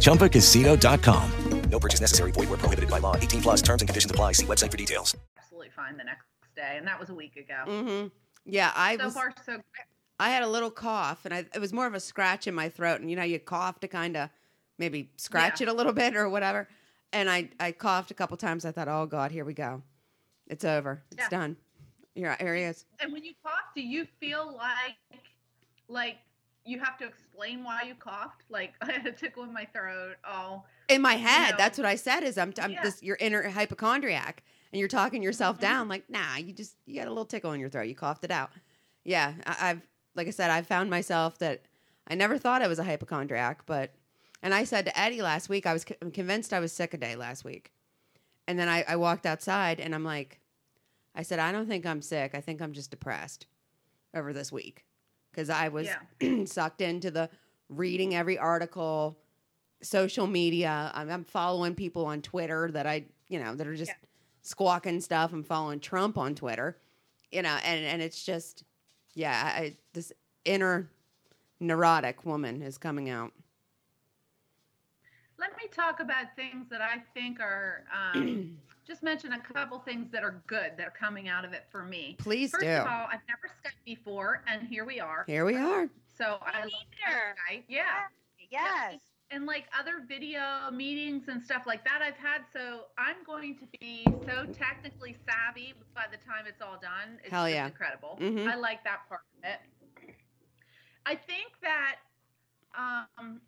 ChumbaCasino.com. 0.01 1.31
No 1.71 1.79
purchase 1.79 2.01
necessary. 2.01 2.33
Void 2.33 2.49
where 2.49 2.59
prohibited 2.59 2.91
by 2.91 2.99
law. 2.99 3.15
18 3.17 3.43
plus 3.43 3.63
terms 3.63 3.81
and 3.83 3.89
conditions 3.89 4.11
apply. 4.11 4.33
See 4.33 4.45
website 4.47 4.71
for 4.73 4.77
details. 4.77 5.17
Absolutely 5.39 5.71
fine 5.71 5.97
the 5.97 6.03
next 6.05 6.25
day, 6.57 6.75
and 6.77 6.87
that 6.87 6.99
was 6.99 7.11
a 7.11 7.15
week 7.15 7.37
ago. 7.37 7.63
Mm-hmm. 7.67 8.09
Yeah, 8.45 8.73
I 8.75 8.97
so 8.97 9.05
was. 9.05 9.15
far, 9.15 9.33
so 9.47 9.53
great. 9.53 9.65
I 10.19 10.31
had 10.31 10.43
a 10.43 10.49
little 10.49 10.71
cough, 10.73 11.25
and 11.25 11.33
I, 11.33 11.47
it 11.55 11.61
was 11.61 11.73
more 11.73 11.87
of 11.87 11.95
a 11.95 12.01
scratch 12.01 12.49
in 12.49 12.55
my 12.57 12.69
throat. 12.71 13.01
And 13.01 13.09
you 13.09 13.15
know, 13.15 13.23
you 13.23 13.39
cough 13.39 13.79
to 13.81 13.89
kind 13.89 14.17
of 14.17 14.31
maybe 14.79 15.11
scratch 15.17 15.61
Yeah. 15.61 15.69
it 15.69 15.71
a 15.71 15.75
little 15.75 15.93
bit 15.93 16.17
or 16.17 16.29
whatever. 16.29 16.67
And 17.13 17.29
I, 17.29 17.51
I 17.59 17.73
coughed 17.73 18.11
a 18.11 18.15
couple 18.15 18.37
times. 18.37 18.65
I 18.65 18.73
thought, 18.73 18.89
oh 18.89 19.07
God, 19.07 19.31
here 19.33 19.45
we 19.45 19.55
go. 19.55 19.83
It's 20.47 20.65
over. 20.65 21.03
It's 21.11 21.23
Yeah. 21.23 21.29
done. 21.29 21.57
Here, 22.15 22.37
here 22.41 22.55
he 22.55 22.63
is. 22.63 22.85
And 23.01 23.13
when 23.13 23.25
you 23.25 23.33
cough, 23.43 23.73
do 23.75 23.83
you 23.83 24.07
feel 24.19 24.55
like 24.57 24.97
like 25.89 26.19
you 26.65 26.79
have 26.79 26.97
to 26.99 27.07
explain 27.07 27.65
why 27.65 27.83
you 27.87 27.95
coughed? 27.95 28.45
Like 28.49 28.75
I 28.81 28.93
had 28.93 29.07
a 29.07 29.13
tickle 29.13 29.45
in 29.45 29.53
my 29.53 29.65
throat. 29.67 30.17
Oh, 30.25 30.65
In 30.89 31.03
my 31.03 31.15
head, 31.15 31.53
know. 31.53 31.57
that's 31.57 31.79
what 31.79 31.87
I 31.87 31.97
said. 31.97 32.23
Is 32.23 32.39
I'm, 32.39 32.53
I'm 32.61 32.73
Yeah. 32.73 32.83
this 32.83 33.03
your 33.03 33.17
inner 33.21 33.49
hypochondriac, 33.49 34.43
and 34.73 34.79
you're 34.79 34.89
talking 34.89 35.23
yourself 35.23 35.57
mm-hmm. 35.57 35.63
down. 35.63 35.89
Like, 35.89 36.09
nah, 36.11 36.37
you 36.37 36.53
just 36.53 36.77
you 36.87 36.97
got 36.97 37.07
a 37.07 37.11
little 37.11 37.25
tickle 37.25 37.53
in 37.53 37.61
your 37.61 37.71
throat. 37.71 37.89
You 37.89 37.95
coughed 37.95 38.25
it 38.25 38.31
out. 38.31 38.51
Yeah, 39.05 39.35
I, 39.47 39.71
I've 39.71 39.83
like 40.15 40.27
I 40.27 40.31
said, 40.31 40.51
I 40.51 40.63
found 40.63 40.91
myself 40.91 41.39
that 41.39 41.63
I 42.09 42.15
never 42.15 42.39
thought 42.39 42.63
I 42.63 42.69
was 42.69 42.79
a 42.79 42.85
hypochondriac, 42.85 43.67
but 43.67 43.95
and 44.43 44.55
I 44.55 44.65
said 44.65 44.85
to 44.87 44.99
Eddie 44.99 45.23
last 45.23 45.49
week, 45.49 45.67
I 45.67 45.73
was 45.73 45.85
co- 45.85 45.95
convinced 46.13 46.53
I 46.53 46.61
was 46.61 46.73
sick 46.73 46.95
a 46.95 46.97
day 46.99 47.17
last 47.17 47.45
week, 47.45 47.73
and 48.47 48.59
then 48.59 48.69
I, 48.69 48.85
I 48.89 48.97
walked 48.97 49.27
outside 49.27 49.81
and 49.81 49.95
I'm 49.95 50.05
like, 50.05 50.41
I 51.15 51.23
said, 51.23 51.39
I 51.39 51.53
don't 51.53 51.67
think 51.67 51.87
I'm 51.87 52.03
sick. 52.03 52.35
I 52.35 52.41
think 52.41 52.63
I'm 52.63 52.73
just 52.73 52.91
depressed 52.91 53.47
over 54.15 54.33
this 54.33 54.51
week 54.53 54.85
because 55.31 55.51
I 55.51 55.69
was 55.69 55.89
sucked 56.47 56.81
into 56.81 57.11
the 57.11 57.29
reading 57.69 58.15
every 58.15 58.39
article, 58.39 59.19
social 59.83 60.27
media. 60.27 60.91
I'm, 60.95 61.11
I'm 61.11 61.25
following 61.25 61.75
people 61.75 62.07
on 62.07 62.23
Twitter 62.23 62.71
that 62.73 62.87
I, 62.87 63.05
you 63.29 63.39
know, 63.39 63.55
that 63.55 63.67
are 63.67 63.77
just 63.77 63.91
squawking 64.43 65.01
stuff. 65.01 65.33
I'm 65.33 65.43
following 65.45 65.81
Trump 65.81 66.17
on 66.19 66.35
Twitter, 66.35 66.79
you 67.31 67.43
know, 67.43 67.57
and 67.65 67.85
and 67.85 68.01
it's 68.03 68.25
just, 68.25 68.65
yeah, 69.15 69.53
I, 69.55 69.77
this 69.93 70.13
inner 70.45 70.91
neurotic 71.61 72.25
woman 72.25 72.63
is 72.63 72.79
coming 72.79 73.11
out. 73.11 73.33
Let 75.41 75.57
me 75.57 75.65
talk 75.75 76.01
about 76.01 76.27
things 76.37 76.67
that 76.71 76.81
I 76.83 76.99
think 77.15 77.41
are. 77.41 77.85
Um, 78.15 78.59
just 78.87 79.03
mention 79.03 79.33
a 79.33 79.41
couple 79.41 79.79
things 79.79 80.11
that 80.11 80.23
are 80.23 80.43
good 80.47 80.73
that 80.77 80.87
are 80.87 80.95
coming 80.99 81.29
out 81.29 81.45
of 81.45 81.53
it 81.53 81.65
for 81.71 81.83
me. 81.85 82.17
Please 82.19 82.51
First 82.51 82.65
do. 82.65 82.71
of 82.71 82.87
all, 82.87 83.07
I've 83.07 83.21
never 83.29 83.49
Skyped 83.63 83.85
before, 83.85 84.43
and 84.49 84.67
here 84.67 84.85
we 84.85 85.01
are. 85.01 85.25
Here 85.27 85.45
we 85.45 85.55
are. 85.57 85.89
So 86.17 86.39
I 86.43 86.61
love 86.61 86.71
neither. 87.07 87.37
Skype. 87.59 87.63
Yeah. 87.69 87.85
Yes. 88.51 89.01
and 89.31 89.47
like 89.47 89.67
other 89.79 90.03
video 90.09 90.71
meetings 90.73 91.29
and 91.29 91.41
stuff 91.41 91.63
like 91.67 91.85
that 91.85 92.01
I've 92.03 92.17
had. 92.17 92.43
So 92.53 92.87
I'm 92.99 93.17
going 93.25 93.57
to 93.59 93.65
be 93.81 94.05
so 94.27 94.45
technically 94.53 95.17
savvy 95.25 95.73
by 95.95 96.07
the 96.11 96.17
time 96.17 96.47
it's 96.49 96.61
all 96.61 96.79
done. 96.83 97.19
It's 97.23 97.31
Hell 97.31 97.49
yeah. 97.49 97.67
incredible. 97.67 98.19
Mhm. 98.21 98.49
I 98.51 98.57
like 98.57 98.83
that 98.85 99.09
part 99.09 99.21
of 99.39 99.45
it. 99.49 99.61
I 101.07 101.15
think 101.15 101.53
that 101.63 101.97
um, 102.77 103.41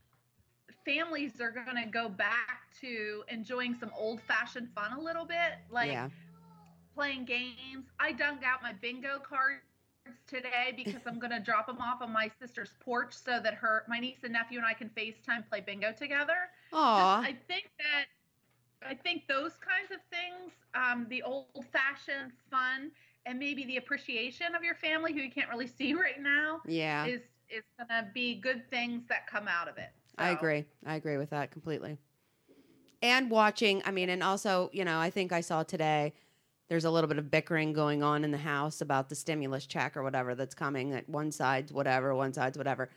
families 0.84 1.40
are 1.40 1.50
going 1.50 1.76
to 1.82 1.88
go 1.90 2.08
back 2.08 2.62
to 2.80 3.22
enjoying 3.28 3.74
some 3.78 3.90
old 3.96 4.20
fashioned 4.22 4.68
fun 4.74 4.92
a 4.92 5.00
little 5.00 5.24
bit, 5.24 5.58
like 5.70 5.90
yeah. 5.90 6.08
playing 6.94 7.24
games. 7.24 7.86
I 8.00 8.12
dug 8.12 8.38
out 8.44 8.62
my 8.62 8.72
bingo 8.80 9.18
cards 9.18 9.62
today 10.26 10.72
because 10.76 11.02
I'm 11.06 11.18
going 11.18 11.30
to 11.30 11.40
drop 11.40 11.66
them 11.66 11.78
off 11.80 12.02
on 12.02 12.12
my 12.12 12.30
sister's 12.40 12.74
porch 12.80 13.14
so 13.14 13.40
that 13.42 13.54
her, 13.54 13.84
my 13.88 13.98
niece 13.98 14.18
and 14.24 14.32
nephew 14.32 14.58
and 14.58 14.66
I 14.66 14.74
can 14.74 14.90
FaceTime 14.90 15.48
play 15.48 15.60
bingo 15.60 15.92
together. 15.92 16.50
Aw. 16.72 17.20
I 17.20 17.36
think 17.48 17.70
that 17.78 18.06
I 18.84 18.94
think 18.94 19.28
those 19.28 19.52
kinds 19.58 19.92
of 19.92 19.98
things, 20.10 20.52
um, 20.74 21.06
the 21.08 21.22
old-fashioned 21.22 22.32
fun 22.50 22.90
and 23.26 23.38
maybe 23.38 23.64
the 23.64 23.76
appreciation 23.76 24.56
of 24.56 24.64
your 24.64 24.74
family 24.74 25.12
who 25.12 25.20
you 25.20 25.30
can't 25.30 25.48
really 25.48 25.68
see 25.68 25.94
right 26.06 26.20
now, 26.20 26.60
Yeah. 26.66 27.06
is 27.06 27.20
is 27.48 27.64
going 27.76 27.88
to 27.88 28.10
be 28.14 28.34
good 28.36 28.68
things 28.70 29.02
that 29.08 29.26
come 29.26 29.46
out 29.46 29.68
of 29.68 29.76
it. 29.76 29.90
I 30.18 30.30
agree. 30.30 30.64
I 30.84 30.96
agree 30.96 31.16
with 31.16 31.30
that 31.30 31.50
completely. 31.50 31.98
And 33.02 33.30
watching, 33.30 33.82
I 33.84 33.90
mean, 33.90 34.10
and 34.10 34.22
also, 34.22 34.70
you 34.72 34.84
know, 34.84 34.98
I 34.98 35.10
think 35.10 35.32
I 35.32 35.40
saw 35.40 35.62
today 35.62 36.12
there's 36.68 36.84
a 36.84 36.90
little 36.90 37.08
bit 37.08 37.18
of 37.18 37.30
bickering 37.30 37.72
going 37.72 38.02
on 38.02 38.24
in 38.24 38.30
the 38.30 38.38
House 38.38 38.80
about 38.80 39.08
the 39.08 39.14
stimulus 39.14 39.66
check 39.66 39.96
or 39.96 40.02
whatever 40.02 40.34
that's 40.34 40.54
coming. 40.54 40.90
That 40.90 41.08
one 41.08 41.32
side's 41.32 41.72
whatever, 41.72 42.14
one 42.14 42.32
side's 42.32 42.56
whatever. 42.56 42.88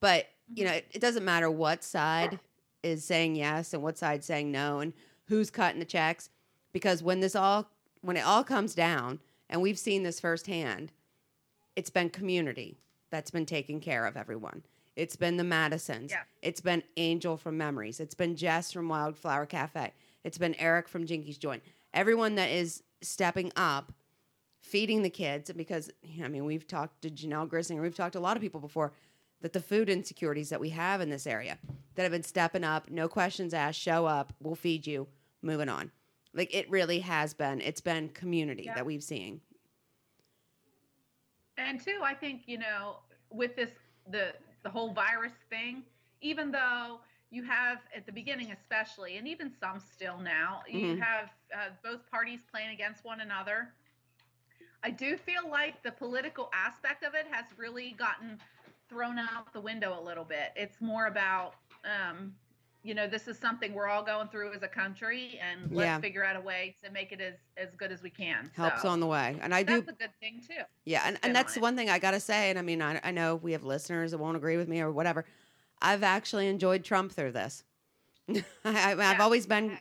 But, 0.00 0.26
you 0.54 0.64
mm-hmm. 0.64 0.72
know, 0.72 0.76
it, 0.76 0.86
it 0.92 1.00
doesn't 1.00 1.24
matter 1.24 1.50
what 1.50 1.82
side 1.82 2.38
is 2.82 3.04
saying 3.04 3.36
yes 3.36 3.72
and 3.72 3.82
what 3.82 3.96
side's 3.98 4.26
saying 4.26 4.52
no 4.52 4.80
and 4.80 4.92
who's 5.24 5.50
cutting 5.50 5.80
the 5.80 5.86
checks. 5.86 6.28
Because 6.72 7.02
when 7.02 7.20
this 7.20 7.34
all, 7.34 7.70
when 8.02 8.16
it 8.16 8.26
all 8.26 8.44
comes 8.44 8.74
down, 8.74 9.20
and 9.48 9.62
we've 9.62 9.78
seen 9.78 10.02
this 10.02 10.20
firsthand, 10.20 10.92
it's 11.76 11.90
been 11.90 12.10
community 12.10 12.78
that's 13.10 13.30
been 13.30 13.46
taking 13.46 13.80
care 13.80 14.06
of 14.06 14.16
everyone. 14.16 14.62
It's 14.96 15.14
been 15.14 15.36
the 15.36 15.44
Madisons. 15.44 16.10
Yeah. 16.10 16.22
It's 16.42 16.60
been 16.62 16.82
Angel 16.96 17.36
from 17.36 17.58
Memories. 17.58 18.00
It's 18.00 18.14
been 18.14 18.34
Jess 18.34 18.72
from 18.72 18.88
Wildflower 18.88 19.46
Cafe. 19.46 19.92
It's 20.24 20.38
been 20.38 20.54
Eric 20.54 20.88
from 20.88 21.06
Jinky's 21.06 21.38
Joint. 21.38 21.62
Everyone 21.92 22.34
that 22.36 22.50
is 22.50 22.82
stepping 23.02 23.52
up, 23.56 23.92
feeding 24.62 25.02
the 25.02 25.10
kids, 25.10 25.52
because 25.52 25.90
I 26.22 26.28
mean, 26.28 26.46
we've 26.46 26.66
talked 26.66 27.02
to 27.02 27.10
Janelle 27.10 27.48
Grisslinger, 27.48 27.82
we've 27.82 27.94
talked 27.94 28.14
to 28.14 28.18
a 28.18 28.20
lot 28.20 28.36
of 28.36 28.42
people 28.42 28.60
before 28.60 28.92
that 29.42 29.52
the 29.52 29.60
food 29.60 29.90
insecurities 29.90 30.48
that 30.48 30.60
we 30.60 30.70
have 30.70 31.02
in 31.02 31.10
this 31.10 31.26
area 31.26 31.58
that 31.94 32.02
have 32.02 32.12
been 32.12 32.22
stepping 32.22 32.64
up, 32.64 32.90
no 32.90 33.06
questions 33.06 33.52
asked, 33.52 33.78
show 33.78 34.06
up, 34.06 34.32
we'll 34.42 34.54
feed 34.54 34.86
you, 34.86 35.06
moving 35.42 35.68
on. 35.68 35.90
Like 36.32 36.54
it 36.54 36.68
really 36.70 37.00
has 37.00 37.34
been. 37.34 37.60
It's 37.60 37.82
been 37.82 38.08
community 38.08 38.64
Yeah. 38.64 38.74
that 38.74 38.86
we've 38.86 39.04
seen. 39.04 39.42
And 41.58 41.80
two, 41.80 42.00
I 42.02 42.14
think 42.14 42.42
you 42.46 42.58
know, 42.58 42.96
with 43.30 43.56
this 43.56 43.70
the 44.10 44.32
the 44.66 44.72
whole 44.72 44.92
virus 44.92 45.44
thing, 45.48 45.84
even 46.22 46.50
though 46.50 47.00
you 47.30 47.44
have 47.44 47.78
at 47.96 48.06
the 48.06 48.12
beginning, 48.12 48.52
especially, 48.52 49.16
and 49.18 49.28
even 49.28 49.50
some 49.50 49.78
still 49.80 50.18
now, 50.18 50.62
you 50.68 50.96
Mhm. 50.96 51.00
have 51.00 51.30
uh, 51.54 51.70
both 51.84 52.10
parties 52.10 52.40
playing 52.50 52.70
against 52.74 53.04
one 53.04 53.20
another. 53.20 53.74
I 54.82 54.90
do 54.90 55.16
feel 55.16 55.48
like 55.50 55.82
the 55.82 55.92
political 55.92 56.50
aspect 56.54 57.04
of 57.04 57.14
it 57.14 57.26
has 57.30 57.46
really 57.58 57.92
gotten 57.92 58.38
thrown 58.88 59.18
out 59.18 59.52
the 59.52 59.60
window 59.60 59.98
a 59.98 60.02
little 60.02 60.24
bit. 60.24 60.52
It's 60.56 60.80
more 60.80 61.06
about, 61.06 61.54
um, 61.84 62.34
you 62.86 62.94
know, 62.94 63.08
this 63.08 63.26
is 63.26 63.36
something 63.36 63.74
we're 63.74 63.88
all 63.88 64.04
going 64.04 64.28
through 64.28 64.52
as 64.52 64.62
a 64.62 64.68
country, 64.68 65.40
and 65.42 65.62
let's 65.72 65.80
Yeah. 65.80 65.98
figure 65.98 66.24
out 66.24 66.36
a 66.36 66.40
way 66.40 66.76
to 66.84 66.90
make 66.90 67.10
it 67.10 67.20
as 67.20 67.34
as 67.56 67.74
good 67.74 67.90
as 67.90 68.00
we 68.02 68.10
can. 68.10 68.50
Helps 68.54 68.82
So 68.82 68.88
on 68.88 69.00
the 69.00 69.06
way. 69.06 69.36
And 69.42 69.52
I 69.52 69.64
do 69.64 69.80
that's 69.80 69.88
a 69.88 69.92
good 69.92 70.10
thing 70.20 70.40
too. 70.46 70.62
Yeah, 70.84 71.02
and, 71.04 71.18
and 71.24 71.34
that's 71.34 71.56
one 71.56 71.74
thing 71.76 71.90
I 71.90 71.98
got 71.98 72.12
to 72.12 72.20
say. 72.20 72.48
And 72.50 72.58
I 72.58 72.62
mean, 72.62 72.80
I, 72.80 73.00
I 73.02 73.10
know 73.10 73.34
we 73.34 73.52
have 73.52 73.64
listeners 73.64 74.12
that 74.12 74.18
won't 74.18 74.36
agree 74.36 74.56
with 74.56 74.68
me 74.68 74.80
or 74.80 74.92
whatever. 74.92 75.24
I've 75.82 76.04
actually 76.04 76.46
enjoyed 76.46 76.84
Trump 76.84 77.10
through 77.12 77.32
this. 77.32 77.64
I, 78.28 78.42
I've 78.64 78.98
Yeah. 78.98 79.16
always 79.20 79.46
been 79.46 79.78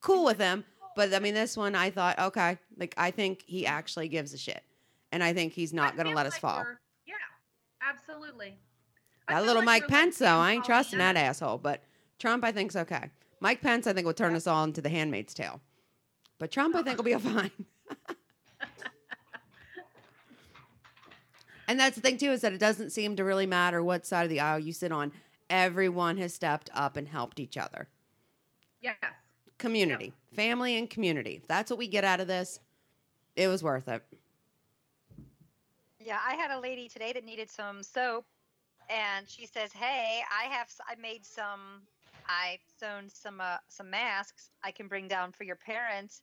cool 0.00 0.24
with 0.24 0.38
him, 0.38 0.64
but 0.94 1.12
I 1.12 1.18
mean, 1.18 1.34
this 1.34 1.56
one 1.58 1.74
I 1.74 1.90
thought, 1.90 2.18
okay, 2.18 2.58
like 2.78 2.94
I 2.96 3.10
think 3.10 3.42
he 3.46 3.66
actually 3.66 4.08
gives 4.08 4.32
a 4.32 4.38
shit, 4.38 4.62
and 5.12 5.22
I 5.22 5.34
think 5.34 5.52
he's 5.52 5.74
not 5.74 5.92
I 5.92 5.96
going 5.96 6.04
to 6.06 6.10
feel 6.10 6.16
let 6.16 6.26
us 6.26 6.38
fall. 6.38 6.66
Yeah, 7.06 7.14
absolutely. 7.86 8.58
I 9.28 9.34
That 9.34 9.44
little 9.44 9.56
like 9.62 9.66
Mike 9.66 9.82
like, 9.82 9.90
Pence, 9.90 10.18
though, 10.18 10.26
I 10.38 10.52
ain't 10.52 10.64
trusting 10.64 10.98
that 10.98 11.16
asshole. 11.16 11.58
But 11.58 11.82
Trump, 12.18 12.44
I 12.44 12.52
think's 12.52 12.76
okay. 12.76 13.10
Mike 13.40 13.60
Pence, 13.60 13.86
I 13.86 13.92
think, 13.92 14.06
will 14.06 14.14
turn 14.14 14.34
us 14.34 14.46
all 14.46 14.64
into 14.64 14.80
the 14.80 14.88
Handmaid's 14.88 15.34
Tale. 15.34 15.60
But 16.38 16.50
Trump, 16.50 16.74
I 16.74 16.82
think, 16.82 16.96
will 16.96 17.04
be 17.04 17.14
fine. 17.14 17.50
and 21.68 21.78
that's 21.78 21.96
the 21.96 22.02
thing 22.02 22.18
too 22.18 22.30
is 22.30 22.40
that 22.42 22.52
it 22.52 22.60
doesn't 22.60 22.90
seem 22.90 23.16
to 23.16 23.24
really 23.24 23.46
matter 23.46 23.82
what 23.82 24.06
side 24.06 24.24
of 24.24 24.30
the 24.30 24.40
aisle 24.40 24.58
you 24.58 24.72
sit 24.72 24.92
on. 24.92 25.12
Everyone 25.48 26.16
has 26.18 26.34
stepped 26.34 26.70
up 26.74 26.96
and 26.96 27.06
helped 27.08 27.38
each 27.38 27.56
other. 27.56 27.88
Yes. 28.80 28.96
Community, 29.58 30.12
family, 30.34 30.76
and 30.76 30.90
community. 30.90 31.36
If 31.42 31.46
that's 31.48 31.70
what 31.70 31.78
we 31.78 31.88
get 31.88 32.04
out 32.04 32.20
of 32.20 32.26
this, 32.26 32.60
it 33.36 33.48
was 33.48 33.62
worth 33.62 33.88
it. 33.88 34.02
Yeah, 35.98 36.18
I 36.24 36.34
had 36.34 36.50
a 36.50 36.60
lady 36.60 36.88
today 36.88 37.12
that 37.14 37.24
needed 37.24 37.50
some 37.50 37.82
soap, 37.82 38.26
and 38.90 39.28
she 39.28 39.46
says, 39.46 39.72
"Hey, 39.72 40.22
I 40.30 40.44
have 40.44 40.68
I 40.86 40.94
made 40.96 41.24
some 41.24 41.82
I 42.28 42.58
sewn 42.78 43.08
some 43.08 43.40
uh, 43.40 43.58
some 43.68 43.90
masks 43.90 44.50
I 44.62 44.70
can 44.70 44.88
bring 44.88 45.08
down 45.08 45.32
for 45.32 45.44
your 45.44 45.56
parents." 45.56 46.22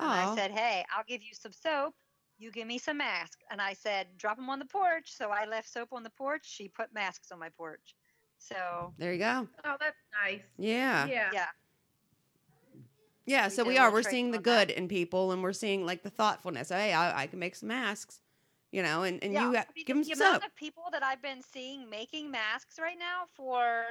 And 0.00 0.08
I 0.10 0.34
said, 0.34 0.50
"Hey, 0.50 0.84
I'll 0.94 1.04
give 1.06 1.22
you 1.22 1.34
some 1.34 1.52
soap. 1.52 1.94
You 2.38 2.50
give 2.50 2.66
me 2.66 2.78
some 2.78 2.98
masks." 2.98 3.44
And 3.50 3.60
I 3.60 3.72
said, 3.74 4.06
"Drop 4.18 4.36
them 4.36 4.48
on 4.50 4.58
the 4.58 4.64
porch." 4.64 5.12
So 5.12 5.30
I 5.30 5.44
left 5.46 5.68
soap 5.72 5.92
on 5.92 6.02
the 6.02 6.10
porch. 6.10 6.44
She 6.44 6.68
put 6.68 6.92
masks 6.92 7.30
on 7.30 7.38
my 7.38 7.48
porch. 7.50 7.94
So 8.38 8.92
There 8.98 9.12
you 9.12 9.18
go. 9.20 9.46
Oh, 9.64 9.76
that's 9.78 9.96
nice. 10.24 10.40
Yeah. 10.58 11.06
Yeah. 11.06 11.30
yeah, 11.32 11.46
Yeah, 13.24 13.44
We 13.46 13.50
so 13.50 13.62
did 13.64 13.68
we 13.68 13.78
are. 13.78 13.92
We're 13.92 14.02
seeing 14.02 14.32
the 14.32 14.38
on 14.38 14.42
that. 14.42 14.68
good 14.68 14.70
in 14.76 14.88
people, 14.88 15.30
and 15.30 15.42
we're 15.42 15.52
seeing 15.52 15.86
like 15.86 16.02
the 16.02 16.10
thoughtfulness. 16.10 16.70
Hey, 16.70 16.92
I, 16.92 17.22
I 17.22 17.26
can 17.28 17.38
make 17.38 17.54
some 17.54 17.68
masks, 17.68 18.20
you 18.72 18.82
know, 18.82 19.04
and, 19.04 19.22
and 19.22 19.32
yeah. 19.32 19.42
you 19.42 19.54
I 19.54 19.58
ha- 19.60 19.66
mean, 19.76 19.84
give 19.86 19.96
them 19.96 20.02
the 20.04 20.16
some 20.16 20.26
amount 20.28 20.44
of 20.44 20.56
people 20.56 20.84
that 20.90 21.04
I've 21.04 21.22
been 21.22 21.40
seeing 21.52 21.88
making 21.88 22.30
masks 22.32 22.78
right 22.80 22.98
now 22.98 23.24
for 23.36 23.84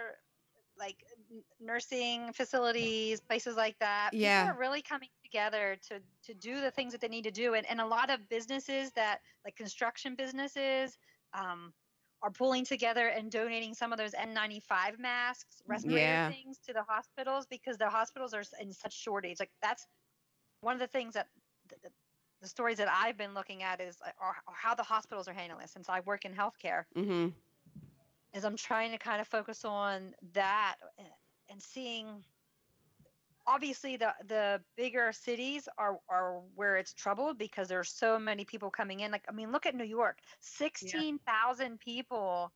like 0.78 0.98
n- 1.18 1.21
nursing 1.60 2.34
facilities, 2.34 3.20
places 3.22 3.56
like 3.56 3.78
that. 3.80 4.12
Yeah. 4.14 4.44
People 4.44 4.56
are 4.56 4.60
really 4.60 4.82
coming 4.82 5.10
together 5.24 5.78
to 5.90 6.02
to 6.26 6.34
do 6.34 6.62
the 6.62 6.72
things 6.72 6.92
that 6.92 7.02
they 7.02 7.08
need 7.08 7.24
to 7.24 7.32
do, 7.32 7.54
and 7.56 7.66
and 7.70 7.80
a 7.82 7.86
lot 7.86 8.10
of 8.10 8.28
businesses 8.30 8.92
that 8.94 9.20
like 9.46 9.56
construction 9.56 10.16
businesses. 10.16 10.98
Um, 11.34 11.74
are 12.24 12.30
pulling 12.32 12.64
together 12.66 13.08
and 13.08 13.32
donating 13.32 13.74
some 13.74 13.92
of 13.92 13.98
those 13.98 14.14
N95 14.14 15.00
masks, 15.00 15.62
respirator 15.68 16.20
Yeah. 16.20 16.30
things 16.30 16.60
to 16.60 16.74
the 16.74 16.84
hospitals 16.84 17.48
because 17.48 17.78
the 17.78 17.90
hospitals 17.90 18.34
are 18.34 18.44
in 18.60 18.72
such 18.74 18.94
shortage. 18.94 19.40
Like 19.40 19.50
that's 19.62 19.88
one 20.62 20.74
of 20.76 20.80
the 20.80 20.88
things 20.88 21.14
that 21.16 21.28
the, 21.70 21.76
the- 21.84 21.92
stories 22.48 22.78
that 22.78 22.88
I've 22.90 23.18
been 23.18 23.34
looking 23.34 23.64
at 23.64 23.80
is 23.82 23.98
uh, 24.06 24.10
are, 24.20 24.36
are 24.48 24.54
how 24.54 24.74
the 24.76 24.84
hospitals 24.84 25.28
are 25.28 25.34
handling 25.34 25.62
this. 25.62 25.72
Since 25.72 25.90
I 25.90 26.00
work 26.02 26.26
in 26.26 26.34
healthcare, 26.34 26.86
Mm-hmm. 26.96 27.30
is 28.34 28.46
I'm 28.46 28.56
trying 28.58 28.92
to 28.92 28.98
kind 28.98 29.22
of 29.22 29.28
focus 29.28 29.64
on 29.66 30.14
that 30.34 30.76
uh, 31.00 31.04
and 31.52 31.62
seeing. 31.62 32.08
Obviously, 33.48 33.98
the 33.98 34.14
the 34.28 34.62
bigger 34.78 35.12
cities 35.12 35.68
are 35.78 36.00
are 36.10 36.42
where 36.56 36.78
it's 36.78 36.94
troubled 36.94 37.38
because 37.40 37.68
there's 37.68 37.92
so 37.92 38.20
many 38.20 38.46
people 38.46 38.70
coming 38.70 39.00
in. 39.00 39.12
Like 39.12 39.26
I 39.28 39.32
mean, 39.32 39.52
look 39.52 39.66
at 39.66 39.76
New 39.76 39.84
York, 39.84 40.20
sixteen 40.40 41.20
thousand 41.26 41.80
people 41.80 42.52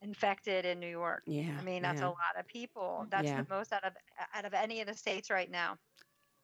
infected 0.00 0.64
in 0.64 0.80
New 0.80 0.88
York. 0.88 1.22
Yeah. 1.26 1.50
I 1.60 1.62
mean, 1.62 1.82
that's 1.82 2.00
yeah. 2.00 2.06
a 2.06 2.08
lot 2.08 2.34
of 2.38 2.46
people. 2.48 3.06
That's 3.10 3.26
Yeah. 3.26 3.42
the 3.42 3.54
most 3.54 3.72
out 3.72 3.84
of 3.84 3.92
out 4.34 4.44
of 4.44 4.54
any 4.54 4.80
of 4.80 4.86
the 4.86 4.94
states 4.94 5.30
right 5.30 5.50
now. 5.50 5.78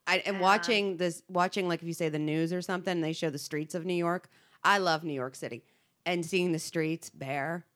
I, 0.06 0.18
and 0.18 0.36
Um, 0.36 0.42
watching 0.42 0.96
this, 0.98 1.22
watching 1.28 1.66
like 1.66 1.82
if 1.82 1.88
you 1.88 1.94
say 1.94 2.08
the 2.08 2.18
news 2.18 2.52
or 2.52 2.62
something, 2.62 3.00
they 3.00 3.12
show 3.12 3.30
the 3.30 3.38
streets 3.38 3.74
of 3.74 3.84
New 3.84 3.94
York. 3.94 4.28
I 4.62 4.78
love 4.78 5.02
New 5.02 5.14
York 5.14 5.34
City, 5.34 5.64
and 6.04 6.24
seeing 6.24 6.52
the 6.52 6.58
streets 6.58 7.10
bare 7.10 7.66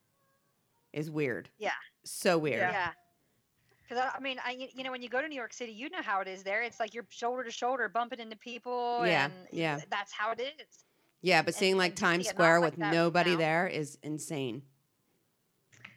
is 0.92 1.10
weird. 1.10 1.48
Yeah. 1.58 1.72
So 2.04 2.38
weird. 2.38 2.60
Yeah. 2.60 2.92
Because 3.92 4.08
I, 4.10 4.16
I 4.16 4.20
mean, 4.20 4.38
I 4.44 4.68
you 4.74 4.84
know 4.84 4.90
when 4.90 5.02
you 5.02 5.10
go 5.10 5.20
to 5.20 5.28
New 5.28 5.34
York 5.36 5.52
City, 5.52 5.72
you 5.72 5.90
know 5.90 6.00
how 6.02 6.20
it 6.20 6.28
is 6.28 6.42
there. 6.42 6.62
It's 6.62 6.80
like 6.80 6.94
you're 6.94 7.04
shoulder 7.10 7.44
to 7.44 7.50
shoulder 7.50 7.88
bumping 7.90 8.20
into 8.20 8.36
people. 8.36 9.06
Yeah, 9.06 9.26
And 9.26 9.34
yeah. 9.52 9.80
That's 9.90 10.12
how 10.12 10.32
it 10.32 10.40
is. 10.40 10.84
Yeah, 11.20 11.42
but 11.42 11.48
And- 11.48 11.54
seeing 11.56 11.76
like 11.76 11.90
and 11.90 11.96
to 11.98 12.00
see 12.00 12.06
Times 12.06 12.28
Square 12.28 12.60
like 12.60 12.70
with 12.70 12.78
nobody 12.78 13.32
now. 13.32 13.36
there 13.36 13.66
is 13.68 13.98
insane. 14.02 14.62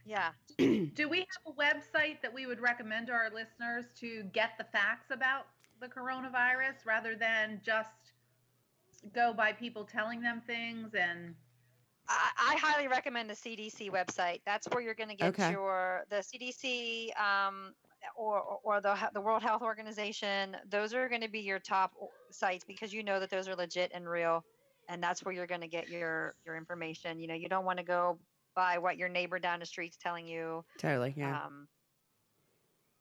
Yeah. 0.06 0.32
Do 0.58 1.08
we 1.10 1.20
have 1.20 1.28
a 1.48 1.52
website 1.54 2.22
that 2.22 2.34
we 2.34 2.46
would 2.46 2.60
recommend 2.60 3.08
to 3.08 3.14
our 3.14 3.30
listeners 3.34 3.86
to 4.02 4.24
get 4.34 4.52
the 4.58 4.66
facts 4.66 5.12
about 5.12 5.48
the 5.80 5.88
coronavirus 5.88 6.86
rather 6.86 7.16
than 7.16 7.62
just 7.66 7.90
go 9.14 9.34
by 9.34 9.54
people 9.54 9.86
telling 9.86 10.20
them 10.22 10.42
things 10.46 10.94
and 10.96 11.34
I, 12.08 12.30
I 12.38 12.58
highly 12.62 12.88
recommend 12.88 13.30
the 13.30 13.34
CDC 13.34 13.90
website. 13.90 14.42
That's 14.46 14.68
where 14.68 14.82
you're 14.82 14.94
going 14.94 15.10
to 15.10 15.16
get 15.16 15.30
Okay. 15.30 15.52
your 15.52 16.06
the 16.10 16.18
CDC 16.18 17.10
um, 17.20 17.74
or 18.16 18.60
or 18.64 18.82
the 18.82 18.96
the 19.14 19.22
World 19.22 19.42
Health 19.44 19.62
Organization. 19.62 20.56
Those 20.70 20.94
are 20.94 21.08
going 21.10 21.22
to 21.22 21.30
be 21.30 21.40
your 21.42 21.60
top 21.60 21.92
sites 22.32 22.64
because 22.66 22.94
you 22.94 23.04
know 23.04 23.20
that 23.20 23.30
those 23.30 23.48
are 23.48 23.56
legit 23.56 23.92
and 23.94 24.08
real, 24.08 24.44
and 24.90 25.02
that's 25.02 25.24
where 25.24 25.34
you're 25.34 25.48
going 25.48 25.62
to 25.62 25.68
get 25.68 25.90
your 25.90 26.36
your 26.46 26.58
information. 26.58 27.20
You 27.20 27.28
know, 27.28 27.36
you 27.36 27.50
don't 27.50 27.66
want 27.66 27.80
to 27.80 27.86
go 27.86 28.18
by 28.56 28.78
what 28.78 28.98
your 28.98 29.10
neighbor 29.10 29.40
down 29.40 29.60
the 29.60 29.66
street's 29.66 29.98
telling 29.98 30.28
you. 30.28 30.64
Totally. 30.78 31.14
Yeah. 31.18 31.44
Um, 31.46 31.68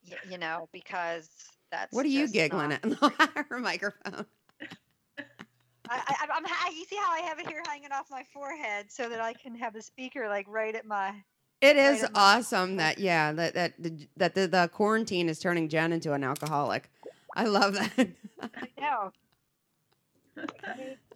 y- 0.09 0.17
you 0.31 0.39
know, 0.39 0.69
because 0.73 1.31
that's 1.71 1.93
what 1.93 2.05
are 2.05 2.09
you 2.09 2.29
giggling 2.29 2.71
not- 2.71 2.85
at? 3.21 3.47
Her 3.51 3.59
microphone. 3.61 4.27
I, 5.91 6.01
I, 6.09 6.27
I'm 6.35 6.45
ha- 6.47 6.71
you 6.75 6.85
see 6.87 6.97
how 6.97 7.13
I 7.13 7.21
have 7.21 7.39
it 7.39 7.47
here 7.47 7.63
hanging 7.69 7.93
off 7.93 8.07
my 8.11 8.23
forehead 8.33 8.87
so 8.89 9.09
that 9.11 9.21
I 9.21 9.35
can 9.35 9.55
have 9.57 9.75
the 9.75 9.83
speaker 9.83 10.29
like 10.29 10.47
right 10.49 10.75
at 10.75 10.87
my. 10.87 11.13
It 11.65 11.77
Right 11.77 11.95
is 11.95 12.07
awesome 12.15 12.77
that 12.77 12.99
yeah 12.99 13.33
that 13.33 13.55
that 13.55 13.73
the, 13.79 14.07
that 14.19 14.35
the, 14.35 14.47
the 14.47 14.69
quarantine 14.71 15.31
is 15.31 15.39
turning 15.39 15.71
Jen 15.71 15.93
into 15.93 16.13
an 16.13 16.23
alcoholic. 16.23 16.91
I 17.35 17.45
love 17.45 17.73
that. 17.75 18.09
I 18.43 18.69
know. 18.79 19.13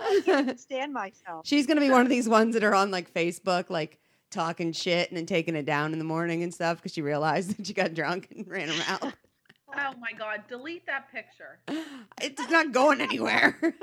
I 0.01 0.23
can't 0.25 0.59
stand 0.59 0.95
myself. 0.95 1.47
She's 1.47 1.67
gonna 1.67 1.83
be 1.83 1.91
one 1.91 2.01
of 2.01 2.09
these 2.09 2.29
ones 2.29 2.55
that 2.55 2.65
are 2.65 2.75
on 2.75 2.91
like 2.91 3.13
Facebook, 3.13 3.69
like 3.69 3.99
talking 4.31 4.73
shit 4.73 5.11
and 5.11 5.19
then 5.19 5.27
taking 5.27 5.55
it 5.55 5.67
down 5.67 5.93
in 5.93 5.99
the 5.99 6.05
morning 6.05 6.43
and 6.43 6.53
stuff 6.53 6.79
because 6.79 6.93
she 6.93 7.03
realized 7.03 7.51
that 7.59 7.67
she 7.67 7.75
got 7.75 7.93
drunk 7.93 8.29
and 8.35 8.49
ran 8.49 8.71
around. 8.71 9.13
oh 9.77 9.93
my 10.01 10.13
god, 10.19 10.45
delete 10.49 10.87
that 10.87 11.13
picture. 11.13 11.59
It's 12.23 12.49
not 12.49 12.73
going 12.73 13.03
anywhere. 13.03 13.59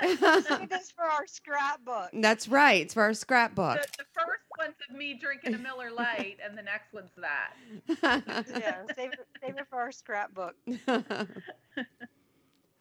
Save 0.00 0.20
this 0.70 0.90
for 0.90 1.04
our 1.04 1.26
scrapbook. 1.26 2.10
That's 2.14 2.48
right. 2.48 2.82
It's 2.82 2.94
for 2.94 3.02
our 3.02 3.14
scrapbook. 3.14 3.80
The, 3.82 3.88
the 3.98 4.04
first 4.14 4.42
one's 4.58 4.74
of 4.88 4.96
me 4.96 5.14
drinking 5.20 5.54
a 5.54 5.58
Miller 5.58 5.90
Lite, 5.90 6.38
and 6.44 6.56
the 6.56 6.62
next 6.62 6.92
one's 6.92 7.10
that. 7.18 7.52
Yeah, 8.58 8.82
save 8.96 9.12
it, 9.12 9.26
save 9.42 9.56
it 9.58 9.66
for 9.70 9.78
our 9.80 9.92
scrapbook. 9.92 10.54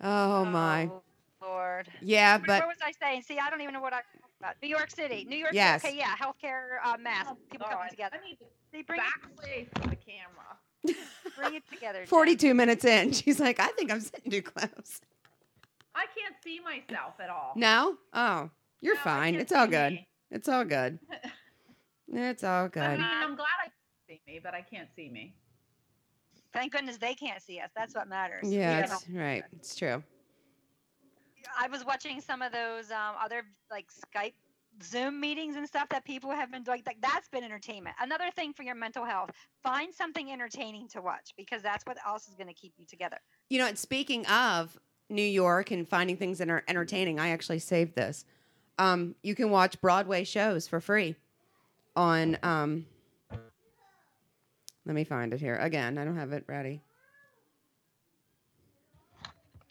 oh 0.01 0.45
my. 0.45 0.89
Oh, 0.91 1.01
Lord. 1.41 1.88
Yeah, 2.01 2.38
What- 2.38 2.47
but 2.47 2.59
what 2.62 2.68
was 2.70 2.78
I 2.84 2.91
saying? 3.01 3.24
See, 3.24 3.39
I 3.39 3.49
don't 3.49 3.62
even 3.62 3.74
know 3.74 3.82
what 3.82 3.93
I 3.93 3.97
talked 3.97 4.34
about. 4.39 4.55
New 4.62 4.70
York 4.70 4.91
City. 4.91 5.26
New 5.28 5.36
York 5.38 5.53
Yes. 5.53 5.82
City. 5.82 5.99
Okay, 5.99 5.99
yeah, 5.99 6.16
healthcare 6.16 6.78
uh, 6.84 6.97
mask. 6.97 7.32
People 7.51 7.68
coming 7.68 7.84
God, 7.84 7.89
together. 7.89 8.18
I 8.24 8.28
need 8.28 8.36
to 8.38 8.45
They 8.72 8.82
bring 8.84 8.99
it, 8.99 9.05
backplay 9.05 9.68
for 9.82 9.89
the 9.89 9.95
camera. 9.95 10.95
bring 11.38 11.55
it 11.55 11.64
together. 11.72 11.99
Jen. 11.99 12.07
42 12.07 12.53
minutes 12.53 12.86
in, 12.86 13.12
she's 13.12 13.39
like, 13.39 13.59
I 13.59 13.68
think 13.70 13.91
I'm 13.91 14.01
sitting 14.01 14.32
too 14.32 14.41
close. 14.41 15.01
I 15.96 16.06
can't 16.18 16.36
see 16.44 16.60
myself 16.60 17.16
at 17.20 17.30
all. 17.30 17.54
No? 17.56 17.98
Oh, 18.14 18.50
you're 18.82 18.96
No, 18.96 19.02
fine. 19.02 19.34
can't 19.34 19.42
It's 19.42 19.52
all 19.52 19.68
good. 19.68 19.94
me. 19.94 20.08
It's 20.32 20.50
all 20.50 20.66
good. 20.66 21.00
It's 22.14 22.44
all 22.44 22.68
good. 22.68 22.84
I 22.84 22.89
good. 22.89 23.00
mean, 23.00 23.08
I'm 23.22 23.36
glad 23.36 23.48
I 23.64 23.68
can 23.68 23.72
see 24.10 24.22
me, 24.28 24.42
but 24.44 24.54
I 24.54 24.62
can't 24.62 24.89
see 24.98 25.10
me. 25.10 25.34
Thank 26.54 26.74
goodness 26.74 26.98
they 26.98 27.14
can't 27.14 27.42
see 27.42 27.60
us. 27.60 27.70
That's 27.74 27.96
what 27.96 28.10
matters. 28.10 28.52
Yeah, 28.52 28.80
You 28.80 28.84
it's 28.84 29.10
right. 29.14 29.44
It's 29.54 29.76
true. 29.76 30.04
I 31.58 31.68
was 31.70 31.86
watching 31.86 32.20
some 32.20 32.42
of 32.42 32.52
those 32.52 32.92
um, 32.92 33.16
other 33.24 33.44
like 33.70 33.88
Skype 34.14 34.34
Zoom 34.84 35.20
meetings 35.20 35.56
and 35.56 35.66
stuff 35.68 35.88
that 35.89 36.04
people 36.06 36.32
have 36.32 36.52
been 36.52 36.64
doing. 36.64 36.82
Like 36.86 37.00
that's 37.02 37.30
been 37.30 37.44
entertainment. 37.44 37.96
Another 38.02 38.30
thing 38.36 38.52
for 38.54 38.64
your 38.64 38.76
mental 38.76 39.06
health: 39.06 39.30
find 39.64 39.94
something 39.94 40.32
entertaining 40.32 40.89
to 40.89 41.02
watch 41.02 41.32
because 41.38 41.62
that's 41.62 41.86
what 41.86 41.98
else 42.06 42.28
is 42.28 42.36
going 42.36 42.48
to 42.48 42.54
keep 42.54 42.74
you 42.78 42.86
together. 42.86 43.18
You 43.50 43.60
know, 43.60 43.68
and 43.68 43.78
speaking 43.78 44.26
of 44.28 44.78
New 45.12 45.22
York 45.22 45.72
and 45.72 45.88
finding 45.88 46.18
things 46.18 46.38
that 46.39 46.49
are 46.49 46.64
entertaining, 46.68 47.20
I 47.20 47.30
actually 47.30 47.59
saved 47.59 47.95
this. 47.95 48.26
Um, 48.80 49.16
you 49.22 49.36
can 49.36 49.49
watch 49.51 49.80
Broadway 49.82 50.24
shows 50.24 50.68
for 50.68 50.80
free 50.80 51.16
on. 51.95 52.38
Um, 52.43 52.86
let 54.86 54.95
me 54.95 55.03
find 55.03 55.34
it 55.34 55.39
here 55.39 55.57
again. 55.57 55.97
I 55.97 56.05
don't 56.05 56.16
have 56.18 56.32
it 56.32 56.43
ready. 56.47 56.82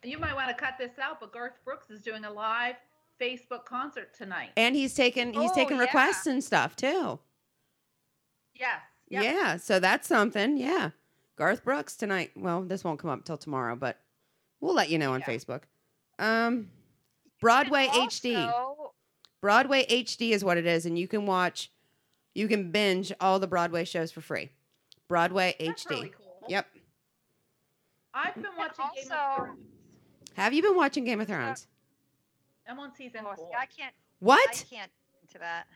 You 0.03 0.19
might 0.19 0.35
want 0.35 0.49
to 0.49 0.55
cut 0.55 0.75
this 0.79 0.99
out, 0.99 1.21
but 1.21 1.33
Garth 1.33 1.59
Brooks 1.65 1.91
is 1.91 2.01
doing 2.01 2.25
a 2.25 2.31
live 2.31 2.77
Facebook 3.21 3.65
concert 3.67 4.15
tonight. 4.17 4.51
And 4.57 4.75
he's 4.75 4.95
taking 4.95 5.33
he's 5.35 5.51
Oh, 5.51 5.55
taking 5.55 5.77
yeah. 5.77 5.83
requests 5.85 6.27
and 6.27 6.43
stuff 6.43 6.75
too. 6.77 7.19
Yes. 8.55 8.81
Yep. 9.09 9.25
Yeah, 9.25 9.57
so 9.57 9.81
that's 9.81 10.07
something. 10.07 10.57
Yeah, 10.57 10.91
Garth 11.37 11.65
Brooks 11.65 11.97
tonight. 11.97 12.31
Well, 12.37 12.63
this 12.63 12.85
won't 12.85 13.01
come 13.01 13.11
up 13.11 13.25
till 13.25 13.37
tomorrow, 13.37 13.75
but 13.75 13.99
we'll 14.61 14.75
let 14.75 14.91
you 14.91 14.99
know 14.99 15.13
on 15.13 15.21
Yeah. 15.21 15.27
Facebook. 15.27 15.63
Um, 16.19 16.71
Broadway 17.41 17.89
And 17.93 18.11
HD. 18.11 18.77
Broadway 19.41 19.87
HD 19.87 20.33
is 20.33 20.45
what 20.45 20.59
it 20.59 20.67
is, 20.67 20.85
and 20.87 20.99
you 20.99 21.09
can 21.09 21.25
watch, 21.27 21.71
you 22.35 22.47
can 22.49 22.71
binge 22.71 23.13
all 23.21 23.39
the 23.39 23.47
Broadway 23.47 23.85
shows 23.85 24.13
for 24.13 24.21
free. 24.21 24.51
Broadway 25.09 25.57
That's 25.59 25.85
HD. 25.85 25.91
really 25.91 26.09
cool. 26.11 26.45
Yep. 26.49 26.67
I've 28.13 28.35
been 28.35 28.45
watching 28.57 28.85
Game 28.95 29.05
of 29.07 29.13
Also- 29.13 29.37
Thrones. 29.45 29.59
Have 30.37 30.53
you 30.53 30.63
been 30.63 30.77
watching 30.77 31.05
Game 31.05 31.21
of 31.21 31.27
Thrones? 31.29 31.67
I'm 32.69 32.79
on 32.79 32.95
season 32.95 33.23
Oh, 33.27 33.35
four. 33.35 33.51
I 33.59 33.67
can't. 33.67 33.95
What? 34.21 34.49
I 34.49 34.75
can't 34.77 34.93
into 35.23 35.39
that. 35.39 35.67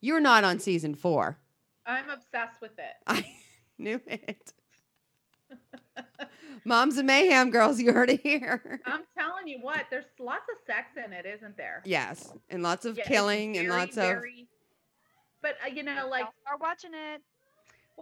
You're 0.00 0.20
not 0.20 0.42
on 0.44 0.58
season 0.58 0.94
four. 0.94 1.38
I'm 1.86 2.08
obsessed 2.10 2.60
with 2.60 2.78
it. 2.78 2.94
I 3.06 3.36
knew 3.78 4.00
it. 4.06 4.52
Moms 6.64 6.96
of 6.96 7.04
Mayhem, 7.04 7.50
girls, 7.50 7.78
you 7.80 7.92
heard 7.92 8.08
it 8.10 8.20
here. 8.22 8.80
I'm 8.86 9.02
telling 9.18 9.46
you 9.46 9.58
what, 9.60 9.84
there's 9.90 10.06
lots 10.18 10.44
of 10.50 10.56
sex 10.66 10.88
in 11.04 11.12
it, 11.12 11.26
isn't 11.26 11.56
there? 11.56 11.82
Yes, 11.84 12.32
and 12.48 12.62
lots 12.62 12.84
of 12.86 12.96
Yeah, 12.96 13.02
it's 13.02 13.08
killing 13.08 13.56
and 13.58 13.68
very, 13.68 13.78
lots 13.80 13.96
of. 13.98 14.04
very- 14.04 14.46
But 15.42 15.56
uh, 15.64 15.68
you 15.68 15.82
know, 15.82 16.08
like, 16.10 16.24
I'll 16.50 16.58
watching 16.58 16.92
it. 16.94 17.20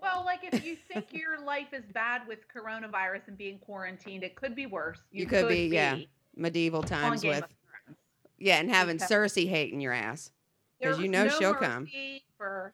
well, 0.00 0.22
like 0.24 0.40
if 0.44 0.64
you 0.64 0.76
think 0.92 1.06
your 1.12 1.40
life 1.44 1.72
is 1.72 1.82
bad 1.92 2.22
with 2.28 2.38
coronavirus 2.54 3.28
and 3.28 3.36
being 3.38 3.58
quarantined, 3.58 4.22
it 4.22 4.36
could 4.36 4.54
be 4.54 4.66
worse. 4.66 4.98
You 5.10 5.26
could 5.26 5.48
be, 5.48 5.66
yeah, 5.66 5.98
medieval 6.36 6.82
times 6.84 7.24
with 7.24 7.44
yeah, 8.38 8.58
and 8.58 8.70
having 8.70 8.96
because- 8.96 9.10
Cersei 9.10 9.48
hating 9.48 9.80
your 9.80 9.92
ass 9.92 10.30
because 10.80 10.98
you 11.00 11.08
know 11.08 11.24
no 11.24 11.30
she'll 11.38 11.54
come. 11.54 11.88
for 12.38 12.72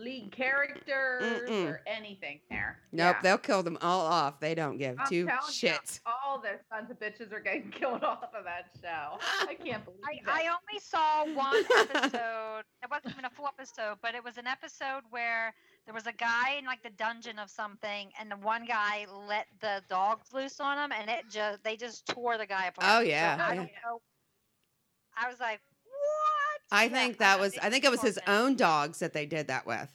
lead 0.00 0.32
characters 0.32 1.42
Mm-mm. 1.48 1.66
or 1.68 1.82
anything 1.86 2.40
there. 2.50 2.78
Nope, 2.92 3.16
Yeah. 3.16 3.22
they'll 3.22 3.38
kill 3.38 3.62
them 3.62 3.78
all 3.82 4.00
off. 4.06 4.40
They 4.40 4.54
don't 4.54 4.78
give 4.78 4.98
I'm 4.98 5.06
two 5.06 5.26
telling 5.26 5.40
you, 5.48 5.52
shits. 5.70 6.00
all 6.06 6.40
the 6.40 6.58
sons 6.72 6.90
of 6.90 6.98
bitches 6.98 7.32
are 7.32 7.40
getting 7.40 7.70
killed 7.78 8.02
off 8.02 8.24
of 8.34 8.44
that 8.44 8.70
show. 8.82 9.18
I 9.48 9.54
can't 9.64 9.84
believe 9.84 10.00
I, 10.06 10.12
it. 10.14 10.22
I 10.26 10.48
only 10.48 10.80
saw 10.80 11.24
one 11.34 11.64
episode. 11.78 12.62
it 12.82 12.90
wasn't 12.90 13.12
even 13.14 13.24
a 13.26 13.30
full 13.30 13.46
episode, 13.46 13.96
but 14.02 14.14
it 14.14 14.24
was 14.24 14.38
an 14.38 14.46
episode 14.46 15.02
where 15.10 15.54
there 15.86 15.94
was 15.94 16.06
a 16.06 16.12
guy 16.12 16.54
in 16.58 16.64
like 16.64 16.82
the 16.82 16.90
dungeon 16.90 17.38
of 17.38 17.50
something, 17.50 18.10
and 18.18 18.30
the 18.30 18.36
one 18.36 18.64
guy 18.66 19.06
let 19.28 19.46
the 19.60 19.82
dogs 19.88 20.32
loose 20.32 20.60
on 20.60 20.78
him, 20.78 20.92
and 20.98 21.10
it 21.10 21.24
just 21.30 21.62
they 21.64 21.76
just 21.76 22.06
tore 22.06 22.38
the 22.38 22.46
guy 22.46 22.66
apart. 22.66 22.90
Oh, 22.90 23.00
So 23.02 23.08
yeah, 23.08 23.36
I 23.40 23.48
yeah. 23.50 23.54
don't 23.56 23.64
know. 23.84 24.00
I 25.16 25.28
was 25.28 25.40
like, 25.40 25.60
what? 25.60 25.69
I 26.70 26.84
Yeah, 26.84 26.88
think 26.90 27.18
that 27.18 27.40
was 27.40 27.58
I 27.58 27.70
think 27.70 27.84
it 27.84 27.90
was 27.90 28.00
his 28.02 28.18
own 28.26 28.56
dogs 28.56 28.98
that 29.00 29.12
they 29.12 29.26
did 29.26 29.48
that 29.48 29.66
with. 29.66 29.88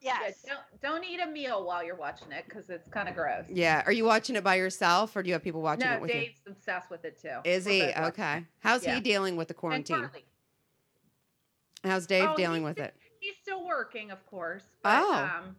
Yeah, 0.00 0.18
don't 0.46 0.80
don't 0.80 1.04
eat 1.04 1.20
a 1.20 1.26
meal 1.26 1.64
while 1.64 1.84
you're 1.84 1.94
watching 1.94 2.32
it 2.32 2.44
because 2.48 2.68
it's 2.70 2.88
kind 2.88 3.08
of 3.08 3.14
gross. 3.14 3.44
Yeah. 3.48 3.82
Are 3.86 3.92
you 3.92 4.04
watching 4.04 4.34
it 4.34 4.42
by 4.42 4.56
yourself, 4.56 5.14
or 5.14 5.22
do 5.22 5.28
you 5.28 5.34
have 5.34 5.44
people 5.44 5.62
watching 5.62 5.88
no, 5.88 5.94
it 5.94 6.00
with 6.00 6.10
Dave's 6.10 6.40
obsessed 6.46 6.90
with 6.90 7.04
it 7.04 7.20
too. 7.20 7.38
Is 7.44 7.66
he 7.66 7.84
okay? 7.84 8.44
How's 8.60 8.84
Yeah. 8.84 8.96
he 8.96 9.00
dealing 9.00 9.36
with 9.36 9.48
the 9.48 9.54
quarantine? 9.54 10.00
Carly. 10.00 10.24
How's 11.84 12.06
Dave 12.06 12.30
Oh, 12.30 12.36
dealing 12.36 12.62
with 12.62 12.78
it? 12.78 12.94
He's 13.20 13.36
still 13.40 13.64
working, 13.64 14.10
of 14.10 14.24
course. 14.26 14.64
But, 14.82 15.02
Oh. 15.04 15.14
Um, 15.14 15.56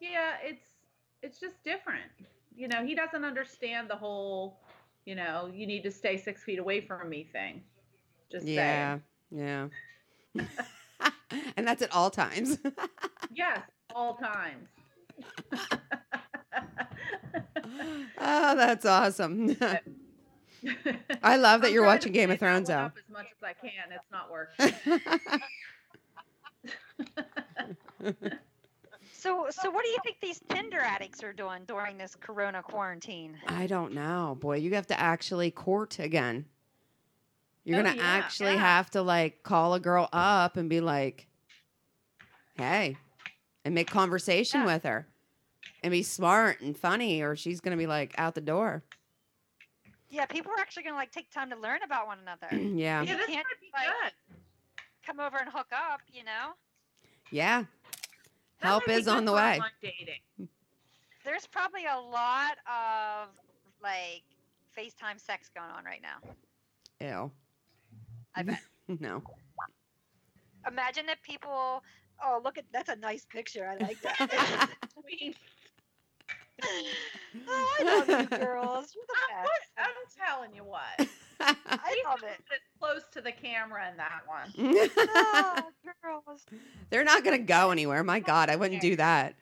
yeah, 0.00 0.36
it's 0.42 0.76
it's 1.22 1.38
just 1.38 1.62
different. 1.62 2.10
You 2.54 2.68
know, 2.68 2.84
he 2.84 2.94
doesn't 2.94 3.24
understand 3.24 3.90
the 3.90 3.96
whole, 3.96 4.58
you 5.04 5.14
know, 5.14 5.50
you 5.52 5.66
need 5.66 5.82
to 5.82 5.90
stay 5.90 6.16
six 6.16 6.42
feet 6.42 6.58
away 6.58 6.80
from 6.80 7.10
me 7.10 7.24
thing. 7.24 7.62
Just 8.30 8.46
Yeah. 8.46 8.98
Yeah. 9.30 9.68
and 11.56 11.66
that's 11.66 11.82
at 11.82 11.92
all 11.92 12.10
times. 12.10 12.58
Yes, 13.32 13.60
all 13.94 14.16
times. 14.16 14.66
oh, 18.18 18.56
that's 18.56 18.84
awesome. 18.84 19.56
I 21.22 21.36
love 21.36 21.60
that 21.60 21.68
I'm 21.68 21.72
you're 21.72 21.84
watching 21.84 22.10
Game 22.12 22.32
of 22.32 22.40
Thrones, 22.40 22.68
one 22.68 22.76
though. 22.76 22.84
up 22.86 22.96
as 22.98 23.08
much 23.12 23.26
as 23.30 23.42
I 23.44 23.52
can. 23.52 23.92
It's 23.92 24.10
not 24.10 24.32
working. 24.32 24.74
So, 29.20 29.48
so 29.50 29.70
what 29.70 29.84
do 29.84 29.90
you 29.90 29.98
think 30.02 30.16
these 30.22 30.40
Tinder 30.48 30.80
addicts 30.80 31.22
are 31.22 31.34
doing 31.34 31.64
during 31.66 31.98
this 31.98 32.16
Corona 32.16 32.62
quarantine? 32.62 33.36
I 33.46 33.66
don't 33.66 33.92
know. 33.92 34.38
Boy, 34.40 34.56
you 34.56 34.74
have 34.74 34.86
to 34.86 34.98
actually 34.98 35.50
court 35.50 35.98
again. 35.98 36.46
You're 37.64 37.80
Oh, 37.80 37.82
going 37.82 37.94
to 37.96 38.00
yeah, 38.02 38.08
actually 38.08 38.52
yeah. 38.54 38.60
have 38.60 38.90
to 38.90 39.02
like 39.02 39.42
call 39.42 39.74
a 39.74 39.80
girl 39.80 40.08
up 40.12 40.56
and 40.56 40.68
be 40.70 40.80
like, 40.80 41.26
hey, 42.56 42.96
and 43.64 43.74
make 43.74 43.90
conversation 43.90 44.60
Yeah. 44.60 44.66
with 44.66 44.82
her 44.84 45.06
and 45.82 45.90
be 45.90 46.02
smart 46.02 46.60
and 46.60 46.76
funny, 46.76 47.22
or 47.22 47.36
she's 47.36 47.60
going 47.60 47.76
to 47.76 47.80
be 47.80 47.86
like 47.86 48.14
out 48.18 48.34
the 48.34 48.40
door. 48.40 48.82
Yeah, 50.12 50.26
people 50.26 50.50
are 50.50 50.58
actually 50.58 50.82
gonna 50.82 50.96
like 50.96 51.12
take 51.12 51.30
time 51.30 51.50
to 51.50 51.56
learn 51.56 51.82
about 51.84 52.08
one 52.08 52.18
another. 52.20 52.48
yeah. 52.52 53.02
yeah, 53.02 53.02
You 53.02 53.16
this 53.16 53.26
can't, 53.26 53.46
might 53.46 53.60
be 53.60 53.70
like, 53.72 53.86
good. 53.86 54.36
Come 55.06 55.20
over 55.20 55.36
and 55.38 55.48
hook 55.48 55.68
up, 55.72 56.00
you 56.12 56.24
know. 56.24 56.54
Yeah. 57.30 57.64
That 58.60 58.66
Help 58.68 58.88
is 58.88 59.06
on 59.06 59.24
the 59.24 59.32
way. 59.32 59.60
Dating. 59.80 60.48
There's 61.24 61.46
probably 61.46 61.84
a 61.86 61.96
lot 61.98 62.56
of 62.66 63.28
like 63.80 64.22
FaceTime 64.76 65.20
sex 65.20 65.48
going 65.54 65.70
on 65.70 65.84
right 65.84 66.02
now. 66.02 66.18
Ew. 67.00 67.30
I 68.36 68.42
bet. 68.42 68.60
no. 69.00 69.22
Imagine 70.68 71.06
that 71.06 71.22
people. 71.22 71.82
Oh, 72.22 72.40
look 72.44 72.58
at 72.58 72.64
that's 72.72 72.90
a 72.90 72.96
nice 72.96 73.24
picture. 73.24 73.66
I 73.66 73.76
like 73.82 74.00
that. 74.02 74.68
Sweet. 75.00 75.36
oh, 76.62 77.76
I 77.80 77.84
love 77.84 78.08
you 78.08 78.38
girls. 78.38 78.94
You're 78.94 79.04
the 79.06 79.14
I'm, 79.38 79.44
best. 79.44 79.50
put- 79.50 79.84
I'm 79.84 80.26
telling 80.28 80.54
you 80.54 80.62
what. 80.64 81.08
I 81.40 81.54
He's 81.94 82.04
love 82.04 82.20
gonna 82.20 82.32
it. 82.32 82.40
it 82.50 82.60
close 82.78 83.02
to 83.12 83.22
the 83.22 83.32
camera 83.32 83.88
in 83.90 83.96
that 83.96 84.20
one. 84.26 84.52
Oh, 84.98 85.62
girls. 86.02 86.44
They're 86.90 87.04
not 87.04 87.24
going 87.24 87.38
to 87.38 87.42
go 87.46 87.70
anywhere. 87.70 88.04
My 88.04 88.20
God, 88.20 88.50
I 88.50 88.56
wouldn't 88.56 88.82
do 88.82 88.96
that. 88.96 89.34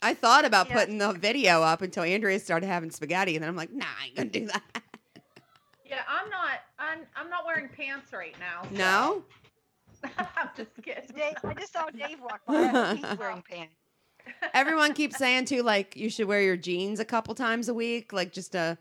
I 0.00 0.14
thought 0.14 0.46
about 0.46 0.68
Yeah. 0.68 0.78
putting 0.78 0.96
the 0.96 1.12
video 1.12 1.60
up 1.62 1.82
until 1.82 2.02
Andrea 2.04 2.38
started 2.38 2.66
having 2.68 2.90
spaghetti, 2.90 3.36
and 3.36 3.42
then 3.42 3.50
I'm 3.50 3.56
like, 3.56 3.72
nah, 3.72 3.84
I 4.00 4.06
ain't 4.06 4.16
going 4.16 4.30
to 4.30 4.40
do 4.40 4.46
that. 4.46 4.82
Yeah, 5.84 6.00
I'm 6.08 6.30
not. 6.30 6.60
I'm. 6.78 7.00
I'm 7.16 7.28
not 7.30 7.44
wearing 7.46 7.68
pants 7.68 8.12
right 8.12 8.34
now. 8.38 8.62
so- 8.70 8.76
No? 8.76 9.24
I'm 10.18 10.48
just 10.56 10.70
kidding. 10.82 11.04
Dave, 11.16 11.34
I 11.44 11.54
just 11.54 11.72
saw 11.72 11.86
Dave 11.90 12.20
walk 12.20 12.40
by. 12.46 12.94
He's 12.94 13.18
wearing 13.18 13.42
pants. 13.50 13.74
Everyone 14.54 14.92
keeps 14.94 15.16
saying, 15.16 15.46
too, 15.46 15.62
like, 15.62 15.96
you 15.96 16.08
should 16.10 16.28
wear 16.28 16.40
your 16.42 16.56
jeans 16.56 17.00
a 17.00 17.04
couple 17.04 17.34
times 17.34 17.68
a 17.68 17.74
week, 17.74 18.12
like, 18.12 18.32
just 18.32 18.52
to 18.52 18.76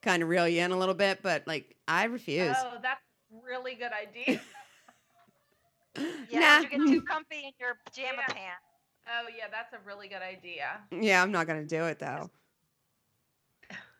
kind 0.00 0.22
of 0.22 0.28
reel 0.28 0.48
you 0.48 0.62
in 0.62 0.70
a 0.70 0.78
little 0.78 0.94
bit. 0.94 1.20
But, 1.22 1.46
like, 1.46 1.76
I 1.88 2.04
refuse. 2.04 2.56
Oh, 2.58 2.78
that's 2.82 3.00
really 3.44 3.74
good 3.74 3.90
idea. 3.92 4.40
Yeah, 6.30 6.40
Nah. 6.40 6.58
you 6.60 6.68
get 6.70 6.78
too 6.88 7.02
comfy 7.02 7.36
in 7.44 7.52
your 7.60 7.76
pajama 7.84 8.22
Yeah. 8.28 8.34
pants. 8.34 8.62
Oh 9.08 9.28
yeah, 9.36 9.44
that's 9.50 9.74
a 9.74 9.78
really 9.86 10.08
good 10.08 10.22
idea. 10.22 10.80
Yeah, 10.90 11.22
I'm 11.22 11.30
not 11.32 11.46
going 11.46 11.60
to 11.60 11.66
do 11.66 11.84
it, 11.84 11.98
though. 11.98 12.30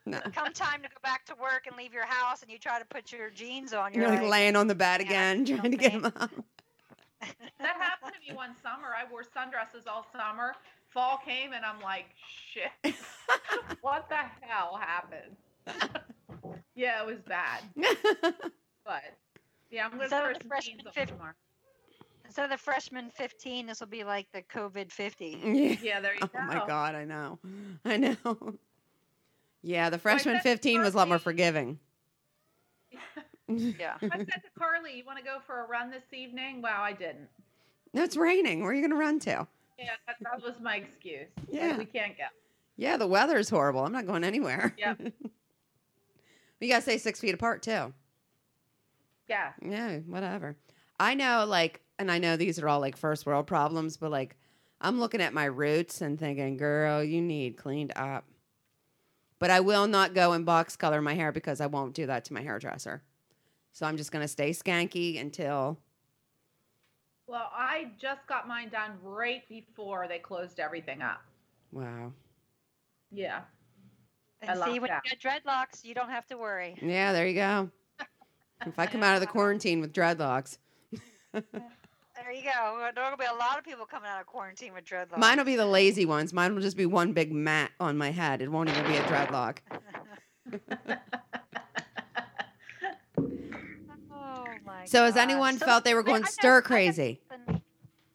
No. 0.05 0.19
Come 0.35 0.53
time 0.53 0.83
to 0.83 0.89
go 0.89 0.97
back 1.05 1.25
to 1.27 1.35
work 1.41 1.67
and 1.69 1.77
leave 1.77 1.93
your 1.95 2.07
house, 2.07 2.43
and 2.43 2.51
you 2.51 2.59
try 2.59 2.79
to 2.79 2.85
put 2.85 3.13
your 3.13 3.31
jeans 3.31 3.73
on. 3.73 3.93
You're, 3.95 4.03
You're 4.03 4.11
like 4.11 4.21
like, 4.23 4.31
laying 4.31 4.57
on 4.57 4.67
the 4.67 4.75
bed 4.75 5.01
Yeah, 5.01 5.07
again, 5.07 5.45
trying 5.45 5.71
to 5.71 5.77
get 5.77 5.93
them 5.93 6.07
okay. 6.07 6.17
up. 6.21 6.31
That 7.61 7.77
happened 7.77 8.15
to 8.21 8.29
me 8.33 8.37
one 8.37 8.51
summer. 8.61 8.89
I 8.99 9.09
wore 9.09 9.23
sundresses 9.23 9.87
all 9.87 10.05
summer. 10.13 10.55
Fall 10.89 11.21
came 11.25 11.53
and 11.53 11.65
I'm 11.65 11.81
like, 11.81 12.07
shit. 12.53 12.73
what 13.81 14.09
the 14.09 14.17
hell 14.41 14.77
happened? 14.81 15.37
yeah, 16.75 17.01
it 17.01 17.07
was 17.07 17.21
bad. 17.21 17.61
But 18.85 19.03
yeah, 19.71 19.85
I'm 19.85 19.93
gonna 19.93 20.03
Instead 20.03 20.25
of 20.25 20.25
throw 20.25 20.33
the 20.35 20.41
some 20.41 20.49
freshman 20.49 20.77
jeans 20.79 20.87
on 20.89 20.93
fif- 20.95 21.09
tomorrow. 21.11 21.33
instead 22.25 22.45
of 22.47 22.51
the 22.51 22.57
freshman 22.59 23.09
15, 23.11 23.67
this 23.67 23.79
will 23.79 23.87
be 23.87 24.03
like 24.03 24.27
the 24.33 24.43
COVID 24.43 24.91
50. 24.91 25.39
yeah. 25.45 25.77
Yeah, 25.81 26.01
there 26.01 26.15
you 26.15 26.19
Oh 26.23 26.27
go. 26.27 26.39
Oh 26.41 26.47
my 26.47 26.67
god, 26.67 26.97
I 26.97 27.05
know. 27.05 27.39
I 27.85 27.97
know. 27.99 28.55
Yeah, 29.63 29.91
the 29.91 29.99
freshman 29.99 30.37
said 30.37 30.43
15 30.43 30.81
was 30.81 30.95
a 30.95 30.97
lot 30.97 31.09
more 31.09 31.19
forgiving. 31.19 31.79
Yeah. 33.49 33.97
I 34.03 34.09
said 34.19 34.27
to 34.27 34.59
Carly, 34.59 34.97
"You 34.97 35.05
want 35.05 35.19
to 35.19 35.25
go 35.25 35.39
for 35.47 35.65
a 35.65 35.67
run 35.67 35.91
this 35.91 36.05
evening?" 36.13 36.63
Wow, 36.63 36.83
I 36.83 36.93
didn't. 36.93 37.29
No, 37.93 38.03
it's 38.03 38.17
raining. 38.17 38.63
Where 38.63 38.71
are 38.71 38.75
you 38.75 38.81
going 38.81 38.91
to 38.91 38.97
run 38.97 39.19
to? 39.21 39.47
Yeah, 39.79 39.91
that, 40.07 40.17
that 40.21 40.43
was 40.43 40.55
my 40.61 40.77
excuse. 40.77 41.29
Yeah. 41.51 41.77
we 41.77 41.85
can't 41.85 42.17
go. 42.17 42.25
Yeah, 42.77 42.97
the 42.97 43.07
weather's 43.07 43.51
horrible. 43.51 43.85
I'm 43.85 43.93
not 43.93 44.07
going 44.07 44.25
anywhere. 44.25 44.75
Yeah. 44.79 44.95
You 46.61 46.69
got 46.69 46.77
to 46.77 46.83
stay 46.83 46.99
six 46.99 47.19
feet 47.19 47.35
apart, 47.35 47.61
too. 47.61 47.93
Yeah. 49.29 49.51
Yeah, 49.61 49.99
whatever. 50.07 50.55
I 51.01 51.15
know, 51.15 51.45
like, 51.45 51.81
and 51.99 52.09
I 52.09 52.19
know 52.19 52.37
these 52.37 52.61
are 52.61 52.69
all 52.69 52.79
like 52.79 52.97
first 52.97 53.27
world 53.27 53.49
problems, 53.49 53.97
but 53.97 54.13
like, 54.13 54.37
I'm 54.81 55.01
looking 55.01 55.21
at 55.21 55.35
my 55.35 55.47
roots 55.47 56.03
and 56.03 56.17
thinking, 56.17 56.57
girl, 56.57 57.03
you 57.03 57.21
need 57.21 57.57
cleaned 57.57 57.93
up. 57.97 58.25
But 59.43 59.51
I 59.51 59.59
will 59.59 59.89
not 59.89 60.15
go 60.15 60.35
and 60.35 60.47
box 60.47 60.77
color 60.77 61.03
my 61.03 61.15
hair 61.15 61.33
because 61.33 61.61
I 61.61 61.67
won't 61.67 61.95
do 61.95 62.07
that 62.07 62.25
to 62.27 62.33
my 62.33 62.43
hairdresser. 62.43 63.03
So 63.73 63.85
I'm 63.85 63.97
just 63.97 64.13
going 64.13 64.23
to 64.23 64.29
stay 64.29 64.51
skanky 64.51 65.21
until. 65.21 65.81
Well, 67.27 67.51
I 67.53 67.91
just 68.01 68.25
got 68.29 68.47
mine 68.47 68.69
done 68.69 68.93
right 69.03 69.43
before 69.49 70.07
they 70.07 70.21
closed 70.21 70.61
everything 70.61 71.03
up. 71.03 71.25
Wow. 71.73 72.13
Yeah. 73.11 73.41
And 74.43 74.53
I 74.53 74.55
see, 74.55 74.61
love 74.61 74.83
when 74.83 74.91
that. 74.91 75.03
you 75.05 75.11
get 75.11 75.21
dreadlocks, 75.21 75.85
you 75.85 75.97
don't 75.97 76.11
have 76.11 76.29
to 76.29 76.39
worry. 76.39 76.77
Yeah, 76.81 77.13
there 77.13 77.27
you 77.27 77.35
go. 77.35 77.71
If 78.65 78.79
I 78.79 78.87
come 78.87 79.03
out 79.03 79.17
of 79.17 79.21
the 79.21 79.27
quarantine 79.27 79.81
with 79.81 79.93
dreadlocks, 79.93 80.59
There 81.33 81.43
There 81.53 81.63
you 82.33 82.43
go. 82.43 82.91
There 82.95 83.11
will 83.11 83.17
be 83.17 83.25
a 83.25 83.35
lot 83.35 83.59
of 83.59 83.65
people 83.65 83.85
coming 83.87 84.09
out 84.09 84.21
of 84.21 84.27
quarantine 84.27 84.73
with 84.75 84.85
dreadlocks. 84.85 85.19
Mine 85.19 85.39
will 85.39 85.45
be 85.45 85.57
the 85.57 85.67
lazy 85.67 86.07
ones. 86.07 86.33
Mine 86.33 86.55
will 86.55 86.63
just 86.63 86.77
be 86.77 86.87
one 86.87 87.13
big 87.13 87.33
mat 87.33 87.71
on 87.81 87.97
my 87.99 88.11
head. 88.11 88.41
It 88.43 88.51
won't 88.51 88.69
even 88.71 88.85
be 88.87 88.97
a 88.97 89.03
dreadlock. 89.03 89.59
Oh 94.15 94.45
my 94.65 94.85
So 94.87 95.05
has 95.05 95.15
gosh. 95.15 95.23
anyone 95.23 95.59
So- 95.59 95.67
felt 95.67 95.85
they 95.85 95.95
were 95.95 96.03
going 96.03 96.25
I 96.25 96.29
stir 96.29 96.59
know 96.61 96.63
crazy? 96.67 97.21
Go 97.29 97.61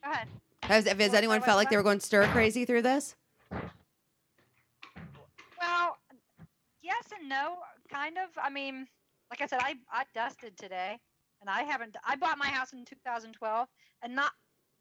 ahead. 0.03 0.28
Has, 0.63 0.86
has 0.88 0.97
What- 0.97 1.15
anyone 1.18 1.41
felt 1.41 1.57
like 1.57 1.70
they 1.70 1.78
were 1.78 1.84
going 1.84 1.99
stir 1.99 2.28
crazy 2.28 2.65
through 2.65 2.82
this? 2.82 3.15
Well, 5.59 5.97
yes 6.82 7.03
and 7.18 7.30
no, 7.30 7.57
kind 7.89 8.18
of. 8.18 8.30
I 8.41 8.49
mean, 8.49 8.88
like 9.30 9.41
I 9.41 9.45
said, 9.47 9.59
I 9.61 9.76
I 9.91 10.03
dusted 10.13 10.57
today, 10.57 10.99
and 11.41 11.49
I 11.49 11.63
haven't. 11.63 11.95
I 12.07 12.15
bought 12.15 12.38
my 12.38 12.47
house 12.47 12.73
in 12.73 12.85
2012, 12.85 13.67
and 14.03 14.15
not. 14.15 14.31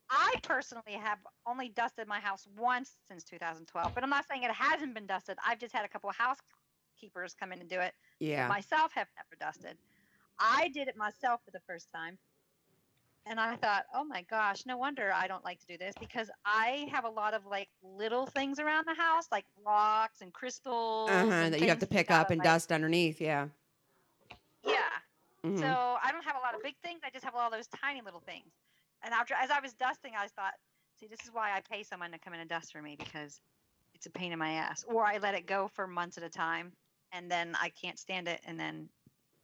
I 0.08 0.34
personally 0.44 0.92
have 0.92 1.18
only 1.48 1.68
dusted 1.68 2.06
my 2.06 2.20
house 2.20 2.46
once 2.56 2.92
since 3.10 3.24
2012, 3.24 3.92
but 3.92 4.04
I'm 4.04 4.10
not 4.10 4.24
saying 4.28 4.44
it 4.44 4.52
hasn't 4.52 4.94
been 4.94 5.06
dusted. 5.06 5.36
I've 5.44 5.58
just 5.58 5.74
had 5.74 5.84
a 5.84 5.88
couple 5.88 6.08
of 6.08 6.14
housekeepers 6.14 7.34
come 7.38 7.52
in 7.52 7.58
and 7.58 7.68
do 7.68 7.80
it. 7.80 7.92
Yeah. 8.20 8.46
Myself 8.46 8.92
have 8.94 9.08
never 9.16 9.36
dusted. 9.40 9.76
I 10.38 10.68
did 10.68 10.86
it 10.86 10.96
myself 10.96 11.40
for 11.44 11.50
the 11.50 11.58
first 11.66 11.88
time. 11.92 12.18
And 13.28 13.40
I 13.40 13.56
thought, 13.56 13.86
oh 13.92 14.04
my 14.04 14.22
gosh, 14.30 14.64
no 14.64 14.76
wonder 14.78 15.10
I 15.12 15.26
don't 15.26 15.44
like 15.44 15.58
to 15.58 15.66
do 15.66 15.76
this 15.76 15.94
because 15.98 16.30
I 16.44 16.86
have 16.92 17.04
a 17.04 17.08
lot 17.10 17.34
of 17.34 17.44
like 17.44 17.68
little 17.82 18.26
things 18.26 18.60
around 18.60 18.84
the 18.86 18.94
house, 18.94 19.26
like 19.32 19.44
rocks 19.66 20.20
and 20.20 20.32
crystals. 20.32 21.10
Uh 21.10 21.24
huh. 21.26 21.32
and 21.32 21.54
That 21.54 21.60
you 21.60 21.66
have 21.68 21.80
to 21.80 21.86
pick 21.88 22.12
up 22.12 22.30
and 22.30 22.38
like- 22.38 22.44
dust 22.44 22.70
underneath. 22.70 23.20
Yeah. 23.20 23.48
Yeah. 24.64 24.72
Mhm. 25.46 25.76
So 25.82 25.98
I 26.02 26.12
don't 26.12 26.24
have 26.24 26.36
a 26.36 26.40
lot 26.40 26.54
of 26.54 26.62
big 26.62 26.76
things. 26.82 27.00
I 27.04 27.10
just 27.10 27.24
have 27.24 27.34
all 27.34 27.50
those 27.50 27.68
tiny 27.68 28.02
little 28.02 28.20
things. 28.20 28.52
And 29.02 29.14
after, 29.14 29.34
as 29.34 29.50
I 29.50 29.60
was 29.60 29.74
dusting, 29.74 30.14
I 30.16 30.28
thought, 30.28 30.54
see, 30.98 31.06
this 31.06 31.24
is 31.24 31.30
why 31.32 31.52
I 31.52 31.60
pay 31.60 31.82
someone 31.82 32.12
to 32.12 32.18
come 32.18 32.34
in 32.34 32.40
and 32.40 32.48
dust 32.48 32.72
for 32.72 32.82
me 32.82 32.96
because 32.96 33.40
it's 33.94 34.06
a 34.06 34.10
pain 34.10 34.32
in 34.32 34.38
my 34.38 34.52
ass. 34.52 34.84
Or 34.84 35.04
I 35.06 35.18
let 35.18 35.34
it 35.34 35.46
go 35.46 35.68
for 35.68 35.86
months 35.86 36.18
at 36.18 36.24
a 36.24 36.30
time, 36.30 36.74
and 37.12 37.30
then 37.30 37.54
I 37.56 37.70
can't 37.70 37.98
stand 37.98 38.28
it, 38.28 38.40
and 38.44 38.58
then 38.60 38.90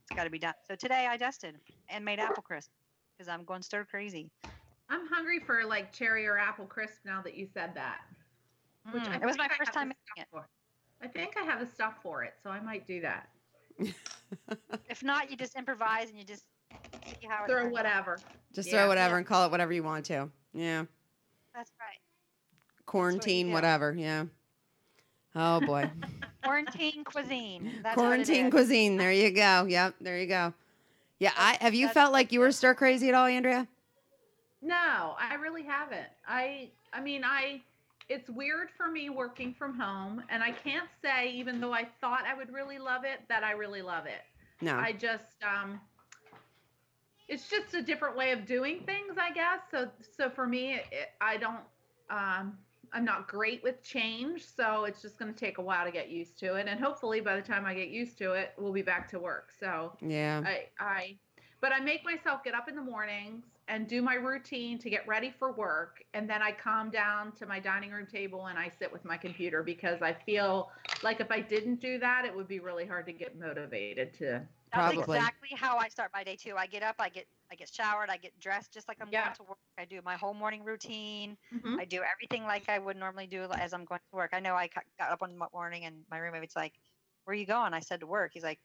it's 0.05 0.13
got 0.13 0.25
to 0.25 0.31
be 0.31 0.39
done. 0.41 0.55
So 0.65 0.77
today 0.77 1.07
I 1.07 1.17
dusted 1.19 1.61
and 1.89 2.05
made 2.05 2.21
apple 2.21 2.43
crisp 2.45 2.73
because 3.19 3.29
I'm 3.29 3.45
going 3.45 3.63
stir 3.63 3.87
crazy. 3.87 4.33
I'm 4.89 5.07
hungry 5.09 5.41
for 5.41 5.65
like 5.65 5.93
cherry 5.93 6.27
or 6.27 6.39
apple 6.39 6.67
crisp 6.67 7.05
now 7.05 7.23
that 7.23 7.35
you 7.35 7.47
said 7.47 7.75
that. 7.75 8.03
Which 8.91 9.09
Mm, 9.09 9.23
it 9.23 9.27
was 9.27 9.37
my 9.37 9.49
I 9.49 9.59
first 9.59 9.73
time 9.73 9.89
making 9.89 10.23
it. 10.23 10.29
for. 10.31 10.49
I 11.03 11.09
think 11.09 11.37
I 11.37 11.43
have 11.43 11.61
the 11.61 11.67
stuff 11.67 12.01
for 12.03 12.23
it, 12.25 12.39
so 12.43 12.49
I 12.51 12.61
might 12.61 12.87
do 12.87 13.01
that. 13.03 13.29
If 14.89 15.03
not, 15.03 15.31
you 15.31 15.37
just 15.37 15.55
improvise 15.57 16.09
and 16.09 16.19
you 16.19 16.25
just 16.25 16.45
see 17.05 17.27
how 17.29 17.45
Throw 17.47 17.57
turns 17.57 17.67
out. 17.67 17.73
whatever. 17.73 18.19
Just 18.55 18.69
Yeah. 18.69 18.79
throw 18.79 18.89
whatever 18.89 19.19
and 19.19 19.27
call 19.27 19.45
it 19.47 19.51
whatever 19.51 19.73
you 19.75 19.83
want 19.83 20.07
to. 20.07 20.31
Yeah. 20.55 20.85
That's 21.55 21.71
right. 21.79 21.99
Quarantine, 22.87 23.49
do. 23.49 23.53
whatever. 23.53 23.93
Yeah. 23.93 24.25
Oh 25.35 25.61
boy. 25.61 25.91
Quarantine 26.43 27.05
cuisine. 27.05 27.73
That's 27.83 27.95
Quarantine 27.95 28.51
cuisine. 28.51 28.97
There 28.97 29.13
you 29.13 29.31
go. 29.31 29.65
Yep. 29.69 29.97
There 30.01 30.19
you 30.19 30.27
go. 30.27 30.55
Yeah. 31.19 31.33
I 31.37 31.59
have 31.61 31.75
you 31.75 31.87
that's 31.87 31.95
felt 31.95 32.13
like 32.13 32.33
you 32.33 32.41
were 32.41 32.53
stir 32.53 32.75
crazy 32.75 33.09
at 33.09 33.15
all, 33.15 33.27
Andrea? 33.27 33.69
No, 34.63 35.15
I 35.19 35.35
really 35.41 35.63
haven't. 35.65 36.09
I 36.27 36.71
I 36.93 37.01
mean, 37.01 37.23
I 37.25 37.61
it's 38.13 38.29
weird 38.29 38.69
for 38.77 38.91
me 38.91 39.09
working 39.09 39.55
from 39.55 39.79
home 39.79 40.23
and 40.29 40.43
I 40.43 40.51
can't 40.51 40.89
say 41.03 41.31
even 41.33 41.61
though 41.61 41.73
I 41.73 41.89
thought 42.01 42.25
I 42.27 42.35
would 42.35 42.53
really 42.53 42.79
love 42.79 43.05
it 43.05 43.21
that 43.29 43.43
I 43.43 43.53
really 43.53 43.81
love 43.81 44.05
it. 44.07 44.23
No. 44.61 44.77
I 44.77 44.93
just 44.93 45.43
um 45.43 45.81
it's 47.29 47.49
just 47.49 47.73
a 47.75 47.81
different 47.81 48.17
way 48.17 48.33
of 48.33 48.45
doing 48.45 48.81
things, 48.85 49.17
I 49.19 49.33
guess. 49.33 49.61
So 49.71 49.89
so 50.17 50.29
for 50.29 50.47
me, 50.47 50.75
it, 50.75 51.09
I 51.21 51.39
don't 51.39 51.65
um 52.11 52.59
I'm 52.93 53.07
not 53.07 53.27
great 53.27 53.63
with 53.63 53.83
change, 53.83 54.45
so 54.45 54.85
it's 54.85 55.01
just 55.01 55.19
going 55.19 55.33
to 55.33 55.39
take 55.39 55.57
a 55.57 55.63
while 55.63 55.87
to 55.87 55.91
get 55.91 56.11
used 56.11 56.39
to 56.41 56.57
it 56.57 56.69
and 56.69 56.79
hopefully 56.79 57.23
by 57.23 57.37
the 57.37 57.43
time 57.43 57.65
I 57.65 57.73
get 57.73 57.89
used 57.89 58.19
to 58.19 58.33
it, 58.33 58.53
we'll 58.59 58.75
be 58.75 58.83
back 58.83 59.09
to 59.13 59.19
work. 59.19 59.51
So 59.59 59.97
yeah. 60.03 60.43
I, 60.45 60.67
I, 60.79 61.17
but 61.63 61.73
I 61.73 61.81
make 61.81 62.05
myself 62.05 62.45
get 62.45 62.55
up 62.55 62.69
in 62.69 62.75
the 62.75 62.83
mornings 62.83 63.45
and 63.69 63.89
do 63.89 64.03
my 64.03 64.15
routine 64.15 64.79
to 64.79 64.91
get 64.91 65.07
ready 65.07 65.31
for 65.31 65.53
work. 65.53 66.03
And 66.15 66.29
then 66.29 66.43
I 66.43 66.53
calm 66.53 66.91
down 66.91 67.33
to 67.37 67.47
my 67.47 67.61
dining 67.61 67.91
room 67.93 68.07
table 68.07 68.47
and 68.49 68.59
I 68.59 68.69
sit 68.69 68.93
with 68.93 69.05
my 69.05 69.17
computer 69.17 69.63
because 69.63 70.03
I 70.03 70.13
feel 70.15 70.71
like 71.03 71.21
if 71.21 71.31
I 71.31 71.41
didn't 71.41 71.77
do 71.81 71.99
that, 71.99 72.25
it 72.25 72.35
would 72.35 72.49
be 72.49 72.61
really 72.61 72.87
hard 72.87 73.07
to 73.07 73.13
get 73.13 73.37
motivated 73.39 74.15
to. 74.15 74.49
That's 74.73 74.89
Probably. 74.89 74.89
exactly 74.89 75.51
how 75.55 75.77
I 75.77 75.89
start 75.89 76.13
my 76.15 76.25
day 76.25 76.37
too. 76.37 76.57
I 76.57 76.67
get 76.67 76.83
up, 76.83 76.97
I 76.99 77.11
get 77.11 77.29
I 77.51 77.57
get 77.57 77.69
showered, 77.69 78.09
I 78.09 78.17
get 78.17 78.39
dressed 78.39 78.73
just 78.73 78.89
like 78.89 79.03
I'm 79.03 79.13
Yeah. 79.13 79.21
going 79.21 79.35
to 79.35 79.43
work. 79.43 79.59
I 79.77 79.85
do 79.85 80.01
my 80.01 80.17
whole 80.17 80.33
morning 80.33 80.65
routine. 80.65 81.37
Mhm. 81.51 81.79
I 81.79 81.85
do 81.85 82.03
everything 82.03 82.45
like 82.45 82.69
I 82.71 82.79
would 82.79 82.97
normally 82.97 83.27
do 83.27 83.43
as 83.53 83.75
I'm 83.75 83.85
going 83.85 84.01
to 84.01 84.17
work. 84.17 84.31
I 84.33 84.41
know 84.41 84.55
I 84.55 84.69
got 84.69 85.11
up 85.13 85.21
one 85.21 85.37
mo- 85.37 85.49
morning 85.53 85.85
and 85.85 86.07
my 86.09 86.17
roommate's 86.19 86.57
like, 86.57 86.79
"Where 87.25 87.33
are 87.35 87.39
you 87.39 87.45
going?" 87.47 87.75
I 87.75 87.81
said 87.81 88.01
to 88.01 88.07
work. 88.07 88.33
He's 88.33 88.43
like, 88.45 88.61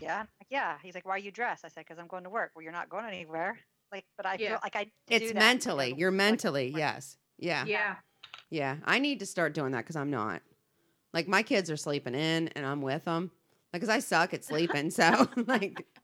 "Yeah." 0.00 0.20
Like, 0.40 0.48
"Yeah." 0.50 0.78
He's 0.82 0.94
like, 0.96 1.06
"Why 1.06 1.14
are 1.16 1.18
you 1.18 1.32
dressed?" 1.32 1.64
I 1.64 1.68
said, 1.68 1.86
"Cause 1.86 1.98
I'm 1.98 2.08
going 2.08 2.24
to 2.24 2.30
work." 2.30 2.52
Well, 2.54 2.62
you're 2.64 2.72
not 2.72 2.88
going 2.90 3.06
anywhere. 3.06 3.58
Like, 3.92 4.04
but 4.16 4.26
I 4.26 4.36
Yeah. 4.38 4.50
feel 4.50 4.58
like 4.62 4.76
I. 4.76 4.80
It's 4.80 4.90
do 5.08 5.18
that, 5.18 5.24
you 5.28 5.34
know, 5.34 5.40
mentally. 5.40 5.94
You're 5.96 6.10
like, 6.10 6.16
mentally. 6.16 6.70
work. 6.70 6.78
Yes. 6.78 7.16
Yeah. 7.38 7.64
Yeah. 7.66 7.96
Yeah. 8.50 8.76
I 8.84 8.98
need 8.98 9.20
to 9.20 9.26
start 9.26 9.54
doing 9.54 9.72
that 9.72 9.78
because 9.78 9.96
I'm 9.96 10.10
not. 10.10 10.42
Like 11.12 11.26
my 11.26 11.42
kids 11.42 11.70
are 11.70 11.76
sleeping 11.76 12.14
in 12.14 12.48
and 12.48 12.64
I'm 12.64 12.82
with 12.82 13.04
them. 13.04 13.30
Like, 13.72 13.82
cause 13.82 13.88
I 13.88 13.98
suck 14.00 14.32
at 14.34 14.44
sleeping. 14.44 14.90
So 14.90 15.28
like 15.46 15.86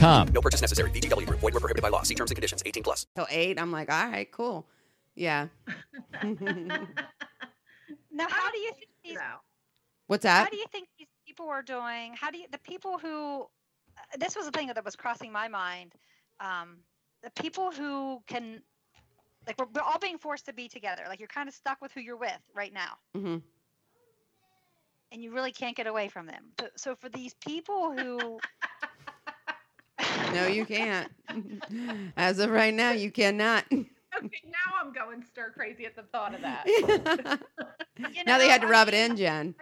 No 0.00 0.40
purchase 0.40 0.60
necessary. 0.60 0.90
VGW 0.90 1.26
Group. 1.26 1.40
Void 1.40 1.54
were 1.54 1.60
prohibited 1.60 1.82
by 1.82 1.88
law. 1.88 2.02
See 2.02 2.14
terms 2.14 2.30
and 2.30 2.36
conditions. 2.36 2.62
18 2.66 2.82
plus. 2.82 3.06
till 3.14 3.26
eight, 3.30 3.58
I'm 3.60 3.70
like, 3.72 3.90
all 3.90 4.08
right, 4.10 4.30
cool. 4.30 4.66
Yeah. 5.14 5.48
Now, 8.16 8.28
how 8.30 8.48
do 8.52 8.58
you 8.58 8.70
think 8.74 8.90
these? 9.02 9.14
So, 9.16 9.24
What's 10.06 10.24
How 10.24 10.48
do 10.48 10.56
you 10.56 10.66
think 10.70 10.86
these 10.98 11.08
people 11.26 11.48
are 11.48 11.62
doing? 11.62 12.14
How 12.14 12.30
do 12.30 12.38
you 12.38 12.46
the 12.52 12.58
people 12.58 12.96
who? 12.96 13.42
uh, 13.98 14.16
This 14.18 14.36
was 14.36 14.44
the 14.46 14.52
thing 14.52 14.68
that 14.68 14.84
was 14.84 14.94
crossing 14.94 15.32
my 15.32 15.48
mind. 15.48 15.94
Um, 16.38 16.76
the 17.24 17.30
people 17.42 17.72
who 17.72 18.22
can, 18.28 18.62
like, 19.48 19.58
we're, 19.58 19.66
we're 19.74 19.82
all 19.82 19.98
being 19.98 20.16
forced 20.16 20.46
to 20.46 20.52
be 20.52 20.68
together. 20.68 21.02
Like, 21.08 21.18
you're 21.18 21.26
kind 21.26 21.48
of 21.48 21.54
stuck 21.56 21.80
with 21.82 21.90
who 21.90 22.00
you're 22.00 22.16
with 22.16 22.38
right 22.54 22.72
now, 22.72 22.98
hmm 23.14 23.36
and 25.10 25.22
you 25.22 25.32
really 25.32 25.52
can't 25.52 25.76
get 25.76 25.86
away 25.86 26.08
from 26.08 26.26
them. 26.26 26.44
So, 26.60 26.66
so 26.76 26.94
for 26.96 27.08
these 27.08 27.34
people 27.34 27.92
who, 27.96 28.38
No, 30.34 30.46
you 30.46 30.64
can't. 30.64 31.10
As 32.16 32.38
of 32.38 32.50
right 32.50 32.74
now, 32.74 32.90
you 32.90 33.10
cannot. 33.10 33.64
okay, 33.72 34.42
now 34.46 34.74
I'm 34.80 34.92
going 34.92 35.22
stir 35.22 35.50
crazy 35.50 35.86
at 35.86 35.96
the 35.96 36.02
thought 36.02 36.34
of 36.34 36.40
that. 36.42 36.66
you 38.14 38.24
now 38.24 38.38
they 38.38 38.48
had 38.48 38.60
to 38.62 38.66
I 38.66 38.70
rub 38.70 38.88
it 38.88 38.94
in, 38.94 39.16
Jen. 39.16 39.54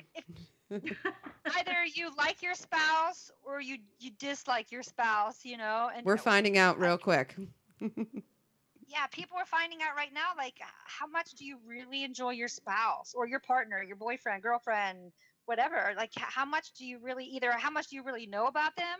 either 0.70 1.84
you 1.94 2.10
like 2.16 2.42
your 2.42 2.54
spouse 2.54 3.30
or 3.42 3.60
you 3.60 3.78
you 3.98 4.10
dislike 4.18 4.70
your 4.72 4.82
spouse. 4.82 5.44
You 5.44 5.56
know, 5.58 5.90
and 5.94 6.04
We're 6.04 6.16
finding 6.16 6.58
out 6.58 6.78
real 6.78 6.98
quick. 6.98 7.36
yeah, 7.80 9.06
people 9.10 9.36
are 9.36 9.46
finding 9.46 9.78
out 9.82 9.96
right 9.96 10.12
now, 10.12 10.30
like, 10.36 10.54
uh, 10.60 10.66
how 10.86 11.06
much 11.06 11.32
do 11.32 11.44
you 11.44 11.58
really 11.66 12.04
enjoy 12.04 12.30
your 12.30 12.48
spouse 12.48 13.14
or 13.16 13.26
your 13.26 13.40
partner, 13.40 13.82
your 13.82 13.96
boyfriend, 13.96 14.42
girlfriend, 14.42 15.12
whatever? 15.46 15.92
Like, 15.96 16.12
how 16.16 16.44
much 16.44 16.72
do 16.72 16.84
you 16.86 16.98
really 16.98 17.24
either 17.24 17.52
how 17.52 17.70
much 17.70 17.88
do 17.88 17.96
you 17.96 18.02
really 18.02 18.26
know 18.26 18.46
about 18.46 18.76
them, 18.76 18.98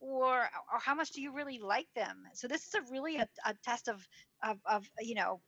or 0.00 0.48
or 0.72 0.78
how 0.78 0.94
much 0.94 1.12
do 1.12 1.20
you 1.20 1.32
really 1.32 1.58
like 1.58 1.88
them? 1.94 2.24
So 2.34 2.48
this 2.48 2.66
is 2.66 2.74
a 2.74 2.82
really 2.90 3.16
a, 3.16 3.28
a 3.44 3.54
test 3.64 3.88
of, 3.88 4.06
of 4.42 4.58
of 4.66 4.88
you 5.00 5.14
know 5.14 5.40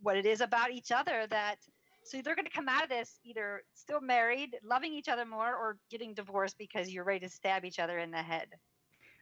what 0.00 0.16
it 0.16 0.26
is 0.26 0.40
about 0.40 0.70
each 0.70 0.92
other 0.92 1.26
that. 1.28 1.58
So 2.04 2.22
they're 2.22 2.36
going 2.36 2.46
to 2.46 2.50
come 2.52 2.68
out 2.70 2.82
of 2.84 2.88
this 2.88 3.20
either 3.22 3.64
still 3.74 4.00
married, 4.00 4.56
loving 4.62 4.94
each 4.94 5.08
other 5.08 5.26
more, 5.26 5.54
or 5.54 5.76
getting 5.90 6.14
divorced 6.14 6.56
because 6.56 6.88
you're 6.88 7.04
ready 7.04 7.20
to 7.20 7.28
stab 7.28 7.66
each 7.66 7.78
other 7.78 7.98
in 7.98 8.10
the 8.10 8.22
head. 8.22 8.48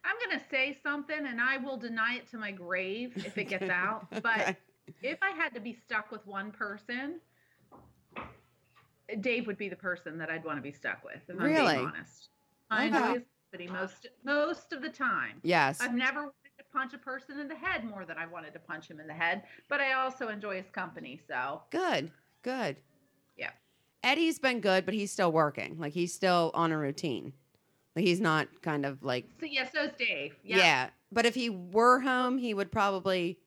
I'm 0.05 0.17
going 0.25 0.39
to 0.39 0.47
say 0.49 0.79
something 0.83 1.27
and 1.27 1.41
I 1.41 1.57
will 1.57 1.77
deny 1.77 2.15
it 2.15 2.29
to 2.31 2.39
my 2.39 2.53
grave 2.53 3.17
if 3.17 3.37
it 3.39 3.49
gets 3.49 3.69
out. 3.69 4.07
But 4.23 4.57
if 5.03 5.19
I 5.23 5.31
had 5.31 5.53
to 5.55 5.61
be 5.61 5.73
stuck 5.73 6.13
with 6.13 6.25
one 6.27 6.53
person, 6.53 7.21
Dave 9.21 9.47
would 9.47 9.59
be 9.59 9.69
the 9.69 9.77
person 9.77 10.19
that 10.19 10.31
I'd 10.31 10.45
want 10.45 10.59
to 10.59 10.63
be 10.63 10.73
stuck 10.73 11.05
with. 11.05 11.23
If 11.29 11.41
I'm 11.41 11.47
Really? 11.47 11.75
being 11.75 11.87
honest. 11.87 12.29
I 12.71 12.87
Okay. 12.87 12.87
enjoy 12.87 13.25
most 13.67 14.07
most 14.25 14.73
of 14.73 14.83
the 14.83 14.89
time. 14.89 15.41
Yes. 15.43 15.81
I've 15.81 15.95
never 15.95 16.21
wanted 16.21 16.33
to 16.59 16.65
punch 16.73 16.93
a 16.95 16.99
person 16.99 17.39
in 17.41 17.49
the 17.49 17.55
head 17.55 17.85
more 17.85 18.05
than 18.05 18.19
I 18.19 18.27
wanted 18.27 18.53
to 18.53 18.59
punch 18.59 18.89
him 18.89 19.01
in 19.01 19.07
the 19.07 19.15
head. 19.15 19.43
But 19.69 19.81
I 19.81 19.95
also 19.95 20.29
enjoy 20.29 20.57
his 20.57 20.71
company. 20.71 21.21
So 21.27 21.63
Good. 21.71 22.11
Good. 22.43 22.77
yeah. 23.37 23.51
Eddie's 24.03 24.39
been 24.39 24.61
good, 24.61 24.85
but 24.85 24.95
he's 24.95 25.11
still 25.11 25.33
working. 25.33 25.79
Like 25.79 25.93
he's 25.93 26.13
still 26.15 26.51
on 26.55 26.71
a 26.73 26.79
routine. 26.79 27.33
Like 27.97 28.05
he's 28.05 28.21
not 28.21 28.49
kind 28.63 28.85
of 28.85 29.03
like 29.03 29.27
So 29.41 29.47
yeah, 29.47 29.67
so's 29.69 29.91
Dave. 29.99 30.37
yeah. 30.45 30.57
yeah. 30.59 30.91
But 31.11 31.25
if 31.27 31.35
he 31.35 31.49
were 31.51 32.01
home, 32.01 32.37
he 32.39 32.53
would 32.55 32.71
probably 32.71 33.39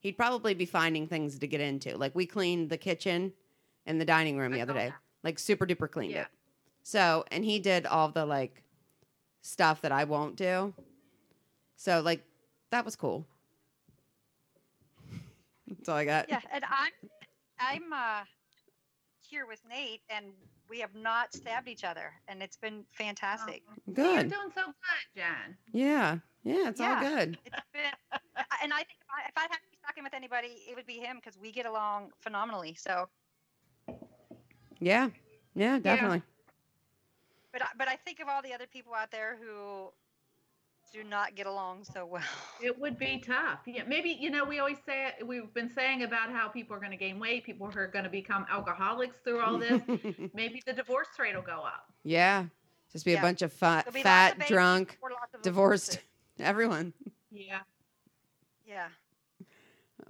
he'd 0.00 0.16
probably 0.16 0.54
be 0.54 0.64
finding 0.66 1.08
things 1.08 1.38
to 1.40 1.46
get 1.48 1.60
into. 1.60 1.96
Like 1.98 2.14
we 2.14 2.24
cleaned 2.26 2.70
the 2.70 2.76
kitchen 2.78 3.32
and 3.86 4.00
the 4.00 4.04
dining 4.04 4.38
room 4.38 4.52
the 4.52 4.60
other 4.60 4.72
day. 4.74 4.88
that. 4.90 4.94
Like 5.24 5.38
super 5.38 5.66
duper 5.66 5.90
cleaned 5.90 6.12
Yeah. 6.12 6.22
it. 6.22 6.28
So 6.84 7.24
and 7.30 7.44
he 7.44 7.58
did 7.58 7.84
all 7.86 8.08
the 8.08 8.24
like 8.24 8.62
stuff 9.42 9.80
that 9.82 9.92
I 9.92 10.04
won't 10.04 10.36
do. 10.36 10.74
So 11.76 12.00
like 12.00 12.24
that 12.70 12.84
was 12.84 12.96
cool. 12.96 13.26
That's 15.68 15.88
all 15.88 15.96
I 15.96 16.04
got. 16.04 16.28
Yeah, 16.28 16.40
and 16.52 16.64
I'm 16.64 16.92
I'm 17.60 17.92
uh 17.92 18.24
here 19.20 19.46
with 19.46 19.60
Nate 19.68 20.00
and 20.10 20.26
we 20.70 20.80
have 20.80 20.94
not 20.94 21.34
stabbed 21.34 21.68
each 21.68 21.84
other 21.84 22.12
and 22.28 22.42
it's 22.42 22.56
been 22.56 22.84
fantastic. 22.92 23.62
Good. 23.92 23.96
You're 23.96 24.14
Good. 24.22 24.30
doing 24.30 24.50
so 24.54 24.64
good, 24.66 25.04
Jen. 25.16 25.56
Yeah. 25.72 26.18
Yeah, 26.44 26.68
it's 26.68 26.80
all 26.80 26.98
good. 27.00 27.36
It's 27.44 27.56
been 27.72 27.82
and 28.62 28.72
I 28.72 28.78
think 28.78 28.98
if 29.00 29.08
I, 29.10 29.28
if 29.28 29.36
I 29.36 29.42
had 29.42 29.56
to 29.56 29.70
be 29.70 29.78
talking 29.84 30.04
with 30.04 30.14
anybody, 30.14 30.62
it 30.68 30.74
would 30.76 30.86
be 30.86 30.94
him 30.94 31.16
because 31.16 31.38
we 31.38 31.52
get 31.52 31.66
along 31.66 32.10
phenomenally. 32.20 32.74
So, 32.78 33.08
Yeah. 34.80 35.10
Yeah, 35.54 35.78
definitely. 35.78 36.22
But 37.52 37.62
I, 37.62 37.66
but 37.76 37.88
I 37.88 37.96
think 37.96 38.20
of 38.20 38.28
all 38.28 38.42
the 38.42 38.52
other 38.52 38.66
people 38.66 38.94
out 38.94 39.10
there 39.10 39.36
who 39.40 39.90
do 40.92 41.04
not 41.04 41.34
get 41.34 41.46
along 41.46 41.84
so 41.84 42.06
well. 42.06 42.22
It 42.62 42.76
would 42.78 42.98
be 42.98 43.22
tough. 43.24 43.60
Yeah, 43.66 43.82
maybe 43.86 44.10
you 44.18 44.30
know 44.30 44.44
we 44.44 44.58
always 44.58 44.78
say 44.84 45.12
it, 45.18 45.26
we've 45.26 45.52
been 45.54 45.70
saying 45.72 46.02
about 46.02 46.30
how 46.30 46.48
people 46.48 46.74
are 46.74 46.80
going 46.80 46.90
to 46.90 46.96
gain 46.96 47.20
weight, 47.20 47.44
people 47.44 47.70
who 47.70 47.78
are 47.78 47.86
going 47.86 48.04
to 48.04 48.10
become 48.10 48.44
alcoholics 48.50 49.16
through 49.22 49.40
all 49.40 49.58
this. 49.58 49.80
maybe 50.34 50.62
the 50.66 50.72
divorce 50.72 51.08
rate 51.18 51.34
will 51.34 51.42
go 51.42 51.62
up. 51.64 51.92
yeah. 52.04 52.46
Just 52.90 53.04
be 53.04 53.12
a 53.14 53.20
bunch 53.20 53.42
of 53.42 53.52
fat, 53.52 53.92
be 53.92 54.02
fat, 54.02 54.32
of 54.32 54.38
babies 54.38 54.48
drunk, 54.48 54.98
of 55.34 55.42
divorced, 55.42 55.90
divorces. 55.90 55.98
everyone. 56.40 56.94
Yeah. 57.30 57.58
Yeah. 58.66 58.88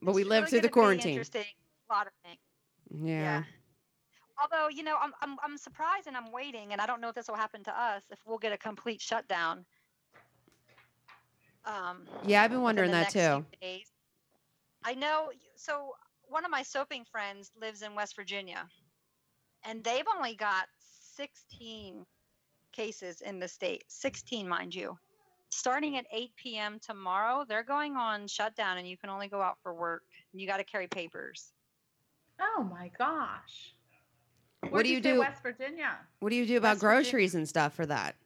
But 0.01 0.15
we 0.15 0.23
It's 0.23 0.31
lived 0.31 0.45
really 0.45 0.51
through 0.51 0.61
the 0.61 0.69
gonna 0.69 0.71
be 0.71 0.73
quarantine. 0.73 1.11
Interesting. 1.15 1.45
A 1.91 1.93
lot 1.93 2.07
of 2.07 2.13
things. 2.25 2.39
Yeah. 3.05 3.43
Although, 4.41 4.69
you 4.69 4.83
know, 4.83 4.97
I'm, 5.03 5.13
I'm, 5.21 5.37
I'm 5.43 5.57
surprised 5.57 6.07
and 6.07 6.17
I'm 6.17 6.31
waiting, 6.31 6.73
and 6.73 6.81
I 6.81 6.87
don't 6.87 7.01
know 7.01 7.09
if 7.09 7.15
this 7.15 7.29
will 7.29 7.37
happen 7.37 7.65
to 7.65 7.81
us 7.81 8.03
if 8.11 8.19
we'll 8.27 8.39
get 8.39 8.53
a 8.53 8.59
complete 8.59 9.01
shutdown. 9.01 9.65
Um, 11.65 12.07
Yeah, 12.25 12.43
I've 12.43 12.51
been 12.51 12.63
wondering 12.63 12.93
that 12.93 13.11
too. 13.11 13.45
I 14.85 14.95
know. 14.95 15.31
So, 15.57 15.93
one 16.29 16.45
of 16.45 16.51
my 16.51 16.63
soaping 16.63 17.05
friends 17.05 17.51
lives 17.61 17.83
in 17.83 17.95
West 17.95 18.15
Virginia, 18.15 18.67
and 19.65 19.83
they've 19.83 20.05
only 20.17 20.35
got 20.35 20.67
16 21.17 22.07
cases 22.73 23.23
in 23.23 23.41
the 23.41 23.49
state. 23.49 23.85
16, 23.89 24.49
mind 24.49 24.75
you. 24.75 24.97
Starting 25.51 25.97
at 25.97 26.05
8 26.13 26.31
p.m. 26.37 26.79
tomorrow, 26.81 27.45
they're 27.49 27.65
going 27.65 27.97
on 27.97 28.29
shutdown, 28.29 28.79
and 28.79 28.87
you 28.87 28.97
can 28.97 29.11
only 29.11 29.29
go 29.29 29.41
out 29.41 29.57
for 29.63 29.75
work. 29.75 30.03
You 30.33 30.47
got 30.47 30.59
to 30.59 30.65
carry 30.65 30.87
papers. 30.87 31.53
Oh 32.41 32.63
my 32.63 32.91
gosh. 32.97 33.75
What 34.63 34.73
Where'd 34.73 34.87
do 34.87 34.91
you 34.91 35.03
say, 35.03 35.13
do? 35.13 35.19
West 35.21 35.43
Virginia. 35.43 35.97
What 36.21 36.31
do 36.31 36.37
you 36.37 36.45
do 36.45 36.57
about 36.57 36.71
West 36.71 36.81
Virginia. 36.81 37.03
groceries 37.03 37.35
and 37.35 37.49
stuff 37.49 37.75
for 37.75 37.87
that? 37.87 38.17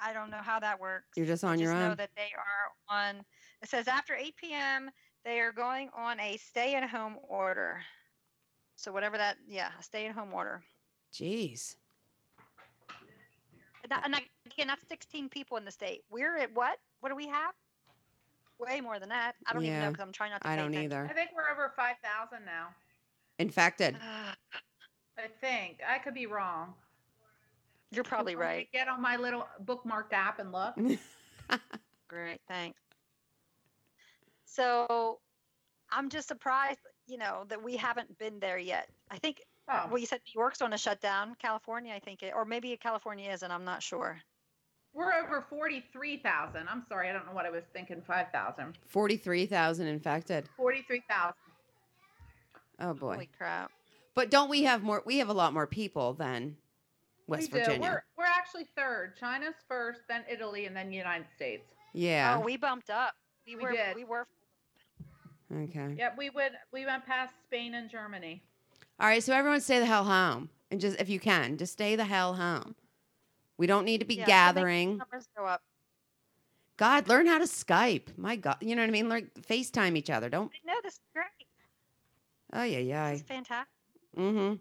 I 0.00 0.12
don't 0.12 0.30
know 0.30 0.40
how 0.40 0.60
that 0.60 0.78
works. 0.80 1.08
You're 1.16 1.26
just 1.26 1.42
I 1.42 1.48
on 1.48 1.58
your 1.58 1.72
just 1.72 1.80
know 1.80 1.94
that 1.94 2.10
they 2.16 2.30
are 2.36 2.96
on. 2.96 3.16
It 3.62 3.68
says 3.68 3.88
after 3.88 4.14
8 4.14 4.34
p.m. 4.36 4.90
they 5.24 5.40
are 5.40 5.52
going 5.52 5.90
on 5.96 6.20
a 6.20 6.36
stay-at-home 6.36 7.16
order. 7.28 7.80
So 8.76 8.92
whatever 8.92 9.16
that, 9.16 9.36
yeah, 9.48 9.70
a 9.78 9.82
stay-at-home 9.82 10.32
order. 10.32 10.62
Jeez. 11.12 11.76
And, 13.82 13.90
that, 13.90 14.02
and 14.04 14.14
again, 14.46 14.68
that's 14.68 14.86
16 14.88 15.28
people 15.30 15.56
in 15.56 15.64
the 15.64 15.70
state. 15.70 16.02
We're 16.10 16.36
at 16.36 16.54
what? 16.54 16.78
What 17.00 17.08
do 17.08 17.16
we 17.16 17.26
have? 17.26 17.54
Way 18.58 18.80
more 18.80 18.98
than 18.98 19.08
that. 19.08 19.34
I 19.46 19.52
don't 19.52 19.64
even 19.64 19.80
know 19.80 19.90
because 19.90 20.02
I'm 20.02 20.12
trying 20.12 20.30
not 20.30 20.42
to. 20.42 20.48
I 20.48 20.56
pay 20.56 20.62
don't 20.62 20.74
attention. 20.74 21.10
I 21.10 21.12
think 21.12 21.30
we're 21.34 21.50
over 21.50 21.72
5,000 21.74 22.44
now. 22.44 22.68
Infected. 23.38 23.96
I 25.18 25.28
think. 25.40 25.78
I 25.88 25.98
could 25.98 26.14
be 26.14 26.26
wrong. 26.26 26.74
You're 27.90 28.04
probably 28.04 28.34
Want 28.36 28.48
me 28.48 28.52
to 28.52 28.56
right. 28.56 28.72
Get 28.72 28.88
on 28.88 29.00
my 29.00 29.16
little 29.16 29.46
bookmarked 29.64 30.12
app 30.12 30.38
and 30.38 30.52
look. 30.52 30.74
Great, 32.08 32.40
thanks. 32.48 32.78
So, 34.44 35.18
I'm 35.90 36.08
just 36.08 36.28
surprised, 36.28 36.80
you 37.06 37.18
know, 37.18 37.44
that 37.48 37.62
we 37.62 37.76
haven't 37.76 38.18
been 38.18 38.38
there 38.40 38.58
yet. 38.58 38.88
I 39.10 39.18
think 39.18 39.42
Oh, 39.68 39.86
well, 39.88 39.98
you 39.98 40.06
said 40.06 40.20
New 40.26 40.40
York's 40.40 40.62
on 40.62 40.72
a 40.72 40.78
shutdown. 40.78 41.34
California, 41.40 41.92
I 41.92 41.98
think, 41.98 42.22
it, 42.22 42.32
or 42.36 42.44
maybe 42.44 42.76
California 42.76 43.30
is, 43.32 43.42
and 43.42 43.52
I'm 43.52 43.64
not 43.64 43.82
sure. 43.82 44.20
we're 44.94 45.12
over 45.12 45.44
43,000. 45.50 46.68
I'm 46.68 46.84
sorry. 46.88 47.10
I 47.10 47.12
don't 47.12 47.26
know 47.26 47.32
what 47.32 47.46
I 47.46 47.50
was 47.50 47.64
thinking. 47.72 48.00
5,000. 48.06 48.78
43,000 48.86 49.86
infected. 49.88 50.48
43,000. 50.56 51.34
Oh 52.78 52.94
boy. 52.94 53.14
Holy 53.14 53.28
crap! 53.36 53.72
But 54.16 54.30
don't 54.30 54.48
we 54.48 54.64
have 54.64 54.82
more 54.82 55.02
we 55.06 55.18
have 55.18 55.28
a 55.28 55.34
lot 55.34 55.52
more 55.52 55.66
people 55.66 56.14
than 56.14 56.56
West 57.28 57.52
we 57.52 57.58
do. 57.58 57.64
Virginia. 57.64 58.02
We're, 58.16 58.24
we're 58.24 58.30
actually 58.30 58.66
third. 58.76 59.14
China's 59.16 59.54
first, 59.68 60.00
then 60.08 60.24
Italy, 60.28 60.64
and 60.64 60.74
then 60.74 60.90
United 60.90 61.26
States. 61.36 61.68
Yeah. 61.92 62.38
Oh, 62.38 62.44
we 62.44 62.56
bumped 62.56 62.90
up. 62.90 63.14
We, 63.46 63.56
We 63.56 63.62
were. 63.62 63.72
did. 63.72 63.94
We 63.94 64.04
were. 64.04 64.26
okay. 65.54 65.94
Yep, 65.98 66.14
we 66.16 66.30
went 66.30 66.54
we 66.72 66.86
went 66.86 67.04
past 67.06 67.34
Spain 67.44 67.74
and 67.74 67.90
Germany. 67.90 68.42
All 68.98 69.06
right, 69.06 69.22
so 69.22 69.34
everyone 69.34 69.60
stay 69.60 69.78
the 69.78 69.86
hell 69.86 70.04
home. 70.04 70.48
And 70.70 70.80
just 70.80 70.98
if 70.98 71.10
you 71.10 71.20
can, 71.20 71.58
just 71.58 71.74
stay 71.74 71.94
the 71.94 72.04
hell 72.04 72.34
home. 72.34 72.74
We 73.58 73.66
don't 73.66 73.84
need 73.84 73.98
to 73.98 74.06
be 74.06 74.16
Yeah, 74.16 74.24
so 74.24 74.26
gathering. 74.28 74.96
Numbers 74.96 75.28
go 75.36 75.44
up. 75.44 75.62
God, 76.78 77.06
learn 77.08 77.26
how 77.26 77.38
to 77.38 77.44
Skype. 77.44 78.16
My 78.16 78.36
God, 78.36 78.56
you 78.60 78.74
know 78.74 78.82
what 78.82 78.88
I 78.88 78.92
mean? 78.92 79.08
Like 79.10 79.32
FaceTime 79.34 79.96
each 79.96 80.08
other. 80.10 80.30
Don't. 80.30 80.50
I 80.64 80.72
know 80.72 80.78
this 80.82 80.94
is 80.94 81.00
great. 81.12 81.26
Oh 82.54 82.62
yeah, 82.62 82.78
yeah. 82.78 83.10
This 83.12 83.20
is 83.20 83.26
fantastic. 83.26 83.68
Mm-hmm. 84.18 84.54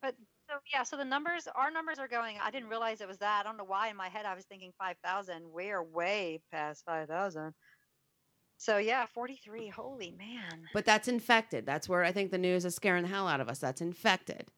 But 0.00 0.14
so 0.48 0.56
yeah, 0.72 0.82
so 0.82 0.96
the 0.96 1.04
numbers, 1.04 1.48
our 1.54 1.70
numbers 1.70 1.98
are 1.98 2.08
going. 2.08 2.36
I 2.42 2.50
didn't 2.50 2.68
realize 2.68 3.00
it 3.00 3.08
was 3.08 3.18
that. 3.18 3.40
I 3.40 3.48
don't 3.48 3.56
know 3.56 3.64
why 3.64 3.88
in 3.88 3.96
my 3.96 4.08
head 4.08 4.26
I 4.26 4.34
was 4.34 4.44
thinking 4.44 4.72
five 4.78 4.96
thousand. 5.04 5.44
We 5.52 5.70
are 5.70 5.82
way 5.82 6.40
past 6.50 6.84
five 6.84 7.08
thousand. 7.08 7.54
So 8.58 8.78
yeah, 8.78 9.06
forty 9.06 9.40
three. 9.44 9.68
Holy 9.68 10.14
man. 10.18 10.64
But 10.72 10.84
that's 10.84 11.08
infected. 11.08 11.66
That's 11.66 11.88
where 11.88 12.04
I 12.04 12.12
think 12.12 12.30
the 12.30 12.38
news 12.38 12.64
is 12.64 12.74
scaring 12.74 13.02
the 13.02 13.08
hell 13.08 13.28
out 13.28 13.40
of 13.40 13.48
us. 13.48 13.58
That's 13.58 13.80
infected. 13.80 14.48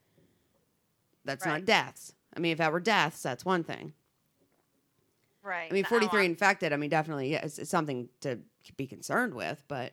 That's 1.25 1.47
not 1.47 1.65
deaths. 1.65 2.13
I 2.37 2.41
mean, 2.41 2.53
if 2.53 2.59
that 2.59 2.73
were 2.73 2.81
deaths, 2.81 3.23
that's 3.23 3.45
one 3.45 3.65
thing. 3.65 3.95
Right. 5.43 5.71
I 5.71 5.75
mean, 5.75 5.85
43 5.85 6.25
infected, 6.25 6.73
I 6.73 6.77
mean, 6.77 6.91
definitely 6.91 7.33
yeah, 7.33 7.45
it's, 7.45 7.59
it's 7.59 7.71
something 7.71 8.09
to 8.23 8.39
be 8.77 8.87
concerned 8.87 9.35
with, 9.35 9.63
but 9.69 9.93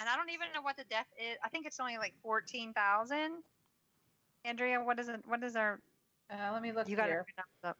and 0.00 0.08
I 0.08 0.16
don't 0.16 0.30
even 0.30 0.48
know 0.54 0.62
what 0.62 0.76
the 0.76 0.84
death 0.90 1.06
is. 1.18 1.36
I 1.44 1.48
think 1.48 1.66
it's 1.66 1.80
only 1.80 1.98
like 1.98 2.14
fourteen 2.22 2.72
thousand. 2.72 3.42
Andrea, 4.44 4.82
what 4.82 4.98
is 4.98 5.08
it? 5.08 5.20
What 5.26 5.42
is 5.42 5.56
our? 5.56 5.80
Uh, 6.30 6.52
let 6.52 6.62
me 6.62 6.72
look 6.72 6.88
You 6.88 6.96
got 6.96 7.06
here. 7.06 7.24
it 7.62 7.66
up. 7.68 7.76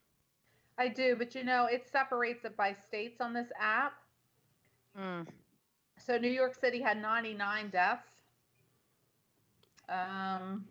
I 0.78 0.88
do, 0.88 1.14
but 1.16 1.34
you 1.34 1.44
know, 1.44 1.66
it 1.66 1.86
separates 1.90 2.44
it 2.44 2.56
by 2.56 2.72
states 2.72 3.20
on 3.20 3.32
this 3.32 3.48
app. 3.60 3.94
Mm. 4.98 5.26
So 5.98 6.18
New 6.18 6.30
York 6.30 6.54
City 6.58 6.80
had 6.80 7.00
99 7.00 7.70
deaths. 7.70 8.08
Um, 9.88 10.64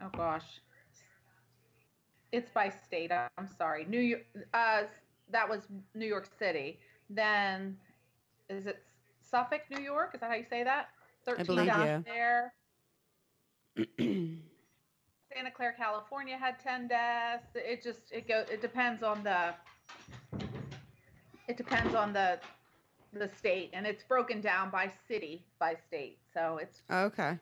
oh 0.00 0.10
gosh, 0.16 0.60
it's 2.32 2.50
by 2.50 2.68
state. 2.68 3.12
I- 3.12 3.28
I'm 3.38 3.48
sorry. 3.48 3.84
New 3.86 4.00
York. 4.00 4.22
Uh, 4.52 4.84
that 5.30 5.48
was 5.48 5.68
New 5.94 6.06
York 6.06 6.28
City. 6.38 6.78
Then, 7.10 7.76
is 8.48 8.66
it 8.66 8.82
Suffolk, 9.20 9.62
New 9.70 9.82
York? 9.82 10.14
Is 10.14 10.20
that 10.20 10.30
how 10.30 10.36
you 10.36 10.44
say 10.48 10.64
that? 10.64 10.88
13 11.24 11.44
believe 11.46 11.66
deaths 11.66 12.06
you. 12.06 12.12
there. 12.12 12.54
Santa 15.32 15.50
Clara, 15.54 15.74
California 15.76 16.36
had 16.38 16.58
10 16.58 16.88
deaths. 16.88 17.48
It 17.54 17.82
just 17.82 18.00
it 18.10 18.26
go 18.26 18.44
it 18.50 18.62
depends 18.62 19.02
on 19.02 19.22
the 19.22 19.54
it 21.46 21.56
depends 21.56 21.94
on 21.94 22.12
the 22.12 22.40
the 23.12 23.28
state 23.28 23.70
and 23.72 23.86
it's 23.86 24.02
broken 24.02 24.40
down 24.40 24.70
by 24.70 24.90
city 25.06 25.44
by 25.58 25.74
state. 25.86 26.18
So 26.32 26.58
it's 26.60 26.82
okay. 26.90 27.38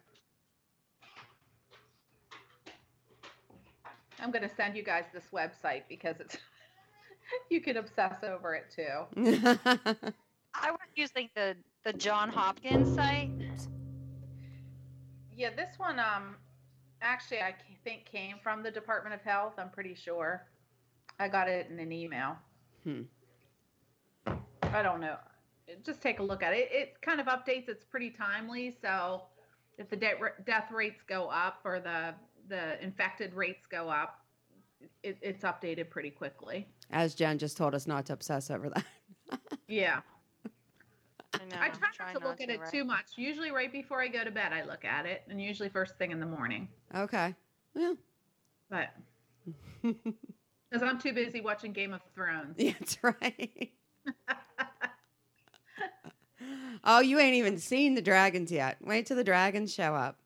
I'm 4.20 4.30
going 4.30 4.48
to 4.48 4.54
send 4.54 4.76
you 4.76 4.82
guys 4.82 5.04
this 5.12 5.24
website 5.32 5.82
because 5.88 6.16
it's 6.20 6.36
you 7.50 7.60
can 7.60 7.76
obsess 7.76 8.22
over 8.22 8.54
it 8.54 8.66
too. 8.74 9.04
I 10.54 10.70
was 10.70 10.88
using 10.94 11.28
the 11.34 11.56
the 11.84 11.92
John 11.92 12.30
Hopkins 12.30 12.94
site. 12.94 13.30
Yeah, 15.36 15.50
this 15.54 15.78
one 15.78 15.98
um 15.98 16.36
actually, 17.02 17.40
I 17.40 17.54
think 17.84 18.06
came 18.06 18.36
from 18.42 18.62
the 18.62 18.70
Department 18.70 19.14
of 19.14 19.22
Health. 19.22 19.54
I'm 19.58 19.70
pretty 19.70 19.94
sure. 19.94 20.46
I 21.18 21.28
got 21.28 21.48
it 21.48 21.68
in 21.70 21.78
an 21.78 21.92
email. 21.92 22.36
Hmm. 22.84 23.02
I 24.62 24.82
don't 24.82 25.00
know. 25.00 25.16
Just 25.84 26.00
take 26.00 26.20
a 26.20 26.22
look 26.22 26.42
at 26.42 26.52
it. 26.52 26.68
It 26.70 27.00
kind 27.02 27.20
of 27.20 27.26
updates. 27.26 27.68
It's 27.68 27.84
pretty 27.84 28.10
timely. 28.10 28.74
So 28.80 29.22
if 29.78 29.88
the 29.90 29.96
de- 29.96 30.14
death 30.44 30.70
rates 30.70 31.02
go 31.06 31.28
up 31.28 31.60
or 31.64 31.80
the 31.80 32.14
the 32.48 32.82
infected 32.82 33.34
rates 33.34 33.66
go 33.66 33.88
up, 33.88 34.20
it, 35.02 35.18
it's 35.22 35.44
updated 35.44 35.90
pretty 35.90 36.10
quickly. 36.10 36.66
As 36.90 37.14
Jen 37.14 37.38
just 37.38 37.56
told 37.56 37.74
us 37.74 37.86
not 37.86 38.06
to 38.06 38.12
obsess 38.12 38.50
over 38.50 38.70
that. 38.70 38.84
Yeah. 39.68 40.00
I 41.34 41.38
know. 41.38 41.56
I 41.60 41.68
try 41.70 41.88
try 41.92 42.12
not 42.12 42.20
to 42.20 42.28
look 42.28 42.40
at 42.40 42.48
it 42.50 42.60
right? 42.60 42.70
too 42.70 42.84
much. 42.84 43.06
Usually 43.16 43.50
right 43.50 43.70
before 43.70 44.00
I 44.00 44.06
go 44.06 44.22
to 44.22 44.30
bed, 44.30 44.52
I 44.52 44.62
look 44.62 44.84
at 44.84 45.06
it, 45.06 45.22
and 45.28 45.42
usually 45.42 45.68
first 45.68 45.98
thing 45.98 46.12
in 46.12 46.20
the 46.20 46.26
morning. 46.26 46.68
Okay. 46.94 47.34
Yeah. 47.74 47.94
But 48.70 48.88
because 49.82 50.82
I'm 50.82 50.98
too 50.98 51.12
busy 51.12 51.40
watching 51.40 51.72
Game 51.72 51.92
of 51.92 52.00
Thrones. 52.14 52.54
Yeah, 52.58 52.72
that's 52.78 52.98
right. 53.02 53.72
oh, 56.84 57.00
you 57.00 57.18
ain't 57.18 57.34
even 57.34 57.58
seen 57.58 57.94
the 57.94 58.02
dragons 58.02 58.50
yet. 58.50 58.78
Wait 58.80 59.06
till 59.06 59.16
the 59.16 59.24
dragons 59.24 59.72
show 59.74 59.94
up. 59.94 60.18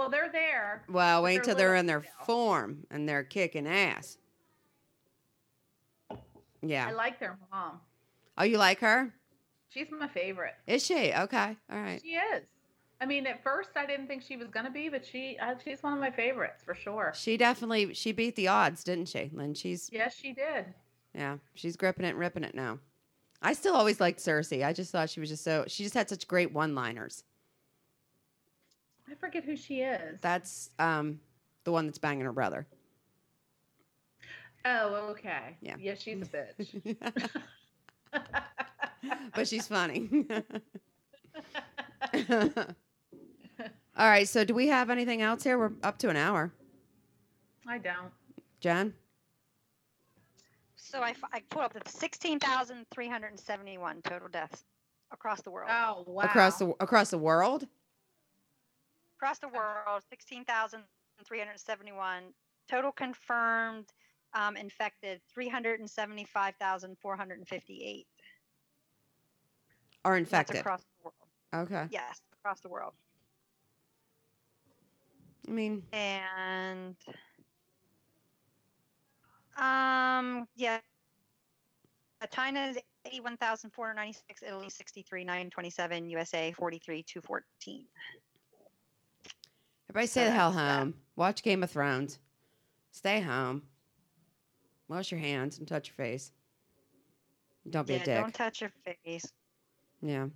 Well, 0.00 0.08
they're 0.08 0.32
there. 0.32 0.82
Well, 0.88 1.22
wait 1.22 1.44
till 1.44 1.54
they're 1.54 1.74
in 1.74 1.84
their 1.84 2.02
still. 2.02 2.24
form 2.24 2.86
and 2.90 3.06
they're 3.06 3.22
kicking 3.22 3.66
ass. 3.66 4.16
Yeah. 6.62 6.88
I 6.88 6.92
like 6.92 7.20
their 7.20 7.38
mom. 7.52 7.80
Oh, 8.38 8.44
you 8.44 8.56
like 8.56 8.80
her? 8.80 9.12
She's 9.68 9.88
my 9.90 10.08
favorite. 10.08 10.54
Is 10.66 10.82
she? 10.86 11.12
Okay. 11.12 11.54
All 11.70 11.78
right. 11.78 12.00
She 12.02 12.12
is. 12.12 12.44
I 13.02 13.04
mean, 13.04 13.26
at 13.26 13.42
first 13.42 13.68
I 13.76 13.84
didn't 13.84 14.06
think 14.06 14.22
she 14.22 14.38
was 14.38 14.48
gonna 14.48 14.70
be, 14.70 14.88
but 14.88 15.04
she 15.04 15.36
uh, 15.38 15.56
she's 15.62 15.82
one 15.82 15.92
of 15.92 16.00
my 16.00 16.10
favorites 16.10 16.62
for 16.64 16.74
sure. 16.74 17.12
She 17.14 17.36
definitely 17.36 17.92
she 17.92 18.12
beat 18.12 18.36
the 18.36 18.48
odds, 18.48 18.82
didn't 18.82 19.08
she? 19.10 19.30
Lynn, 19.34 19.52
she's 19.52 19.90
Yes, 19.92 20.14
she 20.16 20.32
did. 20.32 20.64
yeah, 21.14 21.36
she's 21.52 21.76
gripping 21.76 22.06
it 22.06 22.10
and 22.10 22.18
ripping 22.18 22.44
it 22.44 22.54
now. 22.54 22.78
I 23.42 23.52
still 23.52 23.74
always 23.74 24.00
liked 24.00 24.20
Cersei. 24.20 24.64
I 24.64 24.72
just 24.72 24.92
thought 24.92 25.10
she 25.10 25.20
was 25.20 25.28
just 25.28 25.44
so 25.44 25.66
she 25.68 25.82
just 25.82 25.94
had 25.94 26.08
such 26.08 26.26
great 26.26 26.52
one-liners. 26.54 27.22
I 29.10 29.14
forget 29.14 29.44
who 29.44 29.56
she 29.56 29.80
is. 29.80 30.20
That's 30.20 30.68
um 30.78 31.20
the 31.64 31.72
one 31.72 31.86
that's 31.86 31.98
banging 31.98 32.24
her 32.24 32.32
brother. 32.32 32.66
Oh, 34.64 35.08
okay. 35.10 35.56
Yeah. 35.60 35.74
Yeah, 35.78 35.94
she's 35.94 36.22
a 36.22 36.26
bitch. 36.26 36.96
but 39.34 39.48
she's 39.48 39.66
funny. 39.66 40.26
All 43.96 44.08
right, 44.08 44.28
so 44.28 44.44
do 44.44 44.54
we 44.54 44.68
have 44.68 44.90
anything 44.90 45.22
else 45.22 45.42
here? 45.42 45.58
We're 45.58 45.72
up 45.82 45.98
to 45.98 46.08
an 46.10 46.16
hour. 46.16 46.52
I 47.66 47.78
don't. 47.78 48.12
Jen? 48.60 48.94
So 50.76 51.02
I 51.02 51.14
pulled 51.50 51.64
up 51.64 51.72
the 51.72 51.80
16,371 51.88 54.02
total 54.02 54.28
deaths 54.28 54.62
across 55.12 55.40
the 55.42 55.50
world. 55.50 55.70
Oh 55.70 56.04
wow. 56.06 56.24
Across 56.24 56.58
the 56.58 56.74
across 56.80 57.10
the 57.10 57.18
world? 57.18 57.66
Across 59.20 59.40
the 59.40 59.48
world, 59.48 60.02
16,371 60.08 62.22
total 62.70 62.90
confirmed 62.90 63.84
um, 64.32 64.56
infected, 64.56 65.20
375,458. 65.34 68.06
Are 70.06 70.16
infected. 70.16 70.56
That's 70.56 70.60
across 70.60 70.80
the 70.80 70.86
world. 71.04 71.16
Okay. 71.66 71.86
Yes, 71.90 72.22
across 72.32 72.60
the 72.60 72.70
world. 72.70 72.94
I 75.46 75.50
mean, 75.50 75.82
And 75.92 76.96
um, 79.58 80.48
yeah, 80.56 80.78
China 82.32 82.68
is 82.68 82.78
81,496, 83.04 84.42
Italy 84.42 84.70
63,927, 84.70 86.08
USA 86.08 86.52
43,214. 86.52 87.84
Everybody 89.90 90.06
stay 90.06 90.24
the 90.24 90.30
hell 90.30 90.52
home. 90.52 90.94
Watch 91.16 91.42
Game 91.42 91.62
of 91.64 91.70
Thrones. 91.70 92.18
Stay 92.92 93.20
home. 93.20 93.62
Wash 94.88 95.10
your 95.10 95.20
hands 95.20 95.58
and 95.58 95.66
touch 95.66 95.88
your 95.88 95.94
face. 95.94 96.30
Don't 97.68 97.86
be 97.86 97.94
yeah, 97.94 98.02
a 98.02 98.04
dick. 98.04 98.20
don't 98.20 98.34
touch 98.34 98.60
your 98.60 98.72
face. 99.04 99.26
Yeah. 100.00 100.26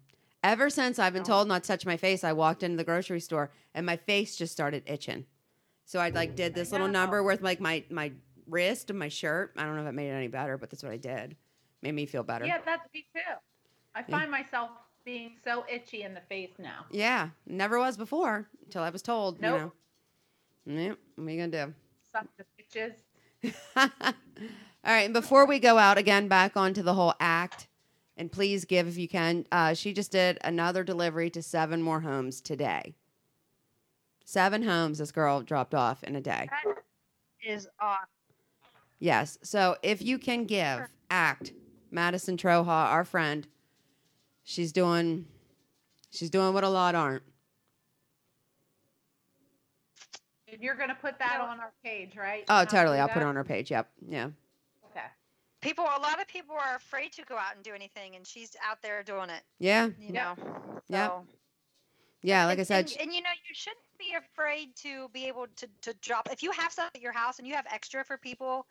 Ever 0.42 0.70
since 0.70 0.98
I've 0.98 1.12
been 1.12 1.22
No. 1.22 1.26
told 1.26 1.48
not 1.48 1.62
to 1.62 1.68
touch 1.68 1.86
my 1.86 1.96
face, 1.96 2.22
I 2.24 2.32
walked 2.32 2.62
into 2.62 2.76
the 2.76 2.84
grocery 2.84 3.20
store 3.20 3.50
and 3.74 3.86
my 3.86 3.96
face 3.96 4.36
just 4.36 4.52
started 4.52 4.82
itching. 4.86 5.24
So 5.86 6.00
I 6.00 6.10
like 6.10 6.34
did 6.34 6.54
this 6.54 6.72
little 6.72 6.88
number 6.88 7.22
with 7.22 7.40
like 7.40 7.60
my 7.60 7.84
my 7.90 8.12
wrist 8.46 8.90
and 8.90 8.98
my 8.98 9.08
shirt. 9.08 9.52
I 9.56 9.64
don't 9.64 9.76
know 9.76 9.82
if 9.82 9.88
it 9.88 9.92
made 9.92 10.08
it 10.10 10.14
any 10.14 10.28
better, 10.28 10.58
but 10.58 10.70
that's 10.70 10.82
what 10.82 10.92
I 10.92 10.96
did. 10.96 11.36
Made 11.80 11.94
me 11.94 12.06
feel 12.06 12.22
better. 12.22 12.44
Yeah, 12.44 12.58
that's 12.64 12.86
me 12.92 13.06
too. 13.14 13.20
I 13.94 14.02
find 14.02 14.30
myself 14.30 14.70
being 15.04 15.32
so 15.44 15.64
itchy 15.70 16.02
in 16.02 16.14
the 16.14 16.20
face 16.22 16.52
now. 16.58 16.86
Yeah, 16.90 17.30
never 17.46 17.78
was 17.78 17.96
before 17.96 18.48
until 18.64 18.82
I 18.82 18.90
was 18.90 19.02
told. 19.02 19.40
Nope. 19.40 19.72
You 20.66 20.72
know. 20.72 20.82
Yep. 20.82 20.98
What 21.16 21.26
are 21.26 21.30
you 21.30 21.50
gonna 21.50 21.66
do? 21.66 21.74
Suck 22.12 22.26
the 22.36 22.44
bitches. 22.58 22.94
All 23.76 23.90
right. 24.84 25.02
And 25.02 25.14
before 25.14 25.46
we 25.46 25.58
go 25.58 25.78
out 25.78 25.98
again, 25.98 26.28
back 26.28 26.56
onto 26.56 26.82
the 26.82 26.94
whole 26.94 27.14
act, 27.20 27.68
and 28.16 28.32
please 28.32 28.64
give 28.64 28.88
if 28.88 28.96
you 28.96 29.08
can. 29.08 29.46
Uh, 29.52 29.74
she 29.74 29.92
just 29.92 30.12
did 30.12 30.38
another 30.42 30.84
delivery 30.84 31.30
to 31.30 31.42
seven 31.42 31.82
more 31.82 32.00
homes 32.00 32.40
today. 32.40 32.94
Seven 34.24 34.62
homes 34.62 34.98
this 34.98 35.12
girl 35.12 35.42
dropped 35.42 35.74
off 35.74 36.02
in 36.02 36.16
a 36.16 36.20
day. 36.20 36.48
That 36.50 36.76
is 37.46 37.68
off. 37.80 38.08
Yes. 38.98 39.38
So 39.42 39.76
if 39.82 40.00
you 40.00 40.18
can 40.18 40.44
give, 40.46 40.88
act 41.10 41.52
Madison 41.90 42.36
Troha, 42.36 42.66
our 42.66 43.04
friend. 43.04 43.46
She's 44.44 44.72
doing, 44.72 45.26
she's 46.10 46.30
doing 46.30 46.52
what 46.54 46.64
a 46.64 46.68
lot 46.68 46.94
aren't. 46.94 47.22
And 50.52 50.62
you're 50.62 50.76
gonna 50.76 50.94
put 51.00 51.18
that 51.18 51.40
on 51.40 51.58
our 51.60 51.72
page, 51.82 52.16
right? 52.16 52.44
Oh, 52.48 52.54
You're 52.54 52.64
not 52.64 52.70
gonna 52.70 52.82
totally. 52.82 52.98
I'll 53.00 53.08
put 53.08 53.22
it 53.22 53.26
on 53.26 53.36
our 53.36 53.44
page. 53.44 53.70
Yep. 53.70 53.90
Yeah. 54.08 54.28
Okay. 54.90 55.00
People, 55.60 55.84
a 55.84 56.00
lot 56.00 56.20
of 56.20 56.28
people 56.28 56.54
are 56.54 56.76
afraid 56.76 57.12
to 57.14 57.22
go 57.24 57.36
out 57.36 57.54
and 57.56 57.64
do 57.64 57.72
anything, 57.72 58.14
and 58.16 58.26
she's 58.26 58.54
out 58.64 58.80
there 58.82 59.02
doing 59.02 59.30
it. 59.30 59.42
Yeah. 59.58 59.86
You 59.98 60.12
Yep. 60.12 60.14
know. 60.14 60.36
Yep. 60.88 61.10
So- 61.10 61.26
Yeah. 62.22 62.44
Like 62.46 62.58
I 62.58 62.62
said, 62.62 62.90
and, 62.92 63.00
and, 63.02 63.12
you 63.14 63.22
know, 63.22 63.30
you 63.48 63.54
shouldn't 63.54 63.80
be 63.98 64.14
afraid 64.14 64.76
to 64.76 65.08
be 65.08 65.26
able 65.26 65.46
to, 65.56 65.68
to 65.82 65.94
drop. 65.94 66.28
If 66.30 66.42
you 66.42 66.52
have 66.52 66.70
stuff 66.70 66.90
at 66.94 67.00
your 67.00 67.12
house 67.12 67.38
and 67.38 67.48
you 67.48 67.54
have 67.54 67.66
extra 67.70 68.04
for 68.04 68.16
people, 68.18 68.56
and 68.56 68.64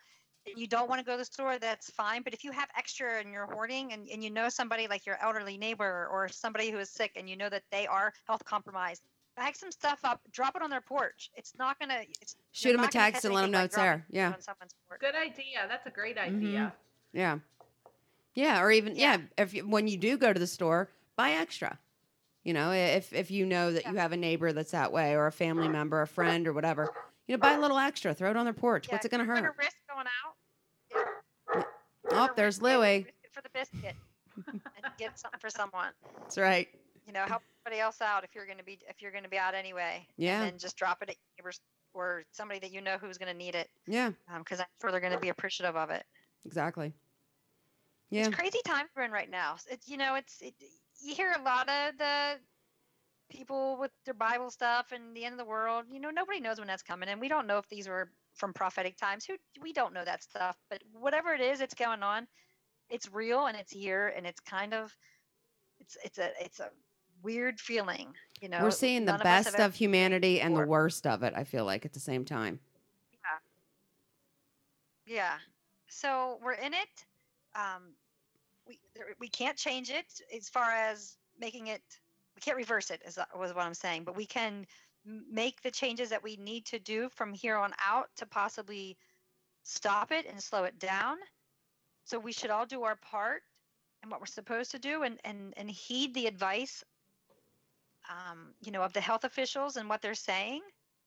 you 0.46 0.68
don't 0.68 0.90
want 0.90 1.00
to 1.00 1.06
go 1.06 1.14
to 1.14 1.18
the 1.18 1.26
store, 1.26 1.58
that's 1.58 1.90
fine. 1.90 2.22
But 2.24 2.34
if 2.34 2.44
you 2.44 2.52
have 2.52 2.68
extra 2.78 3.20
and 3.20 3.32
you're 3.32 3.46
hoarding, 3.46 3.94
and, 3.94 4.08
and 4.10 4.24
you 4.24 4.30
know 4.30 4.50
somebody 4.50 4.88
like 4.88 5.06
your 5.06 5.18
elderly 5.22 5.58
neighbor 5.58 6.08
or 6.12 6.28
somebody 6.30 6.70
who 6.72 6.80
is 6.80 6.90
sick, 6.90 7.12
and 7.16 7.30
you 7.30 7.36
know 7.36 7.50
that 7.50 7.64
they 7.72 7.88
are 7.88 8.14
health 8.28 8.44
compromised, 8.46 9.02
bag 9.38 9.56
some 9.56 9.72
stuff 9.72 10.00
up, 10.04 10.22
drop 10.32 10.56
it 10.56 10.62
on 10.62 10.70
their 10.70 10.82
porch. 10.82 11.30
It's 11.36 11.54
not 11.58 11.80
gonna. 11.80 12.02
It's, 12.22 12.36
shoot 12.52 12.70
you're 12.70 12.78
them 12.78 12.86
a 12.88 12.92
text 12.92 13.26
and 13.26 13.34
let 13.34 13.44
them 13.44 13.52
know 13.52 13.64
it's 13.64 13.76
there. 13.76 14.06
Yeah. 14.10 14.30
on. 14.30 14.68
Good 15.00 15.16
idea. 15.16 15.66
That's 15.68 15.86
a 15.88 15.90
great 15.92 16.18
Mm-hmm. 16.18 16.36
idea. 16.38 16.74
Yeah. 17.14 17.40
Yeah, 18.36 18.62
or 18.62 18.72
even 18.72 18.96
yeah, 18.96 19.18
Yeah. 19.18 19.44
if 19.44 19.54
you, 19.54 19.68
when 19.68 19.88
you 19.88 19.98
do 19.98 20.18
go 20.18 20.34
to 20.34 20.40
the 20.40 20.48
store, 20.48 20.90
buy 21.16 21.32
extra. 21.32 21.78
You 22.44 22.54
know, 22.54 22.72
if 22.72 23.14
if 23.14 23.32
you 23.32 23.46
know 23.46 23.72
that 23.72 23.86
you 23.86 23.96
have 23.96 24.12
a 24.12 24.18
neighbor 24.18 24.52
that's 24.52 24.72
that 24.72 24.92
way 24.92 25.16
or 25.16 25.28
a 25.28 25.32
family 25.32 25.70
member, 25.70 26.02
a 26.02 26.08
friend 26.08 26.46
or 26.48 26.52
whatever, 26.54 26.90
you 27.28 27.36
know, 27.36 27.40
buy 27.40 27.54
a 27.54 27.60
little 27.60 27.78
extra, 27.78 28.14
throw 28.14 28.32
it 28.32 28.36
on 28.36 28.44
their 28.46 28.54
porch. 28.54 28.92
What's 28.92 29.06
it 29.06 29.10
going 29.10 29.26
to 29.26 29.26
hurt? 29.26 29.38
risk 29.38 29.42
going 29.42 29.52
out. 29.52 29.58
yeah, 29.58 29.83
Oh, 32.14 32.30
there's 32.36 32.62
Louie. 32.62 33.06
for 33.32 33.42
the 33.42 33.50
biscuit 33.54 33.96
and 34.48 34.62
get 34.98 35.18
something 35.20 35.40
for 35.40 35.50
someone. 35.50 35.92
That's 36.22 36.38
right. 36.38 36.68
You 37.06 37.14
know, 37.14 37.26
help 37.28 37.42
somebody 37.64 37.82
else 37.82 38.02
out 38.02 38.24
if 38.24 38.34
you're 38.36 38.46
going 38.46 38.58
to 38.58 38.64
be 38.64 38.80
if 38.90 39.02
you're 39.02 39.12
going 39.12 39.24
to 39.24 39.30
be 39.30 39.38
out 39.38 39.54
anyway. 39.56 40.08
Yeah. 40.18 40.44
And 40.44 40.60
just 40.60 40.78
drop 40.78 41.02
it 41.02 41.10
at 41.10 41.16
neighbors 41.38 41.60
or 41.94 42.24
somebody 42.32 42.60
that 42.62 42.72
you 42.72 42.82
know 42.82 42.98
who's 43.00 43.18
going 43.18 43.32
to 43.32 43.38
need 43.38 43.56
it. 43.56 43.70
Yeah, 43.88 44.12
um, 44.34 44.40
Because 44.40 44.60
I'm 44.60 44.66
sure 44.82 44.92
they're 44.92 45.00
going 45.00 45.14
to 45.14 45.20
be 45.20 45.30
appreciative 45.30 45.76
of 45.76 45.90
it. 45.92 46.04
exactly. 46.46 46.94
Yeah. 48.10 48.28
It's 48.28 48.36
crazy 48.36 48.60
times 48.66 48.90
we're 48.96 49.04
in 49.04 49.12
right 49.12 49.30
now. 49.30 49.56
It's 49.70 49.88
you 49.88 49.98
know, 49.98 50.16
it's 50.16 50.40
it, 50.42 50.54
you 51.02 51.14
hear 51.16 51.34
a 51.38 51.42
lot 51.44 51.68
of 51.70 51.98
the 51.98 52.36
people 53.30 53.78
with 53.80 53.92
their 54.06 54.14
Bible 54.14 54.50
stuff 54.52 54.92
and 54.92 55.16
the 55.16 55.26
end 55.26 55.34
of 55.34 55.40
the 55.40 55.46
world. 55.46 55.86
You 55.92 56.00
know, 56.00 56.10
nobody 56.12 56.40
knows 56.40 56.60
when 56.60 56.68
that's 56.68 56.84
coming, 56.84 57.10
and 57.10 57.20
we 57.20 57.28
don't 57.28 57.48
know 57.48 57.58
if 57.58 57.68
these 57.70 57.88
were 57.88 58.12
from 58.34 58.54
prophetic 58.54 58.98
times. 58.98 59.26
Who 59.26 59.36
we 59.62 59.74
don't 59.74 59.94
know 59.94 60.04
that 60.06 60.24
stuff, 60.24 60.58
but 60.70 60.82
whatever 60.92 61.34
it 61.34 61.42
is, 61.42 61.62
it's 61.62 61.74
going 61.74 62.04
on. 62.04 62.28
It's 62.90 63.12
real 63.12 63.48
and 63.48 63.58
it's 63.58 63.72
here, 63.72 64.14
and 64.16 64.26
it's 64.26 64.40
kind 64.40 64.74
of 64.74 64.96
it's 65.80 65.98
it's 66.04 66.18
a 66.18 66.32
it's 66.40 66.60
a 66.60 66.70
weird 67.22 67.60
feeling. 67.60 68.14
You 68.42 68.50
know, 68.50 68.62
We're 68.62 68.72
seeing 68.72 69.06
the 69.06 69.16
of 69.16 69.24
best 69.24 69.54
ever 69.56 69.64
of 69.64 69.76
humanity 69.76 70.42
and 70.42 70.56
the 70.56 70.66
worst 70.66 71.08
of 71.08 71.24
it, 71.24 71.34
I 71.36 71.44
feel 71.44 71.66
like 71.66 71.86
at 71.86 71.94
the 71.94 72.00
same 72.00 72.26
time. 72.26 72.60
Yeah. 75.08 75.16
Yeah. 75.16 75.34
So 75.88 76.40
we're 76.44 76.54
in 76.54 76.74
it. 76.74 77.06
Um, 77.56 77.94
we 78.68 78.80
there- 78.96 79.16
we 79.20 79.30
can't 79.30 79.58
change 79.58 79.90
it 79.90 80.22
as 80.36 80.50
far 80.50 80.72
as 80.72 81.18
making 81.40 81.68
it. 81.68 81.82
We 82.36 82.42
can't 82.42 82.58
reverse 82.58 82.90
it. 82.90 83.02
Is 83.06 83.16
that- 83.16 83.38
was 83.38 83.54
what 83.54 83.66
I'm 83.66 83.74
saying. 83.74 84.04
But 84.04 84.16
we 84.16 84.26
can 84.26 84.68
make 85.06 85.62
the 85.62 85.72
changes 85.72 86.10
that 86.10 86.24
we 86.24 86.36
need 86.38 86.66
to 86.66 86.80
do 86.80 87.10
from 87.10 87.34
here 87.34 87.58
on 87.58 87.74
out 87.86 88.08
to 88.18 88.26
possibly 88.26 88.98
stop 89.64 90.12
it 90.12 90.26
and 90.30 90.42
slow 90.42 90.64
it 90.64 90.80
down. 90.80 91.18
So 92.06 92.20
we 92.20 92.32
should 92.32 92.50
all 92.50 92.66
do 92.66 92.84
our 92.84 92.96
part 92.96 93.42
and 94.02 94.12
what 94.12 94.20
we're 94.20 94.26
supposed 94.26 94.72
to 94.72 94.80
do 94.80 95.04
and, 95.04 95.20
and, 95.24 95.54
and 95.58 95.70
heed 95.70 96.14
the 96.14 96.28
advice 96.28 96.84
um, 98.10 98.54
you 98.64 98.72
know, 98.72 98.82
of 98.82 98.94
the 98.94 99.02
health 99.02 99.24
officials 99.24 99.78
and 99.78 99.88
what 99.88 100.02
they're 100.02 100.14
saying, 100.14 100.62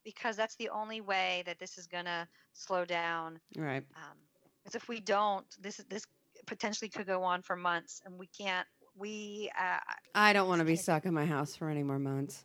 because 0.05 0.37
that's 0.37 0.57
the 0.57 0.69
only 0.71 1.01
way 1.01 1.43
that 1.47 1.59
this 1.59 1.79
is 1.79 1.87
going 1.87 2.05
to 2.05 2.27
slow 2.53 2.85
down. 2.85 3.39
Right. 3.57 3.85
Um, 3.97 4.19
because 4.65 4.75
if 4.75 4.89
we 4.89 5.01
don't, 5.01 5.47
this 5.61 5.77
this 5.89 6.05
potentially 6.47 6.89
could 6.89 7.07
go 7.07 7.23
on 7.23 7.43
for 7.43 7.55
months, 7.55 8.03
and 8.05 8.19
we 8.19 8.27
can't. 8.27 8.67
We 8.97 9.51
uh, 9.61 9.79
I 10.15 10.33
don't 10.33 10.49
want 10.49 10.61
to 10.61 10.65
be 10.65 10.77
stuck 10.77 11.05
in 11.05 11.15
my 11.15 11.27
house 11.27 11.55
for 11.55 11.69
any 11.69 11.83
more 11.83 11.99
months. 11.99 12.45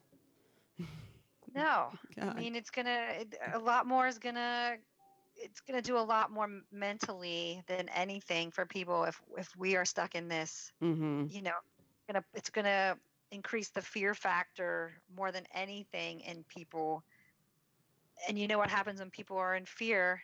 no. 1.55 1.91
I 2.21 2.33
mean, 2.33 2.55
it's 2.55 2.69
gonna 2.69 3.25
a 3.53 3.59
lot 3.59 3.87
more 3.87 4.07
is 4.07 4.19
gonna 4.19 4.77
it's 5.35 5.59
gonna 5.61 5.81
do 5.81 5.97
a 5.97 5.99
lot 5.99 6.31
more 6.31 6.47
mentally 6.71 7.63
than 7.67 7.89
anything 7.89 8.51
for 8.51 8.65
people 8.65 9.03
if 9.05 9.19
if 9.37 9.49
we 9.57 9.75
are 9.75 9.85
stuck 9.85 10.15
in 10.15 10.27
this. 10.27 10.71
Mm-hmm. 10.83 11.25
You 11.29 11.41
know, 11.41 11.51
gonna 12.07 12.23
it's 12.33 12.49
gonna 12.49 12.97
increase 13.31 13.69
the 13.69 13.81
fear 13.81 14.13
factor 14.13 14.93
more 15.15 15.31
than 15.31 15.45
anything 15.53 16.21
in 16.21 16.43
people. 16.47 17.03
And 18.27 18.37
you 18.37 18.47
know 18.47 18.57
what 18.57 18.69
happens 18.69 18.99
when 18.99 19.09
people 19.09 19.37
are 19.37 19.55
in 19.55 19.65
fear? 19.65 20.21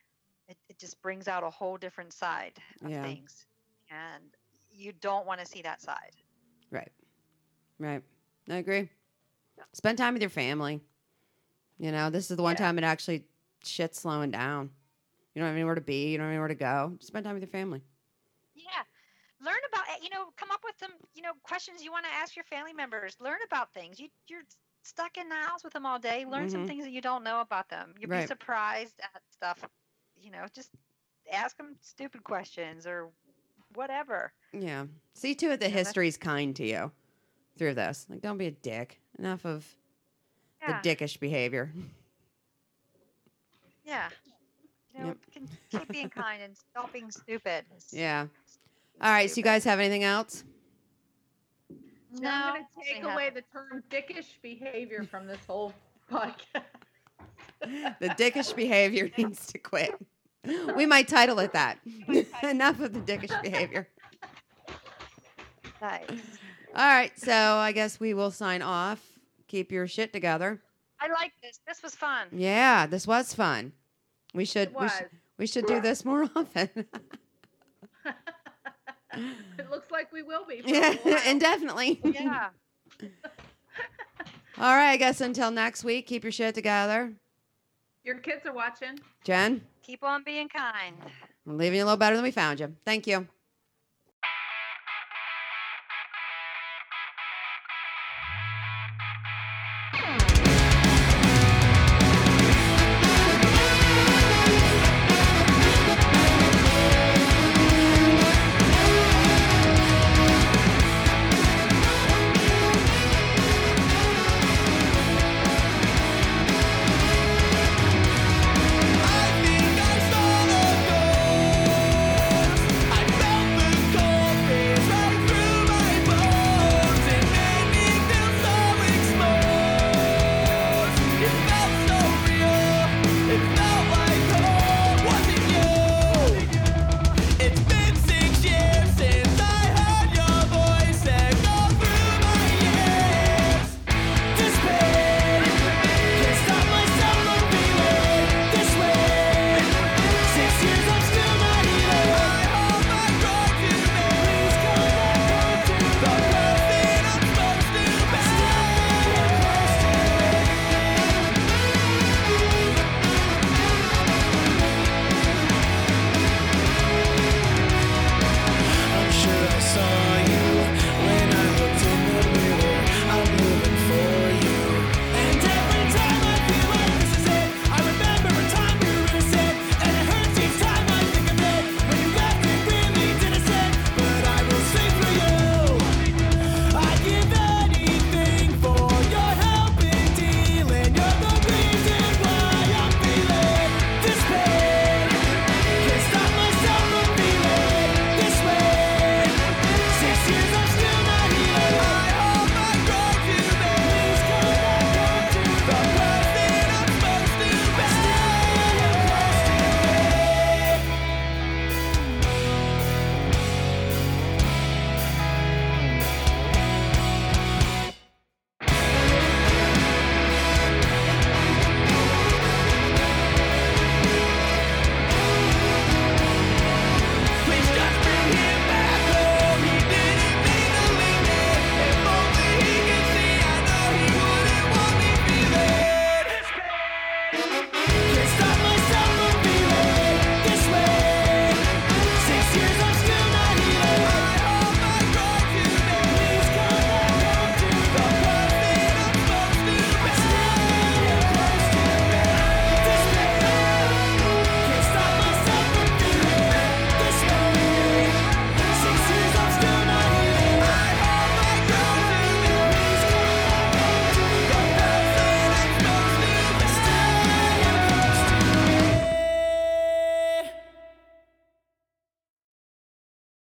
It, 0.47 0.57
it 0.69 0.77
just 0.77 1.01
brings 1.01 1.27
out 1.27 1.43
a 1.43 1.49
whole 1.49 1.77
different 1.77 2.13
side 2.13 2.53
of 2.83 2.91
Yeah. 2.91 3.03
things. 3.03 3.45
And 3.89 4.23
you 4.69 4.93
don't 5.01 5.25
want 5.25 5.39
to 5.39 5.45
see 5.45 5.61
that 5.63 5.81
side. 5.81 6.11
Right. 6.71 6.91
Right. 7.79 8.03
I 8.49 8.55
agree. 8.57 8.89
Spend 9.73 9.97
time 9.97 10.13
with 10.13 10.21
your 10.21 10.29
family. 10.29 10.81
You 11.79 11.91
know, 11.91 12.09
this 12.09 12.31
is 12.31 12.37
the 12.37 12.43
one 12.43 12.55
time 12.55 12.77
it 12.77 12.83
actually 12.83 13.25
shit's 13.63 13.99
slowing 13.99 14.31
down. 14.31 14.71
You 15.33 15.41
don't 15.41 15.47
have 15.47 15.55
anywhere 15.55 15.75
to 15.75 15.81
be. 15.81 16.09
You 16.11 16.17
don't 16.17 16.25
have 16.25 16.31
anywhere 16.31 16.47
to 16.47 16.55
go. 16.55 16.93
Just 16.97 17.07
Spend 17.07 17.25
time 17.25 17.35
with 17.35 17.43
your 17.43 17.49
family. 17.51 17.81
Yeah. 18.55 18.65
Learn 19.39 19.57
about. 19.71 19.85
You 20.01 20.09
know, 20.09 20.25
come 20.35 20.49
up 20.51 20.61
with 20.63 20.73
some, 20.79 20.91
you 21.13 21.21
know, 21.21 21.33
questions 21.43 21.83
you 21.83 21.91
want 21.91 22.05
to 22.05 22.11
ask 22.11 22.35
your 22.35 22.45
family 22.45 22.73
members. 22.73 23.15
Learn 23.19 23.37
about 23.45 23.71
things. 23.73 23.99
You, 23.99 24.07
you're 24.27 24.41
stuck 24.81 25.17
in 25.17 25.29
the 25.29 25.35
house 25.35 25.63
with 25.63 25.73
them 25.73 25.85
all 25.85 25.99
day. 25.99 26.25
Learn 26.25 26.49
some 26.49 26.63
Mhm. 26.63 26.67
things 26.67 26.83
that 26.85 26.91
you 26.91 27.01
don't 27.01 27.23
know 27.23 27.41
about 27.41 27.69
them. 27.69 27.93
You'll 27.99 28.09
Right. 28.09 28.21
be 28.21 28.27
surprised 28.27 28.99
at 29.01 29.21
stuff. 29.29 29.63
You 30.19 30.31
know, 30.31 30.45
just 30.53 30.71
ask 31.31 31.55
them 31.57 31.75
stupid 31.81 32.23
questions 32.23 32.87
or 32.87 33.11
whatever. 33.75 34.33
Yeah. 34.53 34.87
See 35.13 35.35
to 35.35 35.51
it 35.51 35.59
that 35.59 35.69
Yeah, 35.69 35.75
history's 35.77 36.17
kind 36.17 36.55
to 36.55 36.65
you 36.65 36.91
through 37.57 37.75
this. 37.75 38.07
Like, 38.09 38.21
don't 38.21 38.37
be 38.39 38.47
a 38.47 38.51
dick. 38.51 39.01
Enough 39.19 39.45
of 39.45 39.75
Yeah. 40.61 40.81
the 40.81 40.89
dickish 40.89 41.19
behavior. 41.19 41.71
Yeah. 43.85 44.09
You 44.93 44.99
know, 45.01 45.07
Yep. 45.07 45.17
keep 45.71 45.87
being 45.89 46.09
kind 46.09 46.41
and 46.41 46.55
stop 46.57 46.91
being 46.91 47.11
stupid. 47.11 47.65
It's- 47.75 47.93
Yeah. 47.93 48.27
All 49.01 49.11
right. 49.11 49.29
So, 49.29 49.37
you 49.37 49.43
guys 49.43 49.63
have 49.65 49.79
anything 49.79 50.03
else? 50.03 50.43
No. 52.11 52.29
I'm 52.29 52.53
going 52.55 52.65
to 52.65 52.83
take 52.93 53.03
away 53.03 53.25
haven't. 53.25 53.35
the 53.35 53.59
term 53.59 53.83
dickish 53.91 54.41
behavior 54.41 55.03
from 55.03 55.27
this 55.27 55.37
whole 55.45 55.73
podcast. 56.11 56.63
The 57.61 58.09
dickish 58.17 58.55
behavior 58.55 59.09
needs 59.17 59.45
to 59.47 59.57
quit. 59.59 59.91
We 60.75 60.85
might 60.85 61.07
title 61.07 61.39
it 61.39 61.53
that. 61.53 61.77
Enough 62.43 62.79
of 62.79 62.93
the 62.93 63.01
dickish 63.01 63.39
behavior. 63.43 63.87
Nice. 65.81 66.09
All 66.75 66.87
right. 66.87 67.17
So, 67.19 67.31
I 67.33 67.71
guess 67.71 67.99
we 67.99 68.13
will 68.15 68.31
sign 68.31 68.61
off. 68.63 69.16
Keep 69.47 69.71
your 69.71 69.87
shit 69.87 70.11
together. 70.13 70.61
I 70.99 71.07
like 71.09 71.31
this. 71.41 71.59
This 71.67 71.81
was 71.83 71.95
fun. 71.95 72.27
Yeah, 72.31 72.85
this 72.87 73.05
was 73.07 73.33
fun. 73.33 73.71
We 74.33 74.45
should 74.45 74.69
It 74.69 74.79
we, 74.79 74.87
sh- 74.87 74.91
was. 75.01 75.09
we 75.37 75.47
should 75.47 75.65
do 75.67 75.79
this 75.79 76.03
more 76.03 76.23
often. 76.35 76.69
it 78.05 79.69
looks 79.69 79.89
like 79.91 80.11
we 80.11 80.23
will 80.23 80.45
be. 80.45 80.61
For 80.61 80.67
a 80.67 80.71
yeah, 80.71 80.95
while. 81.03 81.21
indefinitely. 81.27 81.99
Yeah. 82.03 82.49
All 84.59 84.75
right, 84.75 84.91
I 84.93 84.97
guess 84.97 85.21
until 85.21 85.51
next 85.51 85.83
week, 85.83 86.07
keep 86.07 86.23
your 86.23 86.31
shit 86.31 86.55
together. 86.55 87.13
Your 88.03 88.15
kids 88.17 88.45
are 88.45 88.53
watching. 88.53 88.99
Jen, 89.23 89.61
Keep 89.83 90.03
on 90.03 90.23
being 90.23 90.49
kind. 90.49 90.95
I'm 91.45 91.57
leaving 91.57 91.77
you 91.77 91.83
a 91.83 91.85
little 91.85 91.97
better 91.97 92.15
than 92.15 92.23
we 92.23 92.31
found 92.31 92.59
you. 92.59 92.75
Thank 92.85 93.05
you. 93.07 93.27